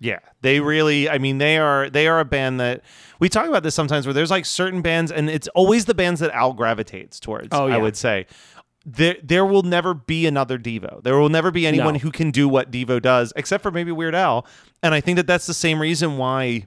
Yeah, 0.01 0.19
they 0.41 0.59
really. 0.59 1.09
I 1.09 1.19
mean, 1.19 1.39
they 1.39 1.59
are 1.59 1.89
they 1.89 2.09
are 2.09 2.19
a 2.19 2.25
band 2.25 2.59
that 2.59 2.83
we 3.21 3.29
talk 3.29 3.47
about 3.47 3.63
this 3.63 3.75
sometimes, 3.75 4.05
where 4.05 4.13
there's 4.13 4.33
like 4.33 4.45
certain 4.47 4.83
bands, 4.83 5.13
and 5.13 5.31
it's 5.31 5.47
always 5.49 5.85
the 5.85 5.95
bands 5.95 6.19
that 6.21 6.33
Al 6.33 6.55
gravitates 6.55 7.21
towards. 7.21 7.49
Oh, 7.53 7.69
yeah. 7.69 7.77
I 7.77 7.79
would 7.79 7.97
say 7.97 8.27
there 8.85 9.15
there 9.23 9.47
will 9.47 9.63
never 9.63 9.95
be 9.95 10.27
another 10.27 10.59
Devo. 10.59 11.01
There 11.05 11.17
will 11.19 11.29
never 11.29 11.53
be 11.53 11.69
anyone 11.69 11.95
No. 11.95 12.01
who 12.01 12.11
can 12.11 12.33
do 12.33 12.49
what 12.49 12.73
Devo 12.73 13.01
does, 13.01 13.33
except 13.37 13.63
for 13.63 13.71
maybe 13.71 13.93
Weird 13.93 14.17
Al. 14.17 14.45
And 14.83 14.93
I 14.93 15.01
think 15.01 15.15
that 15.19 15.29
that's 15.29 15.47
the 15.47 15.55
same 15.55 15.81
reason 15.81 16.17
why. 16.17 16.67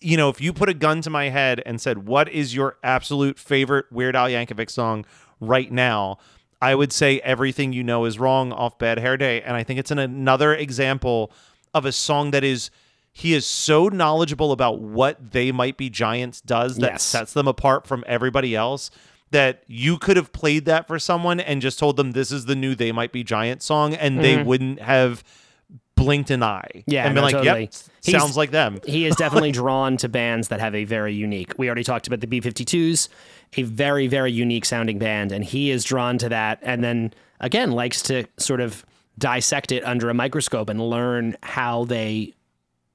You 0.00 0.16
know, 0.16 0.28
if 0.28 0.40
you 0.40 0.52
put 0.52 0.68
a 0.68 0.74
gun 0.74 1.02
to 1.02 1.10
my 1.10 1.28
head 1.28 1.62
and 1.64 1.80
said, 1.80 2.06
"What 2.08 2.28
is 2.30 2.52
your 2.52 2.78
absolute 2.82 3.38
favorite 3.38 3.84
Weird 3.92 4.16
Al 4.16 4.26
Yankovic 4.28 4.70
song 4.70 5.04
right 5.40 5.70
now?" 5.70 6.18
I 6.62 6.74
would 6.74 6.92
say 6.92 7.20
"Everything 7.20 7.72
You 7.72 7.82
Know 7.82 8.04
Is 8.04 8.18
Wrong" 8.18 8.52
off 8.52 8.78
Bad 8.78 8.98
Hair 8.98 9.16
Day, 9.16 9.42
and 9.42 9.56
I 9.56 9.62
think 9.64 9.80
it's 9.80 9.90
an, 9.90 9.98
another 9.98 10.54
example 10.54 11.32
of 11.74 11.84
a 11.84 11.92
song 11.92 12.30
that 12.32 12.44
is 12.44 12.70
he 13.12 13.34
is 13.34 13.44
so 13.46 13.88
knowledgeable 13.88 14.52
about 14.52 14.78
what 14.78 15.32
they 15.32 15.52
might 15.52 15.76
be 15.76 15.90
giants 15.90 16.40
does 16.40 16.76
that 16.76 16.92
Yes. 16.92 17.02
sets 17.02 17.32
them 17.32 17.48
apart 17.48 17.86
from 17.86 18.04
everybody 18.06 18.54
else 18.54 18.90
that 19.30 19.62
you 19.66 19.96
could 19.98 20.16
have 20.16 20.32
played 20.32 20.64
that 20.64 20.86
for 20.86 20.98
someone 20.98 21.38
and 21.40 21.62
just 21.62 21.78
told 21.78 21.96
them 21.96 22.12
this 22.12 22.32
is 22.32 22.46
the 22.46 22.56
new 22.56 22.74
they 22.74 22.92
might 22.92 23.12
be 23.12 23.22
giant 23.22 23.62
song 23.62 23.94
and 23.94 24.20
they 24.20 24.36
mm-hmm. 24.36 24.48
wouldn't 24.48 24.80
have 24.80 25.22
blinked 26.04 26.30
an 26.30 26.42
eye. 26.42 26.84
Yeah, 26.86 27.06
and 27.06 27.14
been 27.14 27.22
no, 27.22 27.26
like 27.26 27.32
totally. 27.32 27.60
yep 27.62 27.74
He's- 28.02 28.20
sounds 28.20 28.36
like 28.36 28.50
them 28.50 28.80
he 28.86 29.04
is 29.06 29.14
definitely 29.16 29.52
drawn 29.60 29.96
to 29.98 30.08
bands 30.08 30.48
that 30.48 30.58
have 30.60 30.74
a 30.74 30.84
very 30.84 31.12
unique. 31.14 31.52
We 31.58 31.66
already 31.68 31.84
talked 31.84 32.06
about 32.06 32.20
the 32.20 32.26
B52s, 32.26 33.08
a 33.56 33.62
very 33.62 34.06
very 34.06 34.32
unique 34.32 34.64
sounding 34.64 34.98
band, 34.98 35.32
and 35.32 35.44
he 35.44 35.70
is 35.70 35.84
drawn 35.84 36.18
to 36.18 36.28
that. 36.30 36.58
And 36.62 36.82
then 36.82 37.12
again, 37.40 37.72
likes 37.72 38.02
to 38.04 38.24
sort 38.38 38.60
of 38.60 38.84
dissect 39.18 39.70
it 39.72 39.84
under 39.84 40.08
a 40.08 40.14
microscope 40.14 40.68
and 40.70 40.80
learn 40.80 41.36
how 41.42 41.84
they 41.84 42.34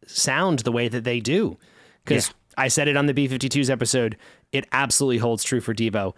sound 0.08 0.60
the 0.60 0.72
way 0.72 0.88
that 0.88 1.04
they 1.04 1.20
do. 1.20 1.58
Because 2.04 2.34
I 2.58 2.68
said 2.68 2.88
it 2.88 2.98
on 2.98 3.06
the 3.06 3.14
B52s 3.14 3.70
episode, 3.70 4.18
it 4.52 4.66
absolutely 4.72 5.18
holds 5.20 5.44
true 5.44 5.62
for 5.62 5.74
Devo. 5.74 6.14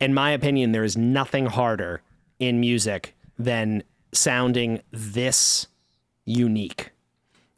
In 0.00 0.12
my 0.14 0.30
opinion, 0.32 0.72
there 0.72 0.84
is 0.84 0.96
nothing 0.96 1.46
harder 1.46 2.02
in 2.38 2.60
music 2.60 3.14
than 3.38 3.82
sounding 4.12 4.80
this 4.90 5.66
unique. 6.28 6.90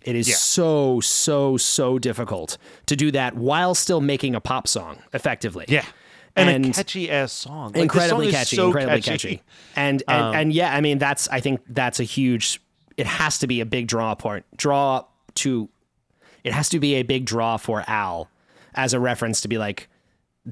It 0.03 0.17
is 0.17 0.35
so, 0.39 1.01
so, 1.01 1.59
so 1.59 1.99
difficult 1.99 2.57
to 2.87 2.97
do 2.97 3.11
that 3.11 3.35
while 3.37 3.75
still 3.75 4.01
making 4.01 4.35
a 4.35 4.41
pop 4.41 4.67
song 4.67 5.03
effectively. 5.13 5.67
yeah 5.69 5.85
and, 6.37 6.67
a 6.67 6.73
catchy 6.73 7.11
ass 7.11 7.33
song 7.33 7.73
Like, 7.73 7.83
incredibly 7.83 8.27
song 8.27 8.33
catchy, 8.33 8.57
so 8.57 8.67
incredibly 8.67 9.03
catchy. 9.03 9.29
catchy. 9.37 9.43
And 9.77 10.03
and, 10.09 10.23
Um, 10.23 10.35
and 10.35 10.53
yeah, 10.53 10.75
I 10.75 10.81
mean 10.81 10.99
that's 10.99 11.29
I 11.29 11.41
think 11.41 11.61
that's 11.69 12.01
a 12.01 12.05
huge 12.05 12.63
it 12.97 13.07
has 13.07 13.39
to 13.41 13.47
be 13.47 13.61
a 13.61 13.67
big 13.67 13.89
draw 13.89 14.15
point. 14.15 14.47
Draw 14.57 15.05
to 15.35 15.69
it 16.45 16.53
has 16.55 16.69
to 16.71 16.81
be 16.81 16.95
a 16.95 17.03
big 17.03 17.27
draw 17.27 17.59
for 17.59 17.85
Al 17.87 18.31
as 18.75 18.95
a 18.95 19.01
reference 19.01 19.43
to 19.43 19.49
be 19.49 19.59
like 19.59 19.90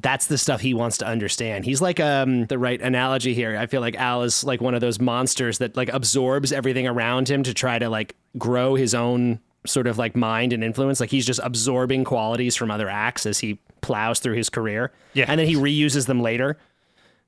that's 0.00 0.26
the 0.26 0.38
stuff 0.38 0.60
he 0.60 0.74
wants 0.74 0.98
to 0.98 1.06
understand. 1.06 1.64
He's 1.64 1.80
like 1.80 1.98
um 2.00 2.44
the 2.46 2.58
right 2.58 2.80
analogy 2.80 3.34
here. 3.34 3.56
I 3.56 3.66
feel 3.66 3.80
like 3.80 3.96
Al 3.96 4.22
is 4.22 4.44
like 4.44 4.60
one 4.60 4.74
of 4.74 4.80
those 4.80 5.00
monsters 5.00 5.58
that 5.58 5.76
like 5.76 5.88
absorbs 5.92 6.52
everything 6.52 6.86
around 6.86 7.28
him 7.28 7.42
to 7.44 7.54
try 7.54 7.78
to 7.78 7.88
like 7.88 8.14
grow 8.36 8.74
his 8.74 8.94
own 8.94 9.40
sort 9.66 9.86
of 9.86 9.98
like 9.98 10.14
mind 10.16 10.52
and 10.52 10.62
influence. 10.62 11.00
Like 11.00 11.10
he's 11.10 11.26
just 11.26 11.40
absorbing 11.42 12.04
qualities 12.04 12.54
from 12.56 12.70
other 12.70 12.88
acts 12.88 13.26
as 13.26 13.38
he 13.40 13.58
plows 13.80 14.18
through 14.20 14.34
his 14.34 14.48
career. 14.50 14.92
Yeah. 15.14 15.24
And 15.28 15.38
then 15.40 15.46
he 15.46 15.54
reuses 15.54 16.06
them 16.06 16.20
later. 16.20 16.58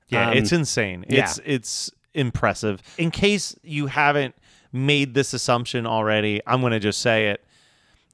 Yeah, 0.09 0.31
Um, 0.31 0.37
it's 0.37 0.53
insane. 0.53 1.05
yeah. 1.09 1.25
It's 1.25 1.41
it's 1.45 1.91
impressive. 2.15 2.83
In 2.99 3.11
case 3.11 3.55
you 3.63 3.87
haven't 3.87 4.35
made 4.73 5.15
this 5.15 5.33
assumption 5.33 5.87
already, 5.87 6.41
I'm 6.47 6.61
going 6.61 6.73
to 6.73 6.81
just 6.81 7.01
say 7.01 7.29
it. 7.29 7.45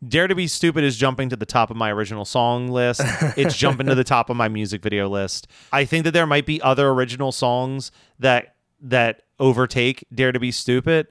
Dare 0.06 0.26
to 0.26 0.34
be 0.34 0.46
stupid 0.46 0.84
is 0.84 0.96
jumping 0.96 1.30
to 1.30 1.36
the 1.36 1.46
top 1.46 1.70
of 1.70 1.76
my 1.76 1.90
original 1.90 2.24
song 2.24 2.68
list. 2.68 3.00
It's 3.36 3.56
jumping 3.58 3.86
to 3.86 3.94
the 3.94 4.04
top 4.04 4.28
of 4.28 4.36
my 4.36 4.48
music 4.48 4.82
video 4.82 5.08
list. 5.08 5.48
I 5.72 5.84
think 5.84 6.04
that 6.04 6.10
there 6.10 6.26
might 6.26 6.46
be 6.46 6.60
other 6.60 6.90
original 6.90 7.32
songs 7.32 7.90
that 8.18 8.56
that 8.80 9.22
overtake 9.38 10.04
Dare 10.14 10.32
to 10.32 10.40
be 10.40 10.50
stupid. 10.50 11.08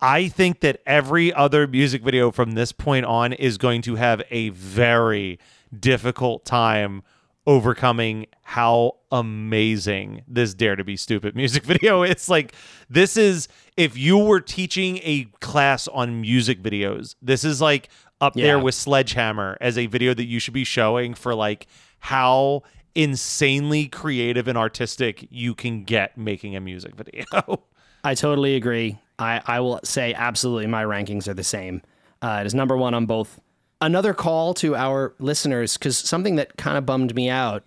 I 0.00 0.28
think 0.28 0.60
that 0.60 0.80
every 0.86 1.32
other 1.32 1.66
music 1.66 2.02
video 2.02 2.30
from 2.30 2.52
this 2.52 2.72
point 2.72 3.06
on 3.06 3.32
is 3.32 3.58
going 3.58 3.82
to 3.82 3.96
have 3.96 4.22
a 4.30 4.50
very 4.50 5.38
difficult 5.78 6.44
time 6.44 7.02
overcoming 7.46 8.26
how 8.42 8.96
amazing 9.12 10.22
this 10.26 10.54
Dare 10.54 10.76
to 10.76 10.84
Be 10.84 10.96
Stupid 10.96 11.36
music 11.36 11.64
video 11.64 12.02
is. 12.02 12.28
Like, 12.28 12.54
this 12.88 13.16
is, 13.16 13.48
if 13.76 13.96
you 13.96 14.18
were 14.18 14.40
teaching 14.40 14.98
a 14.98 15.24
class 15.40 15.88
on 15.88 16.20
music 16.20 16.62
videos, 16.62 17.14
this 17.22 17.44
is 17.44 17.60
like 17.60 17.88
up 18.20 18.34
there 18.34 18.58
with 18.58 18.74
Sledgehammer 18.74 19.58
as 19.60 19.76
a 19.76 19.86
video 19.86 20.14
that 20.14 20.24
you 20.24 20.38
should 20.38 20.54
be 20.54 20.64
showing 20.64 21.14
for 21.14 21.34
like 21.34 21.66
how 22.00 22.62
insanely 22.94 23.86
creative 23.88 24.48
and 24.48 24.56
artistic 24.56 25.26
you 25.30 25.54
can 25.54 25.84
get 25.84 26.16
making 26.16 26.56
a 26.56 26.60
music 26.60 26.94
video. 26.96 27.24
I 28.04 28.14
totally 28.14 28.56
agree. 28.56 28.98
I, 29.18 29.42
I 29.46 29.60
will 29.60 29.80
say 29.84 30.14
absolutely 30.14 30.66
my 30.66 30.84
rankings 30.84 31.28
are 31.28 31.34
the 31.34 31.44
same. 31.44 31.82
Uh, 32.22 32.38
it 32.40 32.46
is 32.46 32.54
number 32.54 32.76
one 32.76 32.94
on 32.94 33.06
both. 33.06 33.40
Another 33.80 34.14
call 34.14 34.54
to 34.54 34.74
our 34.74 35.14
listeners 35.18 35.76
because 35.76 35.98
something 35.98 36.36
that 36.36 36.56
kind 36.56 36.78
of 36.78 36.86
bummed 36.86 37.14
me 37.14 37.28
out, 37.28 37.62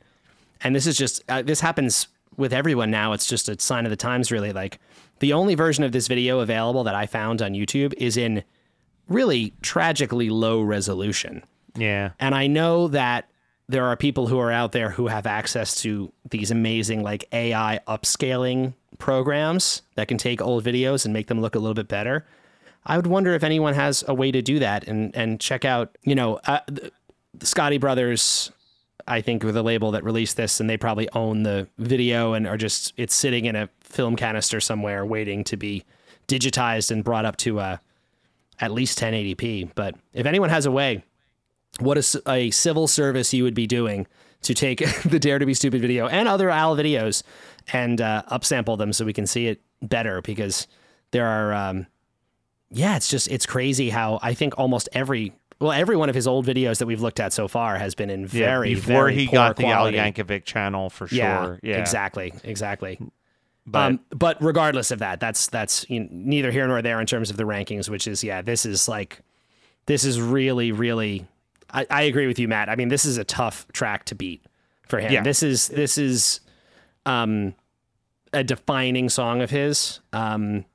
and 0.61 0.75
this 0.75 0.87
is 0.87 0.97
just 0.97 1.23
uh, 1.29 1.41
this 1.41 1.59
happens 1.59 2.07
with 2.37 2.53
everyone 2.53 2.89
now. 2.89 3.13
It's 3.13 3.27
just 3.27 3.49
a 3.49 3.59
sign 3.59 3.85
of 3.85 3.89
the 3.89 3.95
times, 3.95 4.31
really. 4.31 4.51
Like 4.51 4.79
the 5.19 5.33
only 5.33 5.55
version 5.55 5.83
of 5.83 5.91
this 5.91 6.07
video 6.07 6.39
available 6.39 6.83
that 6.85 6.95
I 6.95 7.05
found 7.05 7.41
on 7.41 7.53
YouTube 7.53 7.93
is 7.97 8.17
in 8.17 8.43
really 9.07 9.53
tragically 9.61 10.29
low 10.29 10.61
resolution. 10.61 11.43
yeah. 11.75 12.11
And 12.19 12.33
I 12.33 12.47
know 12.47 12.87
that 12.89 13.29
there 13.67 13.85
are 13.85 13.95
people 13.95 14.27
who 14.27 14.39
are 14.39 14.51
out 14.51 14.71
there 14.71 14.89
who 14.89 15.07
have 15.07 15.27
access 15.27 15.79
to 15.81 16.11
these 16.29 16.49
amazing 16.49 17.03
like 17.03 17.25
AI 17.31 17.79
upscaling 17.87 18.73
programs 18.97 19.83
that 19.95 20.07
can 20.07 20.17
take 20.17 20.41
old 20.41 20.63
videos 20.63 21.05
and 21.05 21.13
make 21.13 21.27
them 21.27 21.39
look 21.39 21.55
a 21.55 21.59
little 21.59 21.75
bit 21.75 21.87
better. 21.87 22.25
I 22.85 22.97
would 22.97 23.07
wonder 23.07 23.33
if 23.33 23.43
anyone 23.43 23.73
has 23.73 24.03
a 24.07 24.13
way 24.13 24.31
to 24.31 24.41
do 24.41 24.59
that 24.59 24.87
and 24.87 25.15
and 25.15 25.39
check 25.39 25.65
out, 25.65 25.97
you 26.03 26.15
know, 26.15 26.39
uh, 26.45 26.59
the, 26.67 26.91
the 27.33 27.45
Scotti 27.45 27.79
Brothers 27.79 28.51
I 29.09 29.21
think, 29.21 29.43
with 29.43 29.57
a 29.57 29.63
label 29.63 29.91
that 29.91 30.03
released 30.03 30.37
this, 30.37 30.59
and 30.59 30.69
they 30.69 30.77
probably 30.77 31.09
own 31.13 31.41
the 31.41 31.67
video 31.79 32.33
and 32.33 32.47
are 32.47 32.57
just 32.57 32.93
it's 32.95 33.15
sitting 33.15 33.45
in 33.45 33.55
a 33.55 33.67
film 33.81 34.15
canister 34.15 34.59
somewhere 34.61 35.03
waiting 35.03 35.43
to 35.45 35.57
be 35.57 35.83
digitized 36.27 36.91
and 36.91 37.03
brought 37.03 37.25
up 37.25 37.35
to 37.37 37.59
uh, 37.59 37.77
at 38.59 38.71
least 38.71 38.99
1080p. 38.99 39.71
But 39.73 39.95
if 40.13 40.27
anyone 40.27 40.49
has 40.49 40.67
a 40.67 40.71
way, 40.71 41.03
what 41.79 41.97
is 41.97 42.15
a 42.27 42.51
civil 42.51 42.87
service 42.87 43.33
you 43.33 43.43
would 43.43 43.55
be 43.55 43.65
doing 43.65 44.05
to 44.43 44.53
take 44.53 44.79
the 45.03 45.19
Dare 45.19 45.39
to 45.39 45.45
Be 45.45 45.55
Stupid 45.55 45.81
video 45.81 46.07
and 46.07 46.27
other 46.27 46.51
Al 46.51 46.77
videos 46.77 47.23
and 47.73 47.99
uh, 47.99 48.21
upsample 48.31 48.77
them 48.77 48.93
so 48.93 49.05
we 49.05 49.13
can 49.13 49.25
see 49.25 49.47
it 49.47 49.59
better 49.81 50.21
because 50.21 50.67
there 51.11 51.25
are, 51.25 51.53
um, 51.53 51.87
yeah, 52.71 52.95
it's 52.95 53.07
just, 53.09 53.27
it's 53.29 53.45
crazy 53.45 53.89
how 53.89 54.19
I 54.21 54.33
think 54.33 54.57
almost 54.57 54.89
every, 54.93 55.33
well, 55.59 55.71
every 55.71 55.97
one 55.97 56.09
of 56.09 56.15
his 56.15 56.27
old 56.27 56.45
videos 56.45 56.77
that 56.79 56.85
we've 56.85 57.01
looked 57.01 57.19
at 57.19 57.33
so 57.33 57.47
far 57.47 57.77
has 57.77 57.95
been 57.95 58.09
in 58.09 58.25
very, 58.25 58.75
before 58.75 58.93
very 58.93 59.15
he 59.15 59.25
got 59.25 59.57
quality. 59.57 59.97
the 59.97 60.01
Al 60.03 60.11
Yankovic 60.11 60.45
channel 60.45 60.89
for 60.89 61.07
Yeah, 61.11 61.43
sure. 61.43 61.59
Yeah, 61.61 61.77
exactly, 61.77 62.33
exactly. 62.43 62.99
But 63.65 63.91
um, 63.91 63.99
but 64.09 64.41
regardless 64.41 64.89
of 64.89 64.99
that, 64.99 65.19
that's 65.19 65.47
that's 65.47 65.87
you 65.89 65.99
know, 65.99 66.07
neither 66.09 66.49
here 66.49 66.67
nor 66.67 66.81
there 66.81 66.99
in 66.99 67.05
terms 67.05 67.29
of 67.29 67.37
the 67.37 67.43
rankings. 67.43 67.87
Which 67.87 68.07
is 68.07 68.23
yeah, 68.23 68.41
this 68.41 68.65
is 68.65 68.87
like 68.87 69.21
this 69.85 70.05
is 70.05 70.19
really 70.19 70.71
really. 70.71 71.27
I, 71.71 71.85
I 71.91 72.01
agree 72.03 72.25
with 72.25 72.39
you, 72.39 72.47
Matt. 72.47 72.67
I 72.67 72.75
mean, 72.75 72.87
this 72.87 73.05
is 73.05 73.17
a 73.17 73.23
tough 73.23 73.67
track 73.73 74.05
to 74.05 74.15
beat 74.15 74.43
for 74.87 74.99
him. 74.99 75.11
Yeah. 75.11 75.21
This 75.21 75.43
is 75.43 75.67
this 75.67 75.99
is 75.99 76.39
um, 77.05 77.53
a 78.33 78.43
defining 78.43 79.07
song 79.07 79.41
of 79.41 79.51
his. 79.51 79.99
Um, 80.13 80.65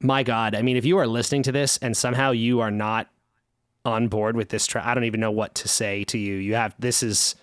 my 0.00 0.22
God, 0.22 0.54
I 0.54 0.62
mean, 0.62 0.76
if 0.76 0.84
you 0.84 0.98
are 0.98 1.06
listening 1.06 1.42
to 1.44 1.52
this 1.52 1.76
and 1.78 1.96
somehow 1.96 2.30
you 2.30 2.60
are 2.60 2.70
not 2.70 3.08
on 3.84 4.08
board 4.08 4.36
with 4.36 4.48
this 4.48 4.66
track, 4.66 4.84
I 4.86 4.94
don't 4.94 5.04
even 5.04 5.20
know 5.20 5.30
what 5.30 5.54
to 5.56 5.68
say 5.68 6.04
to 6.04 6.18
you. 6.18 6.34
You 6.34 6.54
have 6.54 6.74
this 6.78 7.02
is 7.02 7.34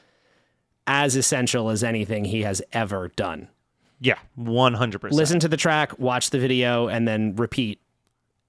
as 0.85 1.15
essential 1.15 1.69
as 1.69 1.83
anything 1.83 2.25
he 2.25 2.43
has 2.43 2.61
ever 2.71 3.09
done 3.09 3.49
yeah, 3.99 4.19
one 4.35 4.73
hundred 4.73 4.99
percent. 4.99 5.17
listen 5.17 5.39
to 5.39 5.47
the 5.47 5.57
track, 5.57 5.97
watch 5.97 6.29
the 6.29 6.39
video, 6.39 6.87
and 6.87 7.07
then 7.07 7.35
repeat. 7.35 7.81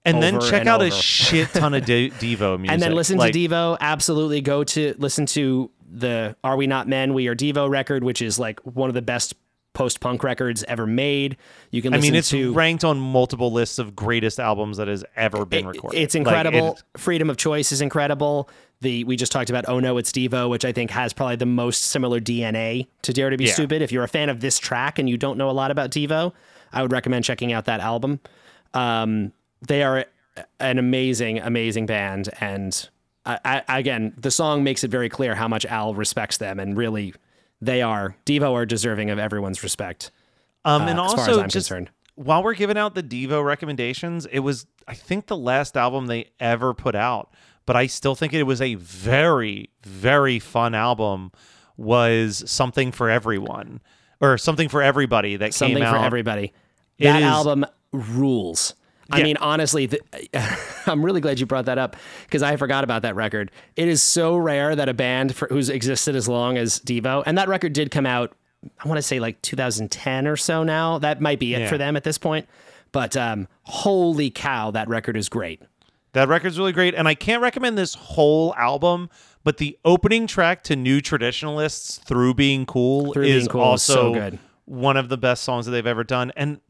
and 0.04 0.22
then 0.22 0.40
check 0.40 0.60
and 0.60 0.68
out 0.68 0.82
a 0.82 0.90
shit 0.90 1.48
ton 1.50 1.72
of 1.74 1.84
De- 1.86 2.10
Devo 2.10 2.58
music, 2.58 2.72
and 2.72 2.82
then 2.82 2.94
listen 2.94 3.16
Like, 3.16 3.32
to 3.32 3.38
Devo. 3.38 3.76
Absolutely 3.80 4.40
go 4.40 4.62
to 4.64 4.94
listen 4.98 5.26
to 5.26 5.70
the 5.90 6.36
Are 6.44 6.56
We 6.56 6.66
Not 6.66 6.86
Men? 6.86 7.14
We 7.14 7.28
Are 7.28 7.34
Devo 7.34 7.68
record, 7.70 8.04
which 8.04 8.20
is 8.20 8.38
like 8.38 8.60
one 8.60 8.90
of 8.90 8.94
the 8.94 9.02
best 9.02 9.34
post 9.78 10.00
punk 10.00 10.24
records 10.24 10.64
ever 10.64 10.86
made. 10.86 11.36
You 11.70 11.80
can 11.82 11.92
listen 11.92 12.02
to. 12.02 12.08
I 12.08 12.10
mean, 12.10 12.18
it's 12.18 12.30
to 12.30 12.52
ranked 12.52 12.84
on 12.84 12.98
multiple 12.98 13.52
lists 13.52 13.78
of 13.78 13.94
greatest 13.94 14.40
albums 14.40 14.76
that 14.78 14.88
has 14.88 15.04
ever 15.14 15.44
been 15.46 15.64
it- 15.66 15.68
recorded. 15.68 16.00
It's 16.00 16.14
Like, 16.14 16.26
incredible. 16.26 16.72
it- 16.94 17.00
Freedom 17.00 17.30
of 17.30 17.36
choice 17.36 17.70
is 17.70 17.80
incredible. 17.80 18.50
The 18.80 19.04
we 19.04 19.14
just 19.16 19.30
talked 19.32 19.50
about 19.50 19.66
Oh 19.68 19.78
No 19.80 19.96
It's 19.96 20.10
Devo, 20.12 20.48
which 20.50 20.64
I 20.64 20.72
think 20.72 20.90
has 20.90 21.12
probably 21.12 21.36
the 21.36 21.46
most 21.46 21.82
similar 21.84 22.18
DNA 22.20 22.88
to 23.02 23.12
Dare 23.12 23.30
to 23.30 23.36
Be 23.36 23.44
Yeah. 23.44 23.52
Stupid. 23.52 23.80
If 23.82 23.92
you're 23.92 24.04
a 24.04 24.08
fan 24.08 24.28
of 24.28 24.40
this 24.40 24.58
track 24.58 24.98
and 24.98 25.08
you 25.08 25.16
don't 25.16 25.38
know 25.38 25.48
a 25.48 25.52
lot 25.52 25.70
about 25.70 25.90
Devo, 25.92 26.32
I 26.72 26.82
would 26.82 26.90
recommend 26.92 27.24
checking 27.24 27.52
out 27.52 27.64
that 27.66 27.80
album. 27.80 28.18
Um, 28.74 29.32
they 29.66 29.82
are 29.84 30.06
an 30.60 30.78
amazing, 30.78 31.38
amazing 31.38 31.86
band, 31.86 32.28
and 32.40 32.88
I, 33.26 33.62
I, 33.68 33.78
again, 33.78 34.14
the 34.16 34.30
song 34.30 34.62
makes 34.64 34.82
it 34.84 34.90
very 34.90 35.08
clear 35.08 35.34
how 35.34 35.48
much 35.48 35.64
Al 35.66 35.94
respects 35.94 36.36
them, 36.38 36.58
and 36.60 36.76
really, 36.76 37.14
they 37.60 37.82
are 37.82 38.16
Devo 38.26 38.52
are 38.52 38.66
deserving 38.66 39.10
of 39.10 39.18
everyone's 39.18 39.62
respect. 39.62 40.10
um, 40.64 40.82
uh, 40.82 40.86
and 40.88 41.00
as 41.00 41.12
far 41.12 41.20
as 41.22 41.28
also 41.28 41.42
I'm 41.42 41.48
just 41.48 41.68
concerned. 41.68 41.90
while 42.14 42.42
we're 42.42 42.54
giving 42.54 42.76
out 42.78 42.94
the 42.94 43.02
Devo 43.02 43.44
recommendations, 43.44 44.26
it 44.26 44.40
was 44.40 44.66
I 44.86 44.94
think 44.94 45.26
the 45.26 45.36
last 45.36 45.76
album 45.76 46.06
they 46.06 46.30
ever 46.40 46.72
put 46.74 46.94
out, 46.94 47.32
but 47.66 47.76
I 47.76 47.86
still 47.86 48.14
think 48.14 48.32
it 48.32 48.42
was 48.44 48.60
a 48.62 48.74
very 48.76 49.70
very 49.82 50.38
fun 50.38 50.74
album. 50.74 51.32
Was 51.76 52.42
something 52.50 52.90
for 52.90 53.08
everyone 53.08 53.80
or 54.20 54.36
something 54.36 54.68
for 54.68 54.82
everybody 54.82 55.36
that 55.36 55.54
something 55.54 55.76
came 55.78 55.84
for 55.92 55.98
out. 55.98 56.04
everybody. 56.06 56.52
It 56.98 57.04
That 57.04 57.18
is- 57.22 57.24
album 57.28 57.66
rules. 57.92 58.74
I 59.10 59.18
Yeah. 59.18 59.24
mean, 59.24 59.36
honestly, 59.38 59.86
th- 59.88 60.02
I'm 60.86 61.04
really 61.04 61.20
glad 61.20 61.40
you 61.40 61.46
brought 61.46 61.64
that 61.66 61.78
up 61.78 61.96
because 62.26 62.42
I 62.42 62.56
forgot 62.56 62.84
about 62.84 63.02
that 63.02 63.14
record. 63.16 63.50
It 63.76 63.88
is 63.88 64.02
so 64.02 64.36
rare 64.36 64.76
that 64.76 64.88
a 64.88 64.94
band 64.94 65.34
for, 65.34 65.48
who's 65.48 65.68
existed 65.70 66.14
as 66.14 66.28
long 66.28 66.58
as 66.58 66.78
Devo, 66.80 67.22
and 67.26 67.38
that 67.38 67.48
record 67.48 67.72
did 67.72 67.90
come 67.90 68.06
out, 68.06 68.34
I 68.84 68.88
want 68.88 68.98
to 68.98 69.02
say 69.02 69.20
like 69.20 69.40
2010 69.42 70.26
or 70.26 70.36
so 70.36 70.62
now. 70.62 70.98
That 70.98 71.20
might 71.20 71.38
be 71.38 71.54
it 71.54 71.60
Yeah. 71.60 71.68
for 71.68 71.78
them 71.78 71.96
at 71.96 72.04
this 72.04 72.18
point. 72.18 72.46
But 72.92 73.16
um, 73.16 73.48
holy 73.64 74.30
cow, 74.30 74.70
that 74.72 74.88
record 74.88 75.16
is 75.16 75.28
great. 75.28 75.62
That 76.12 76.28
record's 76.28 76.58
really 76.58 76.72
great, 76.72 76.94
and 76.94 77.06
I 77.06 77.14
can't 77.14 77.42
recommend 77.42 77.76
this 77.78 77.94
whole 77.94 78.54
album, 78.56 79.10
but 79.44 79.58
the 79.58 79.78
opening 79.84 80.26
track 80.26 80.64
to 80.64 80.74
New 80.74 81.00
Traditionalists, 81.02 81.98
"Through 81.98 82.34
Being 82.34 82.64
Cool," 82.66 83.12
Through 83.12 83.24
is 83.24 83.44
Being 83.44 83.48
Cool 83.48 83.60
is 83.60 83.66
also 83.90 83.92
so 83.94 84.14
good. 84.14 84.38
One 84.68 84.96
of 84.96 85.08
the 85.08 85.16
best 85.16 85.44
songs 85.44 85.66
that 85.66 85.72
they've 85.72 85.86
ever 85.86 86.04
done. 86.04 86.30
And 86.36 86.60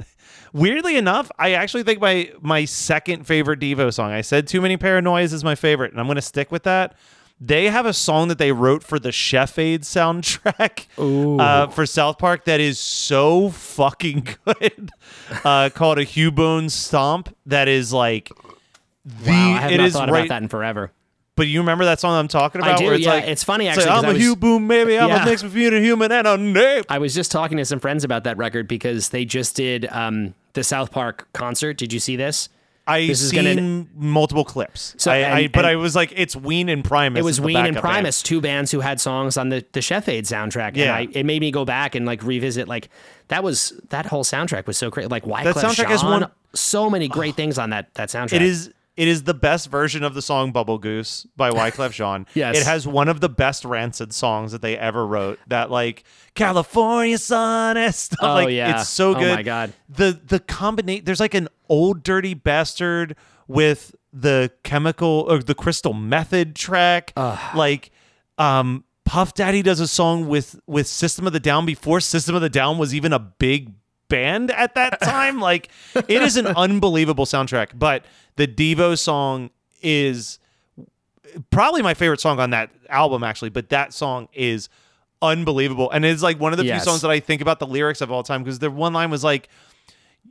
weirdly 0.52 0.96
enough, 0.96 1.30
I 1.38 1.52
actually 1.52 1.82
think 1.82 2.00
my 2.00 2.30
my 2.40 2.64
second 2.64 3.26
favorite 3.26 3.60
Devo 3.60 3.92
song. 3.92 4.12
I 4.12 4.20
said 4.20 4.46
"Too 4.46 4.60
Many 4.60 4.76
Paranoias" 4.76 5.32
is 5.32 5.42
my 5.42 5.54
favorite, 5.54 5.90
and 5.90 6.00
I'm 6.00 6.06
going 6.06 6.16
to 6.16 6.22
stick 6.22 6.52
with 6.52 6.62
that. 6.62 6.94
They 7.40 7.66
have 7.70 7.86
a 7.86 7.92
song 7.92 8.28
that 8.28 8.38
they 8.38 8.50
wrote 8.50 8.82
for 8.82 8.98
the 8.98 9.12
Chef 9.12 9.58
Aid 9.58 9.82
soundtrack 9.82 10.86
uh, 11.40 11.68
for 11.68 11.86
South 11.86 12.18
Park 12.18 12.44
that 12.46 12.60
is 12.60 12.80
so 12.80 13.50
fucking 13.50 14.26
good, 14.44 14.90
uh, 15.44 15.70
called 15.72 15.98
a 15.98 16.04
Huboon 16.04 16.68
Stomp. 16.70 17.34
That 17.46 17.68
is 17.68 17.92
like 17.92 18.30
the 19.04 19.30
Wow, 19.30 19.52
I 19.54 19.60
have 19.60 19.70
it 19.72 19.76
not 19.78 19.86
is 19.86 19.92
thought 19.92 20.10
right. 20.10 20.20
about 20.20 20.28
that 20.28 20.42
in 20.42 20.48
forever. 20.48 20.92
But 21.38 21.46
you 21.46 21.60
remember 21.60 21.86
that 21.86 22.00
song 22.00 22.14
I'm 22.18 22.28
talking 22.28 22.60
about? 22.60 22.78
do, 22.78 22.84
where 22.84 22.94
it's 22.94 23.04
yeah, 23.06 23.12
like, 23.14 23.24
it's 23.24 23.42
funny, 23.44 23.68
like, 23.68 23.78
I'm 23.86 24.04
a 24.04 24.12
Huboon, 24.12 24.68
baby. 24.68 24.98
I'm 24.98 25.08
Yeah. 25.08 25.22
a 25.22 25.26
mix 25.26 25.42
between 25.42 25.72
a 25.72 25.80
human 25.80 26.12
and 26.12 26.26
a 26.26 26.36
nape. 26.36 26.84
I 26.90 26.98
was 26.98 27.14
just 27.14 27.32
talking 27.32 27.56
to 27.58 27.64
some 27.64 27.80
friends 27.80 28.04
about 28.04 28.24
that 28.24 28.36
record 28.36 28.68
because 28.68 29.08
they 29.08 29.24
just 29.24 29.56
did 29.56 29.86
um, 29.90 30.34
the 30.52 30.62
South 30.64 30.90
Park 30.90 31.28
concert. 31.32 31.78
Did 31.78 31.92
you 31.94 32.00
see 32.00 32.16
this? 32.16 32.50
I 32.86 33.06
This 33.06 33.20
is 33.20 33.30
seen 33.30 33.44
gonna- 33.44 33.86
multiple 33.96 34.44
clips. 34.46 34.94
So- 34.96 35.12
I, 35.12 35.36
I, 35.40 35.48
but 35.48 35.66
I 35.66 35.76
was 35.76 35.94
like, 35.94 36.10
it's 36.16 36.34
Ween 36.34 36.68
and 36.70 36.82
Primus. 36.82 37.20
It 37.20 37.22
was 37.24 37.38
Ween 37.38 37.54
and 37.56 37.74
backup 37.74 37.82
band. 37.82 37.92
Primus, 37.96 38.22
two 38.22 38.40
bands 38.40 38.70
who 38.70 38.80
had 38.80 38.98
songs 38.98 39.36
on 39.36 39.50
the 39.50 39.62
the 39.72 39.82
Chef 39.82 40.08
Aid 40.08 40.24
soundtrack. 40.24 40.74
Yeah. 40.74 40.84
and 40.84 40.92
I, 41.14 41.18
it 41.18 41.26
made 41.26 41.40
me 41.40 41.50
go 41.50 41.66
back 41.66 41.94
and 41.94 42.06
like 42.06 42.22
revisit. 42.22 42.66
Like 42.66 42.88
that 43.28 43.44
was 43.44 43.78
that 43.90 44.06
whole 44.06 44.24
soundtrack 44.24 44.66
was 44.66 44.78
so 44.78 44.88
great. 44.88 45.10
Like 45.10 45.24
Wyclef 45.24 45.52
soundtrack 45.52 45.76
Jean, 45.76 45.86
has 45.86 46.02
one- 46.02 46.30
so 46.54 46.88
many 46.88 47.08
great 47.08 47.34
things 47.34 47.58
on 47.58 47.70
that 47.70 47.92
that 47.94 48.08
soundtrack. 48.08 48.32
It 48.32 48.42
is. 48.42 48.72
It 48.98 49.06
is 49.06 49.22
the 49.22 49.32
best 49.32 49.70
version 49.70 50.02
of 50.02 50.14
the 50.14 50.20
song 50.20 50.50
"Bubble 50.50 50.78
Goose" 50.78 51.24
by 51.36 51.50
Wyclef 51.50 51.92
Jean. 51.92 52.26
Yes. 52.34 52.56
it 52.58 52.64
has 52.64 52.84
one 52.84 53.08
of 53.08 53.20
the 53.20 53.28
best 53.28 53.64
Rancid 53.64 54.12
songs 54.12 54.50
that 54.50 54.60
they 54.60 54.76
ever 54.76 55.06
wrote. 55.06 55.38
That 55.46 55.70
like 55.70 56.02
California 56.34 57.16
sun 57.16 57.76
and 57.76 57.94
stuff. 57.94 58.18
Oh, 58.20 58.34
like 58.34 58.50
yeah. 58.50 58.80
it's 58.80 58.88
so 58.88 59.14
good. 59.14 59.30
Oh, 59.30 59.34
my 59.36 59.42
God. 59.44 59.72
The 59.88 60.20
the 60.26 60.40
combination. 60.40 61.04
There's 61.04 61.20
like 61.20 61.34
an 61.34 61.48
Ol' 61.68 61.94
Dirty 61.94 62.34
Bastard 62.34 63.14
with 63.46 63.94
the 64.12 64.50
chemical 64.64 65.26
or 65.28 65.38
the 65.44 65.54
crystal 65.54 65.92
method 65.94 66.56
track. 66.56 67.12
Like, 67.54 67.90
um, 68.36 68.82
Puff 69.04 69.32
Daddy 69.32 69.62
does 69.62 69.78
a 69.80 69.86
song 69.88 70.26
with 70.28 70.58
with 70.66 70.86
System 70.88 71.26
of 71.26 71.32
the 71.32 71.40
Down 71.40 71.64
before 71.64 72.00
System 72.00 72.34
of 72.34 72.42
the 72.42 72.50
Down 72.50 72.78
was 72.78 72.94
even 72.94 73.12
a 73.12 73.18
big 73.20 73.72
band 74.08 74.50
at 74.50 74.74
that 74.74 75.00
time. 75.00 75.40
like, 75.40 75.68
it 75.94 76.22
is 76.22 76.36
an 76.36 76.46
unbelievable 76.56 77.26
soundtrack. 77.26 77.70
But 77.78 78.04
the 78.36 78.46
Devo 78.46 78.98
song 78.98 79.50
is 79.82 80.38
probably 81.50 81.82
my 81.82 81.94
favorite 81.94 82.20
song 82.20 82.40
on 82.40 82.50
that 82.50 82.70
album, 82.88 83.22
actually. 83.22 83.50
But 83.50 83.68
that 83.70 83.92
song 83.92 84.28
is 84.32 84.68
unbelievable, 85.20 85.90
and 85.90 86.04
it's 86.04 86.22
like 86.22 86.38
one 86.40 86.52
of 86.52 86.58
the 86.58 86.64
Yes. 86.64 86.82
few 86.82 86.90
songs 86.90 87.02
that 87.02 87.10
I 87.10 87.20
think 87.20 87.40
about 87.42 87.58
the 87.58 87.66
lyrics 87.66 88.00
of 88.00 88.10
all 88.12 88.22
time 88.22 88.42
because 88.42 88.58
the 88.58 88.70
one 88.70 88.92
line 88.92 89.10
was 89.10 89.24
like. 89.24 89.48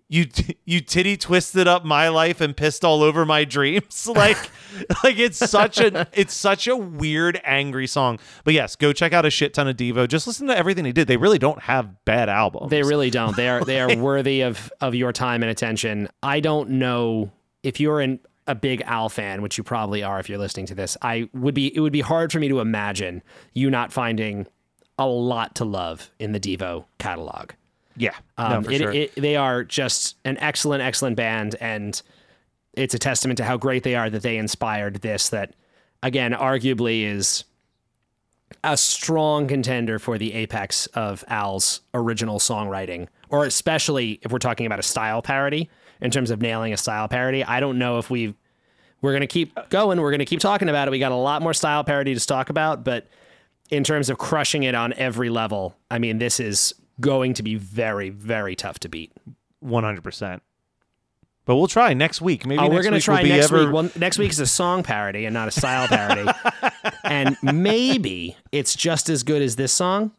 You 0.09 0.27
you 0.63 0.79
titty 0.79 1.17
twisted 1.17 1.67
up 1.67 1.83
my 1.83 2.07
life 2.07 2.39
and 2.39 2.55
pissed 2.55 2.85
all 2.85 3.03
over 3.03 3.25
my 3.25 3.43
dreams. 3.43 4.07
Like 4.17 4.37
like 5.03 5.17
it's 5.17 5.37
such 5.37 5.79
a 5.79 6.07
it's 6.13 6.33
such 6.33 6.67
a 6.67 6.75
weird 6.75 7.41
angry 7.43 7.87
song. 7.87 8.19
But 8.43 8.53
yes, 8.53 8.75
go 8.75 8.93
check 8.93 9.11
out 9.11 9.25
a 9.25 9.29
shit 9.29 9.53
ton 9.53 9.67
of 9.67 9.75
Devo. 9.75 10.07
Just 10.07 10.27
listen 10.27 10.47
to 10.47 10.57
everything 10.57 10.83
they 10.83 10.91
did. 10.91 11.07
They 11.07 11.17
really 11.17 11.39
don't 11.39 11.61
have 11.63 12.03
bad 12.05 12.29
albums. 12.29 12.69
They 12.69 12.83
really 12.83 13.09
don't. 13.09 13.35
They 13.35 13.49
are 13.49 13.63
they 13.63 13.81
are 13.81 13.95
worthy 14.01 14.41
of 14.41 14.71
of 14.79 14.95
your 14.95 15.11
time 15.11 15.43
and 15.43 15.49
attention. 15.49 16.09
I 16.23 16.39
don't 16.39 16.71
know 16.71 17.31
if 17.63 17.79
you're 17.79 17.99
an, 18.01 18.19
a 18.47 18.55
big 18.55 18.81
Al 18.81 19.09
fan, 19.09 19.41
which 19.41 19.57
you 19.57 19.63
probably 19.63 20.03
are 20.03 20.19
if 20.19 20.29
you're 20.29 20.37
listening 20.37 20.67
to 20.67 20.75
this. 20.75 20.95
I 21.01 21.29
would 21.33 21.53
be 21.53 21.75
it 21.75 21.81
would 21.81 21.93
be 21.93 22.01
hard 22.01 22.31
for 22.31 22.39
me 22.39 22.47
to 22.49 22.59
imagine 22.59 23.23
you 23.53 23.69
not 23.69 23.91
finding 23.91 24.47
a 24.97 25.05
lot 25.05 25.55
to 25.55 25.65
love 25.65 26.11
in 26.19 26.31
the 26.31 26.39
Devo 26.39 26.85
catalog. 26.97 27.51
Yeah. 27.97 28.15
Um, 28.37 28.63
no, 28.63 28.69
it, 28.69 28.77
sure. 28.77 28.91
it, 28.91 29.15
they 29.15 29.35
are 29.35 29.63
just 29.63 30.15
an 30.23 30.37
excellent, 30.37 30.83
excellent 30.83 31.15
band, 31.15 31.55
and 31.59 31.99
it's 32.73 32.93
a 32.93 32.99
testament 32.99 33.37
to 33.37 33.43
how 33.43 33.57
great 33.57 33.83
they 33.83 33.95
are 33.95 34.09
that 34.09 34.21
they 34.21 34.37
inspired 34.37 35.01
this. 35.01 35.29
That 35.29 35.55
again, 36.03 36.33
arguably 36.33 37.03
is 37.03 37.43
a 38.63 38.77
strong 38.77 39.47
contender 39.47 39.99
for 39.99 40.17
the 40.17 40.33
apex 40.33 40.87
of 40.87 41.23
Al's 41.27 41.81
original 41.93 42.39
songwriting, 42.39 43.07
or 43.29 43.45
especially 43.45 44.19
if 44.21 44.31
we're 44.31 44.39
talking 44.39 44.65
about 44.65 44.79
a 44.79 44.83
style 44.83 45.21
parody 45.21 45.69
in 45.99 46.11
terms 46.11 46.31
of 46.31 46.41
nailing 46.41 46.73
a 46.73 46.77
style 46.77 47.07
parody. 47.07 47.43
I 47.43 47.59
don't 47.59 47.79
know 47.79 47.97
if 47.97 48.09
we 48.09 48.35
we're 49.01 49.13
gonna 49.13 49.27
keep 49.27 49.57
going. 49.69 49.99
We're 49.99 50.11
gonna 50.11 50.25
keep 50.25 50.39
talking 50.39 50.69
about 50.69 50.87
it. 50.87 50.91
We 50.91 50.99
got 50.99 51.11
a 51.11 51.15
lot 51.15 51.41
more 51.41 51.53
style 51.53 51.83
parody 51.83 52.13
to 52.13 52.25
talk 52.25 52.49
about, 52.49 52.83
but 52.83 53.07
in 53.69 53.83
terms 53.83 54.09
of 54.09 54.17
crushing 54.17 54.63
it 54.63 54.75
on 54.75 54.93
every 54.93 55.29
level, 55.29 55.75
I 55.91 55.99
mean, 55.99 56.19
this 56.19 56.39
is 56.39 56.73
going 56.99 57.33
to 57.35 57.43
be 57.43 57.55
very, 57.55 58.09
very 58.09 58.55
tough 58.55 58.79
to 58.79 58.89
beat. 58.89 59.11
One 59.59 59.83
hundred 59.83 60.03
percent. 60.03 60.43
But 61.45 61.55
we'll 61.55 61.67
try 61.67 61.93
next 61.93 62.21
week. 62.21 62.45
Maybe 62.45 62.59
oh, 62.59 62.63
next 62.63 62.73
we're 62.75 62.83
gonna 62.83 62.95
week 62.97 63.03
try 63.03 63.23
next 63.23 63.45
ever... 63.45 63.65
week. 63.65 63.73
Well, 63.73 63.89
next 63.95 64.17
week 64.17 64.31
is 64.31 64.39
a 64.39 64.45
song 64.45 64.83
parody 64.83 65.25
and 65.25 65.33
not 65.33 65.47
a 65.47 65.51
style 65.51 65.87
parody, 65.87 66.29
and 67.05 67.37
maybe 67.41 68.35
it's 68.51 68.75
just 68.75 69.09
as 69.09 69.23
good 69.23 69.41
as 69.41 69.55
this 69.55 69.71
song, 69.71 70.11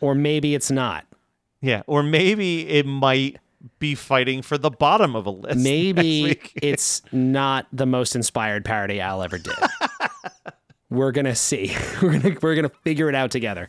or 0.00 0.14
maybe 0.14 0.54
it's 0.54 0.70
not. 0.70 1.06
Yeah, 1.60 1.82
or 1.88 2.04
maybe 2.04 2.68
it 2.68 2.86
might 2.86 3.38
be 3.78 3.94
fighting 3.94 4.42
for 4.42 4.56
the 4.56 4.70
bottom 4.70 5.16
of 5.16 5.26
a 5.26 5.30
list. 5.30 5.58
Maybe 5.62 6.40
it's 6.62 7.02
not 7.12 7.66
the 7.72 7.84
most 7.84 8.16
inspired 8.16 8.64
parody 8.64 9.00
Al 9.00 9.22
ever 9.22 9.38
did. 9.38 9.52
we're 10.90 11.12
gonna 11.12 11.34
see. 11.34 11.76
We're 12.00 12.18
gonna 12.18 12.36
we're 12.40 12.54
gonna 12.54 12.70
figure 12.84 13.08
it 13.08 13.14
out 13.14 13.30
together. 13.30 13.68